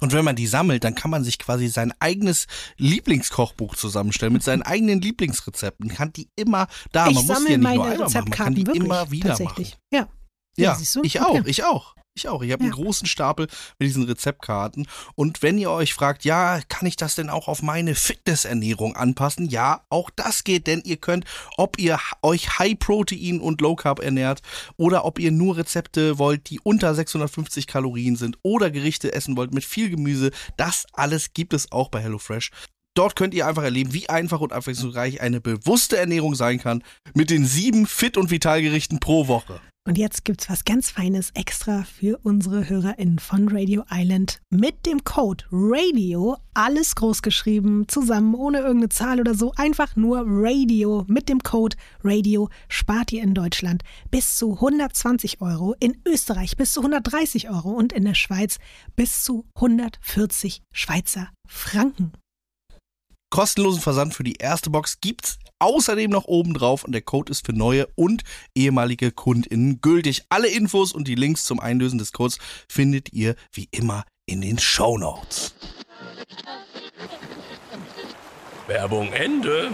Und 0.00 0.12
wenn 0.12 0.24
man 0.24 0.36
die 0.36 0.46
sammelt, 0.46 0.84
dann 0.84 0.94
kann 0.94 1.10
man 1.10 1.24
sich 1.24 1.38
quasi 1.38 1.68
sein 1.68 1.92
eigenes 1.98 2.46
Lieblingskochbuch 2.76 3.74
zusammenstellen 3.76 4.32
mit 4.32 4.42
seinen 4.42 4.62
eigenen 4.62 5.00
Lieblingsrezepten. 5.00 5.88
Kann 5.88 6.12
die 6.12 6.28
immer 6.36 6.66
da. 6.92 7.08
Ich 7.08 7.14
man 7.14 7.26
muss 7.26 7.44
die 7.44 7.52
ja 7.52 7.58
nicht 7.58 7.74
nur 7.74 7.84
einmal 7.84 7.98
machen, 7.98 8.12
man 8.12 8.30
kann 8.30 8.54
die 8.54 8.66
wirklich, 8.66 8.84
immer 8.84 9.10
wieder 9.10 9.30
tatsächlich. 9.30 9.70
machen. 9.70 9.80
Ja. 9.92 10.08
Ja, 10.56 10.76
ja 10.76 11.00
ich 11.02 11.20
auch, 11.20 11.30
okay. 11.30 11.42
ich 11.46 11.64
auch. 11.64 11.94
Ich 12.16 12.28
auch. 12.28 12.42
Ich 12.42 12.52
habe 12.52 12.62
ja. 12.62 12.70
einen 12.70 12.80
großen 12.80 13.08
Stapel 13.08 13.48
mit 13.78 13.88
diesen 13.88 14.04
Rezeptkarten. 14.04 14.86
Und 15.16 15.42
wenn 15.42 15.58
ihr 15.58 15.70
euch 15.70 15.94
fragt, 15.94 16.24
ja, 16.24 16.60
kann 16.68 16.86
ich 16.86 16.96
das 16.96 17.16
denn 17.16 17.28
auch 17.28 17.48
auf 17.48 17.60
meine 17.60 17.96
Fitnessernährung 17.96 18.94
anpassen? 18.94 19.48
Ja, 19.48 19.84
auch 19.88 20.10
das 20.10 20.44
geht, 20.44 20.68
denn 20.68 20.80
ihr 20.84 20.96
könnt, 20.96 21.24
ob 21.56 21.76
ihr 21.78 21.98
euch 22.22 22.60
High 22.60 22.78
Protein 22.78 23.40
und 23.40 23.60
Low 23.60 23.74
Carb 23.74 23.98
ernährt 23.98 24.42
oder 24.76 25.04
ob 25.04 25.18
ihr 25.18 25.32
nur 25.32 25.56
Rezepte 25.56 26.16
wollt, 26.18 26.50
die 26.50 26.60
unter 26.60 26.94
650 26.94 27.66
Kalorien 27.66 28.14
sind 28.14 28.38
oder 28.42 28.70
Gerichte 28.70 29.12
essen 29.12 29.36
wollt 29.36 29.52
mit 29.52 29.64
viel 29.64 29.90
Gemüse, 29.90 30.30
das 30.56 30.86
alles 30.92 31.32
gibt 31.34 31.52
es 31.52 31.72
auch 31.72 31.88
bei 31.88 32.00
HelloFresh. 32.00 32.52
Dort 32.96 33.16
könnt 33.16 33.34
ihr 33.34 33.48
einfach 33.48 33.64
erleben, 33.64 33.92
wie 33.92 34.08
einfach 34.08 34.40
und 34.40 34.52
abwechslungsreich 34.52 35.20
eine 35.20 35.40
bewusste 35.40 35.96
Ernährung 35.96 36.36
sein 36.36 36.60
kann 36.60 36.84
mit 37.12 37.30
den 37.30 37.44
sieben 37.44 37.88
Fit- 37.88 38.16
und 38.16 38.30
Vitalgerichten 38.30 39.00
pro 39.00 39.26
Woche. 39.26 39.60
Und 39.86 39.98
jetzt 39.98 40.24
gibt's 40.24 40.48
was 40.48 40.64
ganz 40.64 40.90
Feines 40.90 41.30
extra 41.34 41.84
für 41.84 42.18
unsere 42.22 42.70
HörerInnen 42.70 43.18
von 43.18 43.48
Radio 43.50 43.84
Island 43.90 44.40
mit 44.48 44.86
dem 44.86 45.04
Code 45.04 45.44
Radio, 45.52 46.38
alles 46.54 46.94
groß 46.94 47.20
geschrieben, 47.20 47.86
zusammen, 47.86 48.34
ohne 48.34 48.60
irgendeine 48.60 48.88
Zahl 48.88 49.20
oder 49.20 49.34
so, 49.34 49.52
einfach 49.56 49.94
nur 49.94 50.24
Radio 50.26 51.04
mit 51.06 51.28
dem 51.28 51.42
Code 51.42 51.76
Radio 52.02 52.48
spart 52.68 53.12
ihr 53.12 53.22
in 53.22 53.34
Deutschland 53.34 53.82
bis 54.10 54.38
zu 54.38 54.54
120 54.54 55.42
Euro, 55.42 55.74
in 55.80 56.00
Österreich 56.08 56.56
bis 56.56 56.72
zu 56.72 56.80
130 56.80 57.50
Euro 57.50 57.72
und 57.72 57.92
in 57.92 58.06
der 58.06 58.14
Schweiz 58.14 58.56
bis 58.96 59.22
zu 59.22 59.44
140 59.56 60.62
Schweizer 60.72 61.28
Franken. 61.46 62.12
Kostenlosen 63.28 63.82
Versand 63.82 64.14
für 64.14 64.24
die 64.24 64.36
erste 64.36 64.70
Box 64.70 65.00
gibt's 65.00 65.38
außerdem 65.58 66.10
noch 66.10 66.24
oben 66.24 66.54
drauf 66.54 66.84
und 66.84 66.92
der 66.92 67.02
Code 67.02 67.30
ist 67.30 67.46
für 67.46 67.52
neue 67.52 67.86
und 67.94 68.22
ehemalige 68.54 69.10
KundInnen 69.10 69.80
gültig. 69.80 70.24
Alle 70.28 70.48
Infos 70.48 70.92
und 70.92 71.08
die 71.08 71.14
Links 71.14 71.44
zum 71.44 71.60
Einlösen 71.60 71.98
des 71.98 72.12
Codes 72.12 72.38
findet 72.68 73.12
ihr 73.12 73.34
wie 73.52 73.68
immer 73.70 74.04
in 74.26 74.40
den 74.40 74.58
Show 74.58 74.98
Notes. 74.98 75.54
Werbung 78.66 79.12
Ende. 79.12 79.72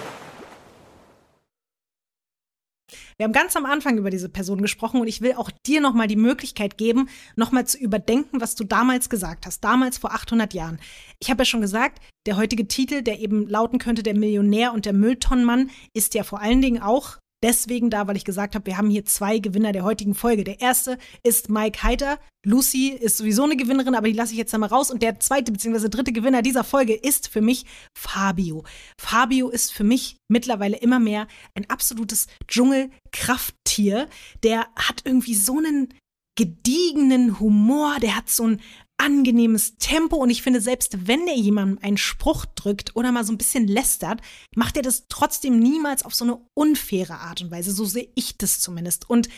Wir 3.20 3.24
haben 3.24 3.33
ganz 3.35 3.54
am 3.54 3.66
Anfang 3.66 3.98
über 3.98 4.09
diese 4.09 4.30
Person 4.30 4.62
gesprochen 4.62 4.98
und 4.98 5.06
ich 5.06 5.20
will 5.20 5.35
auch 5.35 5.50
dir 5.66 5.83
nochmal 5.83 6.06
die 6.06 6.16
Möglichkeit 6.16 6.78
geben, 6.78 7.11
nochmal 7.37 7.66
zu 7.66 7.76
überdenken, 7.76 8.40
was 8.40 8.54
du 8.54 8.64
damals 8.64 9.11
gesagt 9.11 9.44
hast, 9.44 9.62
damals 9.62 9.98
vor 9.98 10.12
800 10.14 10.54
Jahren. 10.54 10.80
Ich 11.18 11.30
habe 11.30 11.42
ja 11.42 11.44
schon 11.44 11.61
gesagt, 11.61 12.00
der 12.24 12.38
heutige 12.38 12.66
Titel, 12.66 13.02
der 13.02 13.20
eben 13.20 13.46
lauten 13.46 13.78
könnte, 13.78 14.02
der 14.02 14.16
Millionär 14.16 14.72
und 14.72 14.87
der 14.87 14.94
Mülltonnenmann, 14.94 15.70
ist 15.92 16.14
ja 16.14 16.22
vor 16.22 16.40
allen 16.40 16.62
Dingen 16.62 16.80
auch 16.80 17.18
deswegen 17.42 17.90
da, 17.90 18.07
weil 18.07 18.16
ich 18.16 18.24
gesagt 18.24 18.55
habe, 18.55 18.66
wir 18.66 18.76
haben 18.76 18.90
hier 18.90 19.05
zwei 19.05 19.38
Gewinner 19.38 19.72
der 19.72 19.85
heutigen 19.85 20.14
Folge. 20.14 20.44
Der 20.44 20.61
erste 20.61 20.98
ist 21.22 21.48
Mike 21.48 21.83
Heiter. 21.83 22.18
Lucy 22.44 22.88
ist 22.88 23.18
sowieso 23.18 23.44
eine 23.44 23.57
Gewinnerin, 23.57 23.94
aber 23.94 24.09
die 24.09 24.14
lasse 24.14 24.33
ich 24.33 24.38
jetzt 24.38 24.55
einmal 24.55 24.70
raus. 24.70 24.90
Und 24.90 25.03
der 25.03 25.20
zweite 25.20 25.53
bzw. 25.53 25.88
dritte 25.88 26.12
Gewinner 26.12 26.42
dieser 26.42 26.64
Folge 26.64 26.94
ist 26.94 27.29
für 27.29 27.40
mich 27.40 27.66
Fabio. 27.96 28.64
Fabio 28.98 29.48
ist 29.48 29.72
für 29.72 29.85
mich 29.85 30.16
mittlerweile 30.29 30.76
immer 30.76 30.98
mehr 30.98 31.26
ein 31.55 31.68
absolutes 31.68 32.29
Dschungelkrafttier. 32.48 34.09
Der 34.42 34.66
hat 34.76 35.03
irgendwie 35.05 35.35
so 35.35 35.59
einen 35.59 35.92
gediegenen 36.38 37.38
Humor, 37.38 37.98
der 38.00 38.16
hat 38.16 38.31
so 38.31 38.46
ein 38.46 38.61
angenehmes 39.00 39.76
Tempo 39.78 40.16
und 40.16 40.30
ich 40.30 40.42
finde, 40.42 40.60
selbst 40.60 41.06
wenn 41.06 41.26
er 41.26 41.36
jemandem 41.36 41.78
einen 41.82 41.96
Spruch 41.96 42.44
drückt 42.44 42.94
oder 42.94 43.10
mal 43.10 43.24
so 43.24 43.32
ein 43.32 43.38
bisschen 43.38 43.66
lästert, 43.66 44.20
macht 44.54 44.76
er 44.76 44.82
das 44.82 45.06
trotzdem 45.08 45.58
niemals 45.58 46.04
auf 46.04 46.14
so 46.14 46.24
eine 46.24 46.40
unfaire 46.54 47.18
Art 47.18 47.40
und 47.40 47.50
Weise. 47.50 47.72
So 47.72 47.84
sehe 47.84 48.10
ich 48.14 48.36
das 48.36 48.60
zumindest. 48.60 49.08
Und 49.08 49.28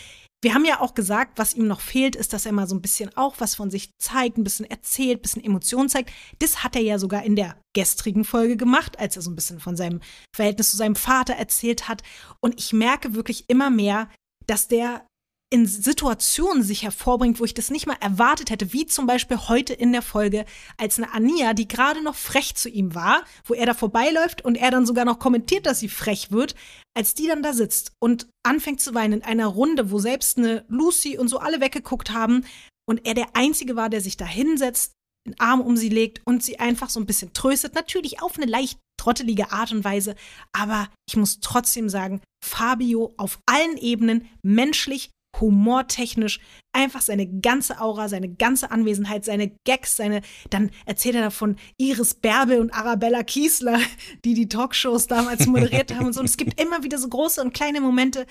wir 0.42 0.54
haben 0.54 0.64
ja 0.64 0.80
auch 0.80 0.94
gesagt, 0.94 1.38
was 1.38 1.54
ihm 1.54 1.68
noch 1.68 1.80
fehlt, 1.80 2.16
ist, 2.16 2.32
dass 2.32 2.46
er 2.46 2.52
mal 2.52 2.66
so 2.66 2.74
ein 2.74 2.82
bisschen 2.82 3.16
auch 3.16 3.36
was 3.38 3.54
von 3.54 3.70
sich 3.70 3.92
zeigt, 3.98 4.36
ein 4.36 4.44
bisschen 4.44 4.68
erzählt, 4.68 5.20
ein 5.20 5.22
bisschen 5.22 5.44
Emotionen 5.44 5.88
zeigt. 5.88 6.10
Das 6.40 6.64
hat 6.64 6.74
er 6.74 6.82
ja 6.82 6.98
sogar 6.98 7.22
in 7.22 7.36
der 7.36 7.56
gestrigen 7.76 8.24
Folge 8.24 8.56
gemacht, 8.56 8.98
als 8.98 9.14
er 9.14 9.22
so 9.22 9.30
ein 9.30 9.36
bisschen 9.36 9.60
von 9.60 9.76
seinem 9.76 10.00
Verhältnis 10.34 10.72
zu 10.72 10.76
seinem 10.76 10.96
Vater 10.96 11.34
erzählt 11.34 11.88
hat. 11.88 12.02
Und 12.40 12.58
ich 12.58 12.72
merke 12.72 13.14
wirklich 13.14 13.44
immer 13.48 13.70
mehr, 13.70 14.08
dass 14.48 14.66
der 14.66 15.06
in 15.52 15.66
Situationen 15.66 16.62
sich 16.62 16.82
hervorbringt, 16.82 17.38
wo 17.38 17.44
ich 17.44 17.52
das 17.52 17.70
nicht 17.70 17.86
mal 17.86 17.98
erwartet 18.00 18.48
hätte, 18.48 18.72
wie 18.72 18.86
zum 18.86 19.06
Beispiel 19.06 19.36
heute 19.36 19.74
in 19.74 19.92
der 19.92 20.00
Folge, 20.00 20.46
als 20.78 20.96
eine 20.96 21.12
Ania, 21.12 21.52
die 21.52 21.68
gerade 21.68 22.02
noch 22.02 22.14
frech 22.14 22.54
zu 22.54 22.70
ihm 22.70 22.94
war, 22.94 23.22
wo 23.44 23.52
er 23.52 23.66
da 23.66 23.74
vorbeiläuft 23.74 24.42
und 24.42 24.56
er 24.56 24.70
dann 24.70 24.86
sogar 24.86 25.04
noch 25.04 25.18
kommentiert, 25.18 25.66
dass 25.66 25.78
sie 25.78 25.90
frech 25.90 26.30
wird, 26.30 26.54
als 26.96 27.12
die 27.12 27.26
dann 27.26 27.42
da 27.42 27.52
sitzt 27.52 27.92
und 28.02 28.28
anfängt 28.42 28.80
zu 28.80 28.94
weinen 28.94 29.20
in 29.20 29.22
einer 29.24 29.46
Runde, 29.46 29.90
wo 29.90 29.98
selbst 29.98 30.38
eine 30.38 30.64
Lucy 30.68 31.18
und 31.18 31.28
so 31.28 31.36
alle 31.36 31.60
weggeguckt 31.60 32.12
haben 32.12 32.46
und 32.88 33.04
er 33.04 33.12
der 33.12 33.36
Einzige 33.36 33.76
war, 33.76 33.90
der 33.90 34.00
sich 34.00 34.16
da 34.16 34.24
hinsetzt, 34.24 34.92
den 35.28 35.38
Arm 35.38 35.60
um 35.60 35.76
sie 35.76 35.90
legt 35.90 36.22
und 36.24 36.42
sie 36.42 36.60
einfach 36.60 36.88
so 36.88 36.98
ein 36.98 37.06
bisschen 37.06 37.34
tröstet, 37.34 37.74
natürlich 37.74 38.22
auf 38.22 38.38
eine 38.38 38.46
leicht 38.46 38.78
trottelige 38.98 39.52
Art 39.52 39.70
und 39.70 39.84
Weise, 39.84 40.14
aber 40.52 40.88
ich 41.06 41.16
muss 41.16 41.40
trotzdem 41.40 41.90
sagen, 41.90 42.22
Fabio 42.42 43.12
auf 43.18 43.38
allen 43.46 43.76
Ebenen 43.76 44.28
menschlich 44.42 45.10
humortechnisch 45.40 46.40
einfach 46.74 47.02
seine 47.02 47.26
ganze 47.26 47.80
Aura, 47.80 48.08
seine 48.08 48.28
ganze 48.30 48.70
Anwesenheit, 48.70 49.24
seine 49.24 49.52
Gags, 49.64 49.96
seine, 49.96 50.22
dann 50.50 50.70
erzählt 50.86 51.14
er 51.16 51.22
davon 51.22 51.56
Iris 51.76 52.14
Bärbel 52.14 52.60
und 52.60 52.70
Arabella 52.72 53.22
Kiesler, 53.22 53.78
die 54.24 54.32
die 54.34 54.48
Talkshows 54.48 55.06
damals 55.06 55.46
moderiert 55.46 55.94
haben 55.94 56.06
und 56.06 56.12
so. 56.14 56.20
Und 56.20 56.26
es 56.26 56.36
gibt 56.36 56.58
immer 56.60 56.82
wieder 56.82 56.96
so 56.98 57.08
große 57.08 57.42
und 57.42 57.52
kleine 57.52 57.80
Momente. 57.80 58.26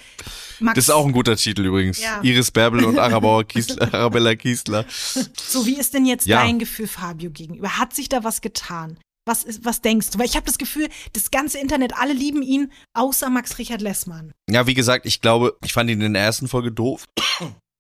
Max, 0.60 0.76
Das 0.76 0.86
ist 0.86 0.90
auch 0.90 1.06
ein 1.06 1.12
guter 1.12 1.36
Titel 1.36 1.66
übrigens. 1.66 2.02
Ja. 2.02 2.22
Iris 2.24 2.50
Bärbel 2.52 2.84
und 2.86 2.98
Arabauer 2.98 3.44
Kiesler, 3.44 3.82
Arabella 3.94 4.36
Kiesler. 4.36 4.86
so 4.90 5.66
wie 5.66 5.78
ist 5.78 5.94
denn 5.94 6.06
jetzt 6.06 6.26
Ja. 6.26 6.42
dein 6.42 6.58
Gefühl 6.60 6.88
Fabio 6.88 7.30
gegenüber? 7.32 7.78
Hat 7.78 7.94
sich 7.94 8.10
da 8.10 8.24
was 8.24 8.42
getan? 8.42 8.98
Was, 9.28 9.44
ist, 9.44 9.64
was 9.66 9.82
denkst 9.82 10.10
du? 10.12 10.20
Weil 10.20 10.26
ich 10.26 10.36
habe 10.36 10.48
das 10.48 10.58
Gefühl, 10.58 10.90
das 11.14 11.30
ganze 11.30 11.60
Internet, 11.60 11.94
alle 11.96 12.14
lieben 12.14 12.42
ihn, 12.42 12.72
außer 12.94 13.30
Max 13.30 13.60
Richard 13.60 13.82
Lessmann. 13.82 14.32
Ja, 14.50 14.66
wie 14.66 14.74
gesagt, 14.74 15.06
ich 15.06 15.22
glaube, 15.22 15.58
ich 15.64 15.74
fand 15.74 15.90
ihn 15.90 16.02
in 16.02 16.14
der 16.14 16.24
ersten 16.24 16.48
Folge 16.48 16.72
doof. 16.72 17.06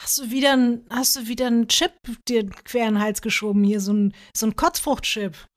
Hast 0.01 0.17
du 0.17 0.31
wieder 0.31 0.53
ein, 0.53 0.81
hast 0.89 1.15
du 1.15 1.27
wieder 1.27 1.47
einen 1.47 1.67
Chip 1.67 1.93
dir 2.27 2.47
quer 2.49 2.87
in 2.87 2.95
den 2.95 3.03
Hals 3.03 3.21
geschoben 3.21 3.63
hier, 3.63 3.79
so 3.79 3.93
ein, 3.93 4.13
so 4.35 4.47
ein 4.47 4.55
Kotzfruchtchip? 4.55 5.47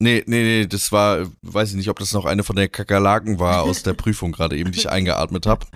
Nee, 0.00 0.22
nee, 0.26 0.42
nee, 0.42 0.66
das 0.66 0.92
war, 0.92 1.30
weiß 1.42 1.70
ich 1.70 1.76
nicht, 1.76 1.90
ob 1.90 1.98
das 1.98 2.12
noch 2.12 2.24
eine 2.24 2.44
von 2.44 2.56
der 2.56 2.68
Kakerlaken 2.68 3.38
war 3.38 3.62
aus 3.64 3.82
der 3.82 3.92
Prüfung 3.94 4.32
gerade 4.32 4.56
eben, 4.56 4.72
die 4.72 4.78
ich 4.78 4.88
eingeatmet 4.88 5.46
habe. 5.46 5.66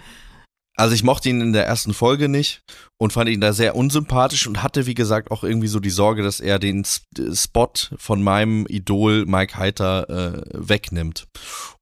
Also 0.83 0.97
ich 0.97 1.05
mochte 1.05 1.29
ihn 1.29 1.41
in 1.41 1.53
der 1.53 1.65
ersten 1.65 1.95
Folge 1.95 2.29
nicht 2.29 2.65
und 2.99 3.13
fand 3.13 3.31
ihn 3.31 3.41
da 3.41 3.53
sehr 3.53 3.77
unsympathisch 3.77 4.49
und 4.49 4.65
hatte, 4.65 4.85
wie 4.85 4.95
gesagt, 4.95 5.31
auch 5.31 5.45
irgendwie 5.45 5.69
so 5.69 5.79
die 5.79 5.91
Sorge, 5.91 6.25
dass 6.25 6.41
er 6.41 6.59
den 6.59 6.83
äh, 6.83 7.37
Spot 7.37 7.73
von 7.97 8.21
meinem 8.21 8.67
Idol 8.69 9.25
Mike 9.25 9.57
Heiter 9.57 10.11
äh, 10.11 10.43
wegnimmt. 10.55 11.29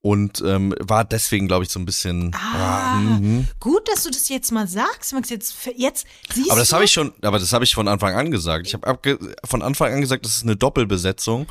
Und 0.01 0.43
ähm, 0.45 0.75
war 0.77 1.03
deswegen, 1.03 1.47
glaube 1.47 1.63
ich, 1.63 1.71
so 1.71 1.79
ein 1.79 1.85
bisschen. 1.85 2.31
Ah. 2.35 2.99
ja, 2.99 2.99
mhm. 2.99 3.47
Gut, 3.59 3.87
dass 3.87 4.03
du 4.03 4.11
das 4.11 4.29
jetzt 4.29 4.51
mal 4.51 4.67
sagst, 4.67 5.13
Max. 5.13 5.31
Jetzt, 5.31 5.55
jetzt 5.75 6.05
siehst 6.31 6.51
Aber 6.51 6.59
das 6.59 6.71
habe 6.71 6.85
ich 6.85 6.91
schon, 6.91 7.11
aber 7.23 7.39
das 7.39 7.53
habe 7.53 7.63
ich 7.63 7.73
von 7.73 7.87
Anfang 7.87 8.13
an 8.13 8.29
gesagt. 8.29 8.67
Ich 8.67 8.75
habe 8.75 9.17
von 9.43 9.63
Anfang 9.63 9.91
an 9.93 10.01
gesagt, 10.01 10.25
das 10.25 10.35
ist 10.35 10.43
eine 10.43 10.57
Doppelbesetzung 10.57 11.47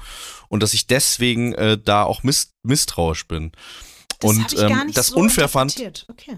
und 0.49 0.63
dass 0.63 0.73
ich 0.73 0.87
deswegen 0.87 1.53
äh, 1.55 1.77
da 1.85 2.05
auch 2.05 2.23
miss 2.23 2.53
misstrauisch 2.63 3.27
bin. 3.27 3.51
das 4.21 4.31
und 4.31 4.57
ähm, 4.57 4.93
das 4.95 5.09
so 5.09 5.17
unfair 5.17 5.49
fand. 5.49 5.75
Okay. 6.09 6.37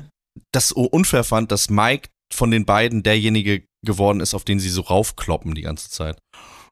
Das 0.53 0.73
unfair 0.73 1.25
fand, 1.25 1.53
dass 1.53 1.71
Mike 1.71 2.09
von 2.33 2.51
den 2.51 2.65
beiden 2.65 3.03
derjenige 3.03 3.65
geworden 3.85 4.21
ist, 4.21 4.35
auf 4.35 4.45
den 4.45 4.61
sie 4.61 4.71
so 4.71 4.83
raufkloppen 4.83 5.55
die 5.55 5.63
ganze 5.63 5.91
Zeit. 5.91 6.19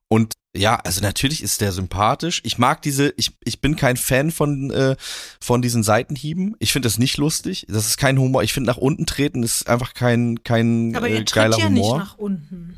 Und 0.08 0.34
ja, 0.56 0.76
also 0.76 1.00
natürlich 1.00 1.42
ist 1.42 1.60
der 1.60 1.70
sympathisch. 1.70 2.40
Ich 2.44 2.58
mag 2.58 2.82
diese, 2.82 3.14
ich, 3.16 3.36
ich 3.44 3.60
bin 3.60 3.76
kein 3.76 3.96
Fan 3.96 4.32
von, 4.32 4.70
äh, 4.72 4.96
von 5.40 5.62
diesen 5.62 5.84
Seitenhieben. 5.84 6.56
Ich 6.58 6.72
finde 6.72 6.86
das 6.86 6.98
nicht 6.98 7.16
lustig. 7.18 7.66
Das 7.68 7.86
ist 7.86 7.96
kein 7.96 8.18
Humor. 8.18 8.42
Ich 8.42 8.52
finde 8.52 8.68
nach 8.68 8.76
unten 8.76 9.06
treten 9.06 9.44
ist 9.44 9.68
einfach 9.68 9.94
kein, 9.94 10.42
kein 10.42 10.96
Aber 10.96 11.08
äh, 11.08 11.12
ihr 11.12 11.18
tritt 11.18 11.32
geiler 11.34 11.58
ja 11.58 11.66
Humor. 11.66 11.98
nicht 11.98 12.06
nach 12.08 12.18
unten. 12.18 12.76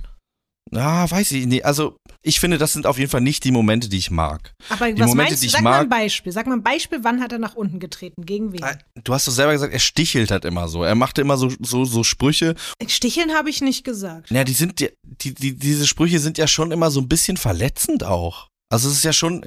Ah, 0.74 1.10
weiß 1.10 1.32
ich 1.32 1.46
nicht. 1.46 1.64
Also, 1.66 1.96
ich 2.22 2.40
finde, 2.40 2.56
das 2.56 2.72
sind 2.72 2.86
auf 2.86 2.98
jeden 2.98 3.10
Fall 3.10 3.20
nicht 3.20 3.44
die 3.44 3.50
Momente, 3.52 3.88
die 3.88 3.98
ich 3.98 4.10
mag. 4.10 4.54
Aber 4.70 4.90
Die 4.90 5.00
was 5.00 5.08
Momente, 5.08 5.32
meinst 5.32 5.44
du? 5.44 5.48
Sag 5.48 5.62
mal 5.62 5.80
ein 5.80 5.88
Beispiel. 5.88 6.32
Sag 6.32 6.46
mal 6.46 6.54
ein 6.54 6.62
Beispiel, 6.62 7.00
wann 7.02 7.20
hat 7.20 7.32
er 7.32 7.38
nach 7.38 7.54
unten 7.54 7.78
getreten? 7.78 8.24
Gegen 8.24 8.52
wen? 8.52 8.64
Du 9.04 9.12
hast 9.12 9.28
doch 9.28 9.32
selber 9.32 9.52
gesagt, 9.52 9.72
er 9.72 9.78
stichelt 9.78 10.30
halt 10.30 10.44
immer 10.44 10.68
so. 10.68 10.82
Er 10.82 10.94
machte 10.94 11.20
immer 11.20 11.36
so, 11.36 11.50
so, 11.60 11.84
so 11.84 12.04
Sprüche. 12.04 12.54
Sticheln 12.86 13.32
habe 13.32 13.50
ich 13.50 13.60
nicht 13.60 13.84
gesagt. 13.84 14.30
Ja, 14.30 14.44
die 14.44 14.54
sind, 14.54 14.80
die, 14.80 15.34
die, 15.34 15.56
diese 15.56 15.86
Sprüche 15.86 16.20
sind 16.20 16.38
ja 16.38 16.46
schon 16.46 16.72
immer 16.72 16.90
so 16.90 17.00
ein 17.00 17.08
bisschen 17.08 17.36
verletzend 17.36 18.04
auch. 18.04 18.48
Also, 18.70 18.88
es 18.88 18.94
ist 18.96 19.04
ja 19.04 19.12
schon, 19.12 19.46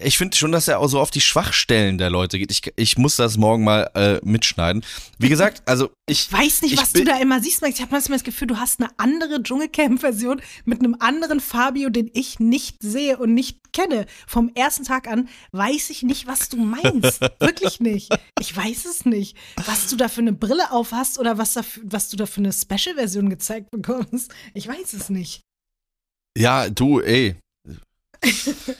ich 0.00 0.18
finde 0.18 0.36
schon, 0.36 0.50
dass 0.50 0.66
er 0.66 0.80
auch 0.80 0.88
so 0.88 0.98
auf 0.98 1.12
die 1.12 1.20
Schwachstellen 1.20 1.98
der 1.98 2.10
Leute 2.10 2.38
geht. 2.38 2.50
Ich, 2.50 2.62
ich 2.74 2.98
muss 2.98 3.14
das 3.14 3.36
morgen 3.36 3.62
mal 3.62 3.90
äh, 3.94 4.18
mitschneiden. 4.24 4.84
Wie 5.18 5.28
gesagt, 5.28 5.62
also, 5.66 5.90
ich, 6.06 6.28
Ich 6.28 6.32
weiß 6.32 6.62
nicht, 6.62 6.72
Ich 6.72 6.80
was 6.80 6.92
du 6.92 7.04
da 7.04 7.18
immer 7.20 7.40
siehst, 7.40 7.62
Max. 7.62 7.76
Ich 7.76 7.80
habe 7.80 7.92
manchmal 7.92 8.18
das 8.18 8.24
Gefühl, 8.24 8.48
du 8.48 8.58
hast 8.58 8.80
eine 8.80 8.90
andere 8.96 9.40
Dschungelcamp-Version 9.40 10.42
mit 10.64 10.80
einem 10.80 10.96
anderen 10.98 11.38
Fabio, 11.38 11.90
den 11.90 12.10
ich 12.12 12.40
nicht 12.40 12.82
sehe 12.82 13.18
und 13.18 13.34
nicht 13.34 13.72
kenne. 13.72 14.06
Vom 14.26 14.50
ersten 14.56 14.84
Tag 14.84 15.06
an 15.06 15.28
weiß 15.52 15.90
ich 15.90 16.02
nicht, 16.02 16.26
was 16.26 16.48
du 16.48 16.56
meinst. 16.56 17.20
Wirklich 17.38 17.78
nicht. 17.78 18.12
Ich 18.40 18.56
weiß 18.56 18.86
es 18.86 19.04
nicht. 19.04 19.36
Was 19.64 19.88
du 19.88 19.96
da 19.96 20.08
für 20.08 20.22
eine 20.22 20.32
Brille 20.32 20.72
auf 20.72 20.90
hast 20.90 21.20
oder 21.20 21.38
was, 21.38 21.54
da 21.54 21.62
was 21.84 22.08
du 22.08 22.16
da 22.16 22.26
für 22.26 22.40
eine 22.40 22.52
Special-Version 22.52 23.30
gezeigt 23.30 23.70
bekommst. 23.70 24.34
Ich 24.54 24.66
weiß 24.66 24.92
es 24.94 25.08
nicht. 25.08 25.42
ja, 26.36 26.68
du, 26.68 27.00
ey. 27.00 27.36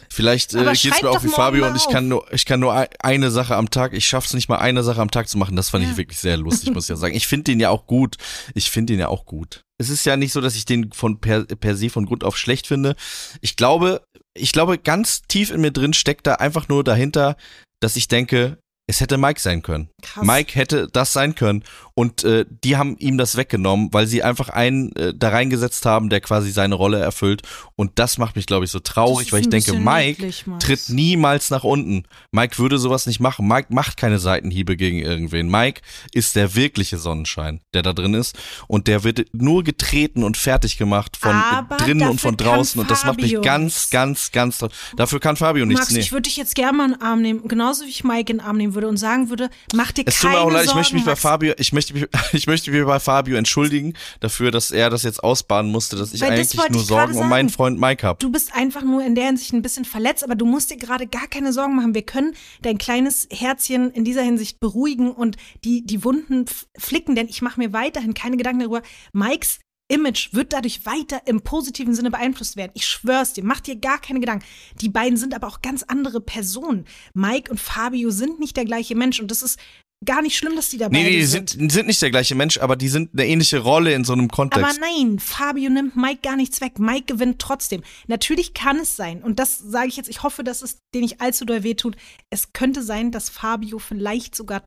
Vielleicht 0.08 0.54
äh, 0.54 0.64
geht's 0.64 0.80
schreib 0.80 1.02
mir 1.02 1.10
auch 1.10 1.22
wie 1.24 1.28
Fabio 1.28 1.66
und 1.66 1.76
ich 1.76 1.88
kann 1.88 2.08
nur, 2.08 2.32
ich 2.32 2.44
kann 2.44 2.60
nur 2.60 2.72
ein- 2.74 2.88
eine 3.00 3.30
Sache 3.30 3.56
am 3.56 3.70
Tag. 3.70 3.92
Ich 3.92 4.06
schaff's 4.06 4.34
nicht 4.34 4.48
mal 4.48 4.58
eine 4.58 4.82
Sache 4.82 5.00
am 5.00 5.10
Tag 5.10 5.28
zu 5.28 5.38
machen. 5.38 5.56
Das 5.56 5.70
fand 5.70 5.84
Ja. 5.84 5.90
ich 5.90 5.96
wirklich 5.96 6.18
sehr 6.18 6.36
lustig, 6.36 6.72
muss 6.72 6.84
ich 6.84 6.90
ja 6.90 6.96
sagen. 6.96 7.14
Ich 7.14 7.26
finde 7.26 7.44
den 7.44 7.60
ja 7.60 7.70
auch 7.70 7.86
gut. 7.86 8.16
Ich 8.54 8.70
finde 8.70 8.92
den 8.94 9.00
ja 9.00 9.08
auch 9.08 9.26
gut. 9.26 9.62
Es 9.78 9.90
ist 9.90 10.04
ja 10.06 10.16
nicht 10.16 10.32
so, 10.32 10.40
dass 10.40 10.54
ich 10.56 10.64
den 10.64 10.92
von 10.92 11.20
per, 11.20 11.44
per 11.44 11.76
se 11.76 11.90
von 11.90 12.06
Grund 12.06 12.24
auf 12.24 12.36
schlecht 12.36 12.66
finde. 12.66 12.94
Ich 13.40 13.56
glaube, 13.56 14.02
ich 14.34 14.52
glaube, 14.52 14.78
ganz 14.78 15.22
tief 15.22 15.50
in 15.50 15.60
mir 15.60 15.72
drin 15.72 15.94
steckt 15.94 16.26
da 16.26 16.34
einfach 16.36 16.68
nur 16.68 16.84
dahinter, 16.84 17.36
dass 17.80 17.96
ich 17.96 18.08
denke, 18.08 18.58
es 18.86 19.00
hätte 19.00 19.16
Mike 19.16 19.40
sein 19.40 19.62
können. 19.62 19.88
Krass. 20.02 20.24
Mike 20.26 20.54
hätte 20.54 20.88
das 20.92 21.12
sein 21.14 21.34
können. 21.34 21.64
Und 21.94 22.24
äh, 22.24 22.44
die 22.64 22.76
haben 22.76 22.96
ihm 22.98 23.16
das 23.18 23.36
weggenommen, 23.36 23.88
weil 23.92 24.06
sie 24.08 24.22
einfach 24.24 24.48
einen 24.48 24.94
äh, 24.96 25.14
da 25.16 25.28
reingesetzt 25.28 25.86
haben, 25.86 26.10
der 26.10 26.20
quasi 26.20 26.50
seine 26.50 26.74
Rolle 26.74 26.98
erfüllt. 26.98 27.42
Und 27.76 27.92
das 27.98 28.18
macht 28.18 28.34
mich, 28.36 28.46
glaube 28.46 28.64
ich, 28.64 28.72
so 28.72 28.80
traurig, 28.80 29.32
weil 29.32 29.42
ich 29.42 29.48
denke, 29.48 29.74
Mike 29.74 30.22
niedlich, 30.22 30.44
tritt 30.58 30.88
niemals 30.88 31.50
nach 31.50 31.62
unten. 31.64 32.02
Mike 32.32 32.58
würde 32.58 32.78
sowas 32.78 33.06
nicht 33.06 33.20
machen. 33.20 33.46
Mike 33.46 33.72
macht 33.72 33.96
keine 33.96 34.18
Seitenhiebe 34.18 34.76
gegen 34.76 34.98
irgendwen. 34.98 35.48
Mike 35.48 35.80
ist 36.12 36.34
der 36.36 36.54
wirkliche 36.56 36.98
Sonnenschein, 36.98 37.60
der 37.74 37.82
da 37.82 37.92
drin 37.92 38.12
ist. 38.12 38.36
Und 38.66 38.88
der 38.88 39.04
wird 39.04 39.26
nur 39.32 39.62
getreten 39.62 40.24
und 40.24 40.36
fertig 40.36 40.76
gemacht 40.76 41.16
von 41.16 41.32
Aber 41.32 41.76
drinnen 41.76 42.08
und 42.08 42.20
von 42.20 42.36
draußen. 42.36 42.80
Und 42.80 42.90
das 42.90 43.04
macht 43.04 43.20
mich 43.20 43.40
ganz, 43.40 43.88
ganz, 43.90 44.32
ganz. 44.32 44.64
Dafür 44.96 45.20
kann 45.20 45.36
Fabio 45.36 45.64
nichts. 45.64 45.82
Max, 45.82 45.92
Nee. 45.92 46.00
ich 46.00 46.12
würde 46.12 46.22
dich 46.22 46.36
jetzt 46.36 46.56
gerne 46.56 46.76
mal 46.76 46.84
in 46.86 46.92
den 46.94 47.02
Arm 47.02 47.22
nehmen, 47.22 47.46
genauso 47.46 47.84
wie 47.84 47.88
ich 47.88 48.02
Mike 48.02 48.32
in 48.32 48.38
den 48.38 48.40
Arm 48.40 48.56
nehmen 48.56 48.73
würde 48.74 48.88
und 48.88 48.96
sagen 48.96 49.30
würde, 49.30 49.50
mach 49.74 49.92
dir 49.92 50.04
Es 50.06 50.18
tut 50.18 50.30
keine 50.30 50.36
mir 50.36 50.40
auch 50.44 50.50
leid, 50.50 50.62
ich 50.62 50.66
Sorgen, 50.66 50.78
möchte 50.80 50.94
mich 50.94 51.04
bei. 51.04 51.16
Fabio, 51.16 51.54
ich 51.58 51.72
möchte 51.72 51.94
mich, 51.94 52.06
ich 52.32 52.46
möchte 52.46 52.70
mich 52.70 52.84
bei 52.84 53.00
Fabio 53.00 53.36
entschuldigen 53.36 53.94
dafür, 54.20 54.50
dass 54.50 54.70
er 54.70 54.90
das 54.90 55.02
jetzt 55.02 55.22
ausbaden 55.22 55.70
musste, 55.70 55.96
dass 55.96 56.12
ich 56.12 56.20
Weil 56.20 56.30
das 56.30 56.50
eigentlich 56.50 56.58
wollte 56.58 56.72
nur 56.72 56.82
ich 56.82 56.88
Sorgen 56.88 57.16
um 57.16 57.28
meinen. 57.28 57.48
Freund 57.54 57.78
Mike 57.78 58.06
habe. 58.06 58.18
Du 58.18 58.30
bist 58.30 58.54
einfach 58.54 58.82
nur 58.82 59.04
in 59.04 59.14
der 59.14 59.26
Hinsicht 59.26 59.52
ein 59.52 59.62
bisschen 59.62 59.84
verletzt, 59.84 60.24
aber 60.24 60.34
du 60.34 60.46
musst 60.46 60.70
dir 60.70 60.76
gerade 60.76 61.06
gar 61.06 61.26
keine 61.28 61.52
Sorgen 61.52 61.76
machen. 61.76 61.94
Wir 61.94 62.02
können 62.02 62.34
dein 62.62 62.78
kleines 62.78 63.28
Herzchen 63.30 63.90
in 63.92 64.04
dieser 64.04 64.22
Hinsicht 64.22 64.60
beruhigen 64.60 65.12
und 65.12 65.36
die, 65.64 65.84
die 65.86 66.04
Wunden 66.04 66.46
flicken, 66.76 67.14
denn 67.14 67.28
ich 67.28 67.42
mache 67.42 67.60
mir 67.60 67.72
weiterhin 67.72 68.14
keine 68.14 68.36
Gedanken 68.36 68.60
darüber. 68.60 68.82
Mikes 69.12 69.60
Image 69.94 70.32
wird 70.32 70.52
dadurch 70.52 70.84
weiter 70.86 71.22
im 71.26 71.42
positiven 71.42 71.94
Sinne 71.94 72.10
beeinflusst 72.10 72.56
werden. 72.56 72.72
Ich 72.74 72.86
schwör's 72.86 73.32
dir, 73.32 73.44
mach 73.44 73.60
dir 73.60 73.76
gar 73.76 74.00
keine 74.00 74.20
Gedanken. 74.20 74.44
Die 74.80 74.88
beiden 74.88 75.16
sind 75.16 75.34
aber 75.34 75.46
auch 75.46 75.62
ganz 75.62 75.82
andere 75.84 76.20
Personen. 76.20 76.84
Mike 77.14 77.50
und 77.50 77.60
Fabio 77.60 78.10
sind 78.10 78.40
nicht 78.40 78.56
der 78.56 78.64
gleiche 78.64 78.94
Mensch 78.94 79.20
und 79.20 79.30
das 79.30 79.42
ist 79.42 79.58
gar 80.04 80.22
nicht 80.22 80.36
schlimm, 80.36 80.56
dass 80.56 80.68
die 80.68 80.78
dabei 80.78 80.98
Nee, 80.98 81.04
nee, 81.04 81.16
die 81.16 81.24
sind. 81.24 81.50
sind, 81.50 81.72
sind 81.72 81.86
nicht 81.86 82.02
der 82.02 82.10
gleiche 82.10 82.34
Mensch, 82.34 82.58
aber 82.58 82.76
die 82.76 82.88
sind 82.88 83.10
eine 83.12 83.26
ähnliche 83.26 83.60
Rolle 83.60 83.94
in 83.94 84.04
so 84.04 84.12
einem 84.12 84.28
Kontext. 84.28 84.64
Aber 84.64 84.78
nein, 84.78 85.18
Fabio 85.18 85.70
nimmt 85.70 85.96
Mike 85.96 86.20
gar 86.22 86.36
nichts 86.36 86.60
weg. 86.60 86.78
Mike 86.78 87.04
gewinnt 87.06 87.38
trotzdem. 87.38 87.82
Natürlich 88.06 88.54
kann 88.54 88.78
es 88.78 88.96
sein, 88.96 89.22
und 89.22 89.38
das 89.38 89.58
sage 89.58 89.88
ich 89.88 89.96
jetzt, 89.96 90.08
ich 90.10 90.22
hoffe, 90.22 90.44
dass 90.44 90.62
es 90.62 90.78
dir 90.94 91.00
nicht 91.00 91.20
allzu 91.20 91.44
doll 91.44 91.62
wehtut. 91.62 91.96
Es 92.30 92.52
könnte 92.52 92.82
sein, 92.82 93.12
dass 93.12 93.30
Fabio 93.30 93.78
vielleicht 93.78 94.34
sogar 94.34 94.62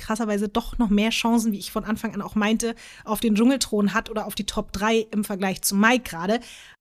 krasserweise 0.00 0.48
doch 0.48 0.78
noch 0.78 0.90
mehr 0.90 1.10
Chancen, 1.10 1.52
wie 1.52 1.58
ich 1.58 1.70
von 1.70 1.84
Anfang 1.84 2.14
an 2.14 2.22
auch 2.22 2.34
meinte, 2.34 2.74
auf 3.04 3.20
den 3.20 3.34
Dschungelthron 3.34 3.94
hat 3.94 4.10
oder 4.10 4.26
auf 4.26 4.34
die 4.34 4.46
Top 4.46 4.72
3 4.72 5.06
im 5.12 5.24
Vergleich 5.24 5.62
zu 5.62 5.76
Mike 5.76 6.10
gerade. 6.10 6.40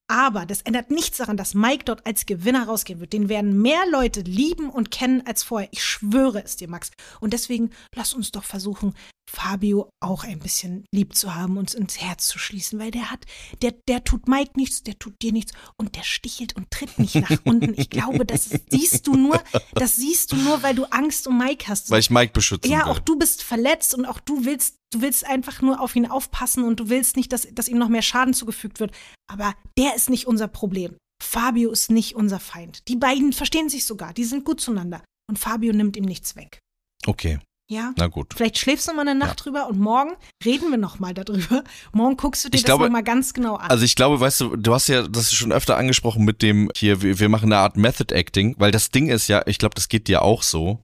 Aber 0.09 0.47
das 0.47 0.61
ändert 0.63 0.89
nichts 0.89 1.19
daran, 1.19 1.37
dass 1.37 1.53
Mike 1.53 1.85
dort 1.85 2.03
als 2.07 2.25
Gewinner 2.25 2.65
rausgehen 2.65 2.99
wird. 2.99 3.13
Den 3.13 3.29
werden 3.29 3.61
mehr 3.61 3.83
Leute 3.91 4.21
lieben 4.21 4.71
und 4.71 4.89
kennen 4.89 5.21
als 5.27 5.43
vorher. 5.43 5.69
Ich 5.71 5.83
schwöre 5.83 6.43
es 6.43 6.55
dir, 6.55 6.67
Max. 6.67 6.89
Und 7.19 7.31
deswegen 7.33 7.69
lass 7.95 8.15
uns 8.15 8.31
doch 8.31 8.43
versuchen, 8.43 8.95
Fabio 9.29 9.91
auch 9.99 10.23
ein 10.23 10.39
bisschen 10.39 10.85
lieb 10.91 11.15
zu 11.15 11.35
haben, 11.35 11.57
uns 11.57 11.75
ins 11.75 12.01
Herz 12.01 12.27
zu 12.27 12.39
schließen, 12.39 12.79
weil 12.79 12.89
der 12.89 13.11
hat, 13.11 13.25
der, 13.61 13.75
der 13.87 14.03
tut 14.03 14.27
Mike 14.27 14.53
nichts, 14.55 14.81
der 14.81 14.97
tut 14.97 15.13
dir 15.21 15.31
nichts 15.31 15.53
und 15.77 15.95
der 15.95 16.01
stichelt 16.01 16.55
und 16.55 16.71
tritt 16.71 16.97
nicht 16.97 17.13
nach 17.13 17.37
unten. 17.45 17.75
Ich 17.79 17.91
glaube, 17.91 18.25
das 18.25 18.49
siehst 18.71 19.05
du 19.05 19.13
nur, 19.13 19.39
das 19.75 19.95
siehst 19.97 20.31
du 20.31 20.35
nur, 20.37 20.63
weil 20.63 20.73
du 20.73 20.85
Angst 20.85 21.27
um 21.27 21.37
Mike 21.37 21.67
hast. 21.67 21.91
weil 21.91 21.99
ich 21.99 22.09
Mike 22.09 22.33
beschützen 22.33 22.71
Ja, 22.71 22.85
will. 22.85 22.93
auch 22.93 22.99
du 22.99 23.19
bist 23.19 23.43
verletzt 23.43 23.93
und 23.93 24.05
auch 24.07 24.19
du 24.19 24.45
willst, 24.45 24.77
du 24.91 25.01
willst 25.01 25.25
einfach 25.25 25.61
nur 25.61 25.79
auf 25.81 25.95
ihn 25.95 26.05
aufpassen 26.07 26.63
und 26.63 26.79
du 26.79 26.89
willst 26.89 27.15
nicht, 27.15 27.31
dass, 27.33 27.47
dass 27.51 27.67
ihm 27.67 27.77
noch 27.77 27.89
mehr 27.89 28.01
Schaden 28.01 28.33
zugefügt 28.33 28.79
wird. 28.79 28.91
Aber 29.27 29.53
der 29.77 29.95
ist 29.95 30.09
nicht 30.09 30.27
unser 30.27 30.47
Problem. 30.47 30.95
Fabio 31.21 31.71
ist 31.71 31.91
nicht 31.91 32.15
unser 32.15 32.39
Feind. 32.39 32.87
Die 32.87 32.95
beiden 32.95 33.33
verstehen 33.33 33.69
sich 33.69 33.85
sogar, 33.85 34.13
die 34.13 34.23
sind 34.23 34.45
gut 34.45 34.61
zueinander. 34.61 35.03
Und 35.29 35.37
Fabio 35.37 35.73
nimmt 35.73 35.95
ihm 35.97 36.05
nichts 36.05 36.35
weg. 36.35 36.59
Okay, 37.05 37.39
Ja? 37.69 37.93
na 37.97 38.07
gut. 38.07 38.33
Vielleicht 38.35 38.57
schläfst 38.57 38.87
du 38.87 38.93
mal 38.93 39.01
eine 39.07 39.13
Nacht 39.19 39.45
drüber 39.45 39.67
und 39.67 39.79
morgen 39.79 40.13
reden 40.43 40.71
wir 40.71 40.77
noch 40.77 40.97
mal 40.99 41.13
darüber. 41.13 41.63
Morgen 41.91 42.17
guckst 42.17 42.43
du 42.45 42.49
dir 42.49 42.55
Ich 42.55 42.63
das 42.63 42.67
glaube- 42.67 42.85
noch 42.85 42.91
mal 42.91 43.03
ganz 43.03 43.33
genau 43.33 43.55
an. 43.57 43.69
Also 43.69 43.83
ich 43.85 43.95
glaube, 43.95 44.19
weißt 44.19 44.41
du, 44.41 44.55
du 44.55 44.73
hast 44.73 44.87
ja 44.87 45.07
das 45.07 45.31
schon 45.33 45.51
öfter 45.51 45.77
angesprochen 45.77 46.25
mit 46.25 46.41
dem 46.41 46.71
hier, 46.75 47.01
wir, 47.03 47.19
wir 47.19 47.29
machen 47.29 47.51
eine 47.53 47.57
Art 47.61 47.77
Method 47.77 48.13
Acting, 48.15 48.55
weil 48.57 48.71
das 48.71 48.89
Ding 48.89 49.09
ist 49.09 49.27
ja, 49.27 49.43
ich 49.45 49.59
glaube, 49.59 49.75
das 49.75 49.87
geht 49.89 50.07
dir 50.07 50.23
auch 50.23 50.41
so. 50.41 50.81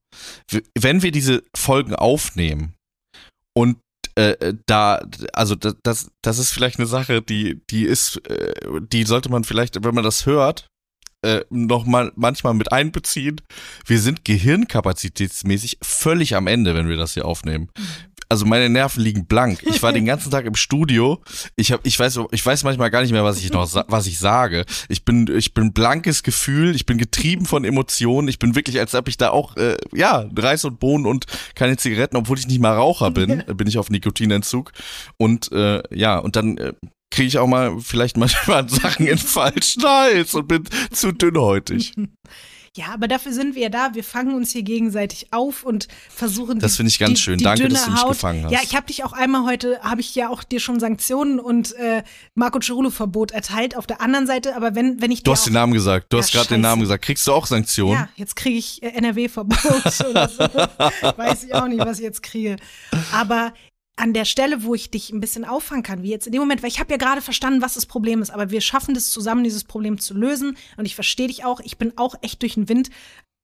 Wenn 0.78 1.02
wir 1.02 1.12
diese 1.12 1.44
Folgen 1.56 1.96
aufnehmen 1.96 2.76
und 3.58 3.78
äh, 4.16 4.54
da, 4.66 5.02
also 5.34 5.56
das, 5.56 6.10
das, 6.22 6.38
ist 6.40 6.52
vielleicht 6.52 6.80
eine 6.80 6.88
Sache, 6.88 7.22
die, 7.22 7.62
die 7.70 7.84
ist, 7.84 8.18
äh, 8.30 8.54
die 8.82 9.04
sollte 9.04 9.30
man 9.30 9.44
vielleicht, 9.44 9.84
wenn 9.84 9.94
man 9.96 10.04
das 10.04 10.26
hört, 10.26 10.70
äh, 11.22 11.44
noch 11.50 11.86
mal 11.86 12.12
manchmal 12.16 12.54
mit 12.54 12.72
einbeziehen. 12.72 13.42
Wir 13.86 14.00
sind 14.00 14.24
gehirnkapazitätsmäßig 14.24 15.80
völlig 15.82 16.36
am 16.36 16.48
Ende, 16.48 16.76
wenn 16.76 16.88
wir 16.88 16.98
das 16.98 17.16
hier 17.16 17.26
aufnehmen. 17.26 17.70
Also 18.30 18.46
meine 18.46 18.70
Nerven 18.70 19.04
liegen 19.04 19.26
blank. 19.26 19.64
Ich 19.64 19.82
war 19.84 19.94
den 19.94 20.06
ganzen 20.06 20.32
Tag 20.32 20.46
im 20.46 20.56
Studio. 20.56 21.22
Ich 21.56 21.72
habe, 21.72 21.82
ich 21.86 21.98
weiß, 22.00 22.20
ich 22.32 22.46
weiß 22.46 22.64
manchmal 22.64 22.90
gar 22.92 23.02
nicht 23.02 23.12
mehr, 23.12 23.24
was 23.24 23.40
ich 23.40 23.52
noch, 23.52 23.70
was 23.88 24.08
ich 24.08 24.20
sage. 24.20 24.66
Ich 24.90 25.06
bin, 25.06 25.28
ich 25.36 25.54
bin 25.54 25.74
blankes 25.74 26.24
Gefühl. 26.24 26.76
Ich 26.76 26.86
bin 26.86 26.98
getrieben 26.98 27.46
von 27.46 27.66
Emotionen. 27.66 28.28
Ich 28.28 28.40
bin 28.40 28.56
wirklich, 28.56 28.80
als 28.80 28.96
ob 28.96 29.08
ich 29.08 29.18
da 29.18 29.30
auch, 29.30 29.56
äh, 29.58 29.78
ja, 29.94 30.30
Reis 30.38 30.66
und 30.66 30.80
Bohnen 30.80 31.06
und 31.06 31.26
keine 31.56 31.78
Zigaretten, 31.78 32.18
obwohl 32.18 32.40
ich 32.40 32.48
nicht 32.48 32.60
mal 32.60 32.76
Raucher 32.76 33.12
bin, 33.12 33.44
bin 33.56 33.68
ich 33.68 33.78
auf 33.78 33.90
Nikotinentzug. 33.90 34.72
Und 35.18 35.52
äh, 35.52 35.84
ja, 35.92 36.18
und 36.18 36.36
dann 36.36 36.58
äh, 36.58 36.74
kriege 37.12 37.28
ich 37.28 37.38
auch 37.38 37.48
mal 37.48 37.80
vielleicht 37.80 38.18
manchmal 38.18 38.68
Sachen 38.70 39.08
in 39.08 39.18
falschen 39.18 39.84
Hals 39.84 40.34
und 40.34 40.48
bin 40.48 40.64
zu 40.92 41.12
dünnhäutig. 41.12 41.94
Ja, 42.78 42.88
aber 42.94 43.08
dafür 43.08 43.32
sind 43.32 43.56
wir 43.56 43.64
ja 43.64 43.70
da. 43.70 43.94
Wir 43.94 44.04
fangen 44.04 44.36
uns 44.36 44.52
hier 44.52 44.64
gegenseitig 44.64 45.28
auf 45.32 45.64
und 45.64 45.88
versuchen. 46.10 46.60
Das 46.60 46.76
finde 46.76 46.90
ich 46.90 47.00
ganz 47.00 47.12
die, 47.12 47.24
schön. 47.24 47.38
Die 47.38 47.46
Danke, 47.46 47.70
dass 47.70 47.86
du 47.86 47.92
mich 47.92 48.02
Haut. 48.02 48.10
gefangen 48.10 48.44
hast. 48.44 48.52
Ja, 48.52 48.60
ich 48.64 48.76
habe 48.76 48.86
dich 48.88 49.06
auch 49.06 49.14
einmal 49.14 49.46
heute, 49.46 49.80
habe 49.82 50.02
ich 50.02 50.14
ja 50.14 50.28
auch 50.30 50.44
dir 50.44 50.60
schon 50.60 50.82
Sanktionen 50.82 51.40
und 51.40 51.74
äh, 51.76 52.04
Marco 52.34 52.60
Cerullo-Verbot 52.60 53.32
erteilt. 53.32 53.78
Auf 53.78 53.88
der 53.88 54.02
anderen 54.02 54.28
Seite, 54.28 54.58
aber 54.58 54.76
wenn, 54.76 55.02
wenn 55.02 55.10
ich 55.10 55.24
Du 55.24 55.32
hast 55.32 55.46
den 55.46 55.54
Namen 55.54 55.72
gesagt. 55.74 56.12
Du 56.12 56.18
Ja, 56.18 56.24
hast 56.24 56.34
gerade 56.34 56.50
den. 56.50 56.62
Namen 56.62 56.82
gesagt. 56.82 57.06
Kriegst 57.06 57.26
du 57.28 57.32
auch 57.32 57.46
Sanktionen? 57.46 57.94
Ja, 57.94 58.10
jetzt 58.18 58.36
kriege 58.36 58.58
ich 58.58 58.84
äh, 58.84 58.88
NRW-Verbot 58.90 60.06
oder 60.10 60.28
so. 60.28 60.40
Weiß 61.18 61.46
ich 61.46 61.54
auch 61.56 61.68
nicht, 61.68 61.80
was 61.80 62.00
ich 62.00 62.04
jetzt 62.04 62.24
kriege. 62.24 62.58
Aber 63.14 63.54
an 63.96 64.14
der 64.14 64.26
Stelle, 64.26 64.64
wo 64.64 64.76
ich 64.76 64.92
dich 64.92 65.12
ein 65.12 65.22
bisschen 65.22 65.46
auffangen 65.46 65.84
kann, 65.84 66.04
wie 66.04 66.10
jetzt 66.10 66.26
in 66.26 66.34
dem 66.34 66.42
Moment, 66.42 66.62
weil 66.62 66.70
ich 66.70 66.80
habe 66.80 66.92
ja 66.92 66.98
gerade 66.98 67.22
verstanden, 67.22 67.62
was 67.62 67.76
das 67.76 67.86
Problem 67.86 68.22
ist, 68.22 68.30
aber 68.30 68.52
wir 68.52 68.62
schaffen 68.62 68.94
das 68.94 69.10
zusammen, 69.10 69.44
dieses 69.44 69.64
Problem 69.64 70.00
zu 70.00 70.14
lösen. 70.14 70.58
Und 70.78 70.86
ich 70.86 70.96
verstehe 70.96 71.28
dich 71.28 71.46
auch. 71.46 71.60
Ich 71.62 71.78
bin 71.78 71.98
auch 71.98 72.16
echt 72.22 72.42
durch 72.42 72.56
den 72.56 72.68
Wind. 72.68 72.90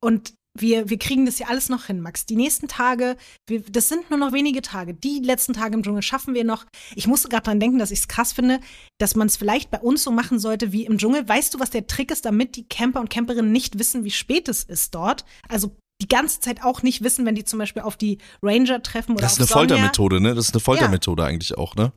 Und 0.04 0.34
wir, 0.54 0.90
wir 0.90 1.00
kriegen 1.00 1.26
das 1.26 1.40
ja 1.40 1.48
alles 1.48 1.70
noch 1.70 1.86
hin, 1.86 2.02
Max. 2.02 2.26
Die 2.26 2.36
nächsten 2.36 2.68
Tage, 2.68 3.16
wir, 3.48 3.62
das 3.62 3.88
sind 3.88 4.10
nur 4.10 4.20
noch 4.20 4.34
wenige 4.34 4.62
Tage. 4.62 4.94
Die 4.94 5.20
letzten 5.20 5.54
Tage 5.54 5.76
im 5.76 5.84
Dschungel 5.84 6.02
schaffen 6.02 6.34
wir 6.34 6.44
noch. 6.44 6.66
Ich 6.96 7.08
musste 7.08 7.30
gerade 7.30 7.44
dran 7.44 7.60
denken, 7.60 7.80
dass 7.80 7.92
ich 7.92 8.00
es 8.00 8.08
krass 8.10 8.34
finde, 8.34 8.60
dass 9.00 9.16
man 9.16 9.28
es 9.28 9.38
vielleicht 9.38 9.72
bei 9.72 9.80
uns 9.80 10.04
so 10.04 10.12
machen 10.12 10.40
sollte 10.40 10.74
wie 10.74 10.86
im 10.86 10.98
Dschungel. 10.98 11.28
Weißt 11.28 11.54
du, 11.54 11.60
was 11.60 11.70
der 11.70 11.88
Trick 11.88 12.12
ist, 12.12 12.26
damit 12.26 12.58
die 12.58 12.68
Camper 12.68 13.00
und 13.00 13.10
Camperinnen 13.10 13.52
nicht 13.52 13.80
wissen, 13.80 14.04
wie 14.04 14.12
spät 14.12 14.50
es 14.50 14.64
ist 14.64 14.94
dort? 14.94 15.24
Also 15.48 15.78
die 16.02 16.08
ganze 16.08 16.40
Zeit 16.40 16.64
auch 16.64 16.84
nicht 16.84 17.04
wissen, 17.04 17.26
wenn 17.26 17.36
die 17.36 17.44
zum 17.46 17.60
Beispiel 17.60 17.84
auf 17.84 17.96
die 17.96 18.18
Ranger 18.42 18.82
treffen 18.84 19.14
oder 19.14 19.22
Das 19.22 19.34
ist 19.34 19.40
eine 19.40 19.48
Sonja. 19.48 19.60
Foltermethode, 19.60 20.20
ne? 20.22 20.36
Das 20.36 20.46
ist 20.46 20.54
eine 20.54 20.60
Foltermethode 20.62 21.24
eigentlich 21.24 21.58
auch, 21.58 21.76
ne? 21.76 21.92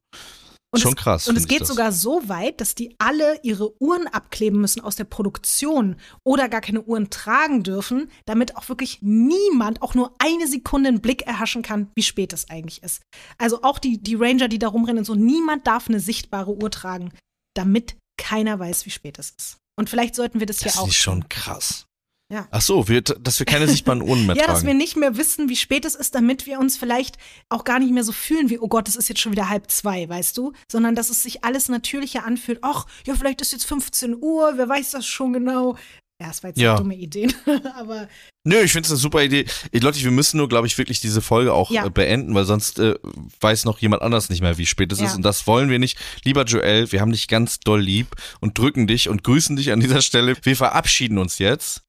Und 0.73 0.81
Schon 0.81 0.95
es, 0.95 0.97
krass. 0.97 1.29
Und 1.29 1.37
es 1.37 1.47
geht 1.47 1.61
das. 1.61 1.69
sogar 1.69 1.93
so 1.93 2.29
weit, 2.29 2.61
dass 2.61 2.75
die 2.75 2.97
alle 2.99 3.39
ihre 3.45 3.81
Uhren 3.81 4.09
abkleben 4.09 4.61
müssen 4.61 4.81
aus 4.81 4.97
der 4.97 5.05
Produktion 5.05 5.95
oder 6.25 6.49
gar 6.49 6.61
keine 6.61 6.83
Uhren 6.83 7.11
tragen 7.11 7.63
dürfen, 7.63 8.11
damit 8.25 8.57
auch 8.57 8.69
wirklich 8.69 8.99
niemand 9.01 9.83
auch 9.83 9.95
nur 9.95 10.13
eine 10.19 10.49
Sekunde 10.49 10.89
einen 10.89 11.01
Blick 11.01 11.23
erhaschen 11.29 11.63
kann, 11.63 11.93
wie 11.95 12.03
spät 12.03 12.33
es 12.33 12.51
eigentlich 12.51 12.83
ist. 12.83 13.03
Also 13.39 13.63
auch 13.63 13.79
die, 13.79 14.03
die 14.03 14.17
Ranger, 14.17 14.49
die 14.49 14.59
da 14.59 14.67
rumrennen, 14.67 15.05
so 15.05 15.15
niemand 15.15 15.65
darf 15.69 15.89
eine 15.89 16.01
sichtbare 16.01 16.53
Uhr 16.53 16.73
tragen, 16.73 17.13
damit 17.55 17.95
keiner 18.21 18.59
weiß, 18.59 18.85
wie 18.85 18.91
spät 18.91 19.21
es 19.21 19.31
ist. 19.39 19.59
Und 19.79 19.89
vielleicht 19.89 20.17
sollten 20.17 20.41
wir 20.41 20.47
das, 20.49 20.59
Das 20.59 20.73
hier 20.73 20.83
auch. 20.83 20.89
ist 20.89 20.97
schon 20.97 21.29
krass. 21.29 21.87
Ja. 22.35 22.49
Ach 22.51 22.61
so, 22.61 22.89
wir, 22.89 23.01
dass 23.01 23.39
wir 23.39 23.47
keine 23.47 23.69
sichtbaren 23.69 24.03
Uhren 24.03 24.27
mehr 24.27 24.35
Ja, 24.37 24.47
dass 24.47 24.55
tragen. 24.63 24.67
wir 24.67 24.75
nicht 24.75 24.97
mehr 24.97 25.17
wissen, 25.17 25.49
wie 25.49 25.55
spät 25.55 25.85
es 25.85 25.95
ist, 25.95 26.17
damit 26.17 26.47
wir 26.47 26.59
uns 26.59 26.77
vielleicht 26.77 27.17
auch 27.49 27.63
gar 27.63 27.79
nicht 27.79 27.93
mehr 27.93 28.03
so 28.03 28.11
fühlen 28.11 28.51
wie, 28.51 28.59
oh 28.59 28.67
Gott, 28.67 28.89
es 28.89 28.97
ist 28.97 29.09
jetzt 29.09 29.21
schon 29.21 29.31
wieder 29.31 29.49
halb 29.49 29.71
zwei, 29.71 30.09
weißt 30.09 30.37
du? 30.37 30.53
Sondern 30.69 30.97
dass 30.97 31.11
es 31.11 31.23
sich 31.23 31.45
alles 31.45 31.69
natürlicher 31.69 32.25
anfühlt. 32.25 32.59
Ach, 32.63 32.87
ja, 33.07 33.15
vielleicht 33.15 33.41
ist 33.41 33.53
jetzt 33.53 33.67
15 33.67 34.17
Uhr, 34.21 34.55
wer 34.57 34.69
weiß 34.69 34.91
das 34.91 35.07
schon 35.07 35.33
genau. 35.33 35.77
Ja, 36.21 36.29
das 36.29 36.43
war 36.45 36.51
jetzt 36.51 36.61
Ja. 36.61 36.73
eine 36.73 36.79
dumme 36.81 36.95
Idee. 36.97 37.29
Aber 37.77 38.09
Nö, 38.47 38.61
ich 38.61 38.73
finde 38.73 38.87
es 38.87 38.91
eine 38.93 38.99
super 38.99 39.23
Idee. 39.23 39.47
Ich, 39.73 39.83
Leute, 39.83 40.01
wir 40.01 40.11
müssen 40.11 40.37
nur, 40.37 40.49
glaube 40.49 40.67
ich, 40.67 40.77
wirklich 40.79 41.01
diese 41.01 41.21
Folge 41.23 41.53
auch 41.53 41.71
Ja. 41.71 41.87
äh, 41.87 41.91
beenden, 41.91 42.35
weil 42.35 42.45
sonst 42.45 42.79
äh, 42.79 42.95
weiß 43.41 43.65
noch 43.65 43.79
jemand 43.81 44.03
anders 44.03 44.29
nicht 44.29 44.41
mehr, 44.43 44.57
wie 44.59 44.67
spät 44.67 44.93
es 44.93 45.01
Ja. 45.01 45.07
ist. 45.07 45.17
Und 45.17 45.23
das 45.23 45.47
wollen 45.47 45.71
wir 45.71 45.79
nicht. 45.79 45.99
Lieber 46.25 46.45
Joel, 46.45 46.93
wir 46.93 47.01
haben 47.01 47.11
dich 47.13 47.27
ganz 47.27 47.59
doll 47.59 47.81
lieb 47.81 48.15
und 48.41 48.57
drücken 48.59 48.87
dich 48.87 49.09
und 49.09 49.25
grüßen 49.25 49.57
dich 49.57 49.73
an 49.73 49.81
dieser 49.81 50.03
Stelle. 50.03 50.37
Wir 50.43 50.57
verabschieden 50.57 51.19
uns 51.19 51.39
jetzt 51.39 51.83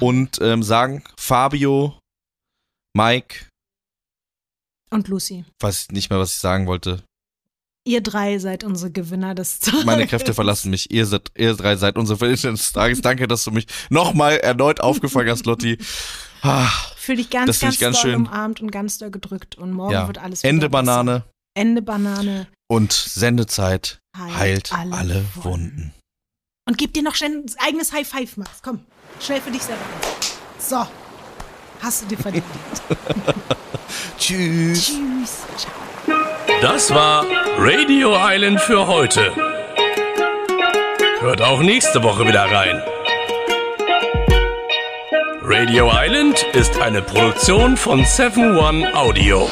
und 0.00 0.38
ähm, 0.40 0.62
sagen 0.62 1.02
Fabio, 1.18 1.98
Mike, 2.96 3.46
Und 4.90 5.08
Lucy, 5.08 5.44
weiß 5.60 5.88
nicht 5.92 6.10
mehr, 6.10 6.18
was 6.18 6.32
ich 6.34 6.38
sagen 6.38 6.66
wollte. 6.66 7.02
Ihr 7.84 8.00
drei 8.00 8.38
seid 8.38 8.64
unsere 8.64 8.90
Gewinner 8.90 9.34
des 9.34 9.60
Tages. 9.60 9.84
Meine 9.84 10.06
Kräfte 10.06 10.34
verlassen 10.34 10.70
mich. 10.70 10.90
Ihr, 10.90 11.06
seid, 11.06 11.30
ihr 11.36 11.54
drei 11.54 11.76
seid 11.76 11.96
unsere 11.96 12.18
Verlierer 12.18 12.52
des 12.52 12.72
Tages. 12.72 13.00
Danke, 13.00 13.28
dass 13.28 13.44
du 13.44 13.50
mich 13.50 13.66
nochmal 13.90 14.36
erneut 14.38 14.80
aufgefangen 14.80 15.30
hast, 15.30 15.46
Lotti. 15.46 15.78
Ah, 16.42 16.68
Fühl 16.96 17.16
dich 17.16 17.30
ganz, 17.30 17.60
ganz 17.60 17.74
ich 17.74 17.80
ganz 17.80 18.00
doll 18.00 18.10
schön. 18.10 18.26
umarmt 18.26 18.60
und 18.60 18.70
ganz 18.70 18.98
doll 18.98 19.10
gedrückt. 19.10 19.56
Und 19.56 19.72
morgen 19.72 19.92
ja. 19.92 20.06
wird 20.06 20.18
alles 20.18 20.42
wieder 20.42 20.50
Ende 20.50 20.68
besser. 20.68 20.84
Banane 20.84 21.24
Ende 21.54 21.82
Banane. 21.82 22.46
und 22.68 22.92
Sendezeit 22.92 24.00
Heilt 24.16 24.36
heilt 24.36 24.72
alle 24.72 24.96
alle, 24.96 25.24
Wunden. 25.34 25.44
Wunden. 25.44 25.94
Und 26.66 26.78
gib 26.78 26.94
dir 26.94 27.02
noch 27.02 27.14
schnell 27.14 27.32
ein 27.32 27.46
eigenes 27.58 27.92
High 27.92 28.08
Five, 28.08 28.36
Max. 28.36 28.62
Komm, 28.62 28.80
schnell 29.20 29.40
für 29.40 29.50
dich 29.50 29.62
selber. 29.62 29.82
So. 30.58 30.86
Hast 31.80 32.02
du 32.02 32.06
dir 32.06 32.18
verdient. 32.18 32.44
Tschüss. 34.18 34.86
Tschüss. 34.86 35.38
Ciao. 35.56 36.21
Das 36.62 36.94
war 36.94 37.26
Radio 37.58 38.14
Island 38.16 38.60
für 38.60 38.86
heute. 38.86 39.32
Hört 41.18 41.42
auch 41.42 41.60
nächste 41.60 42.04
Woche 42.04 42.24
wieder 42.24 42.44
rein. 42.44 42.80
Radio 45.42 45.90
Island 45.92 46.46
ist 46.52 46.80
eine 46.80 47.02
Produktion 47.02 47.76
von 47.76 48.04
7 48.04 48.56
One 48.56 48.94
Audio. 48.94 49.50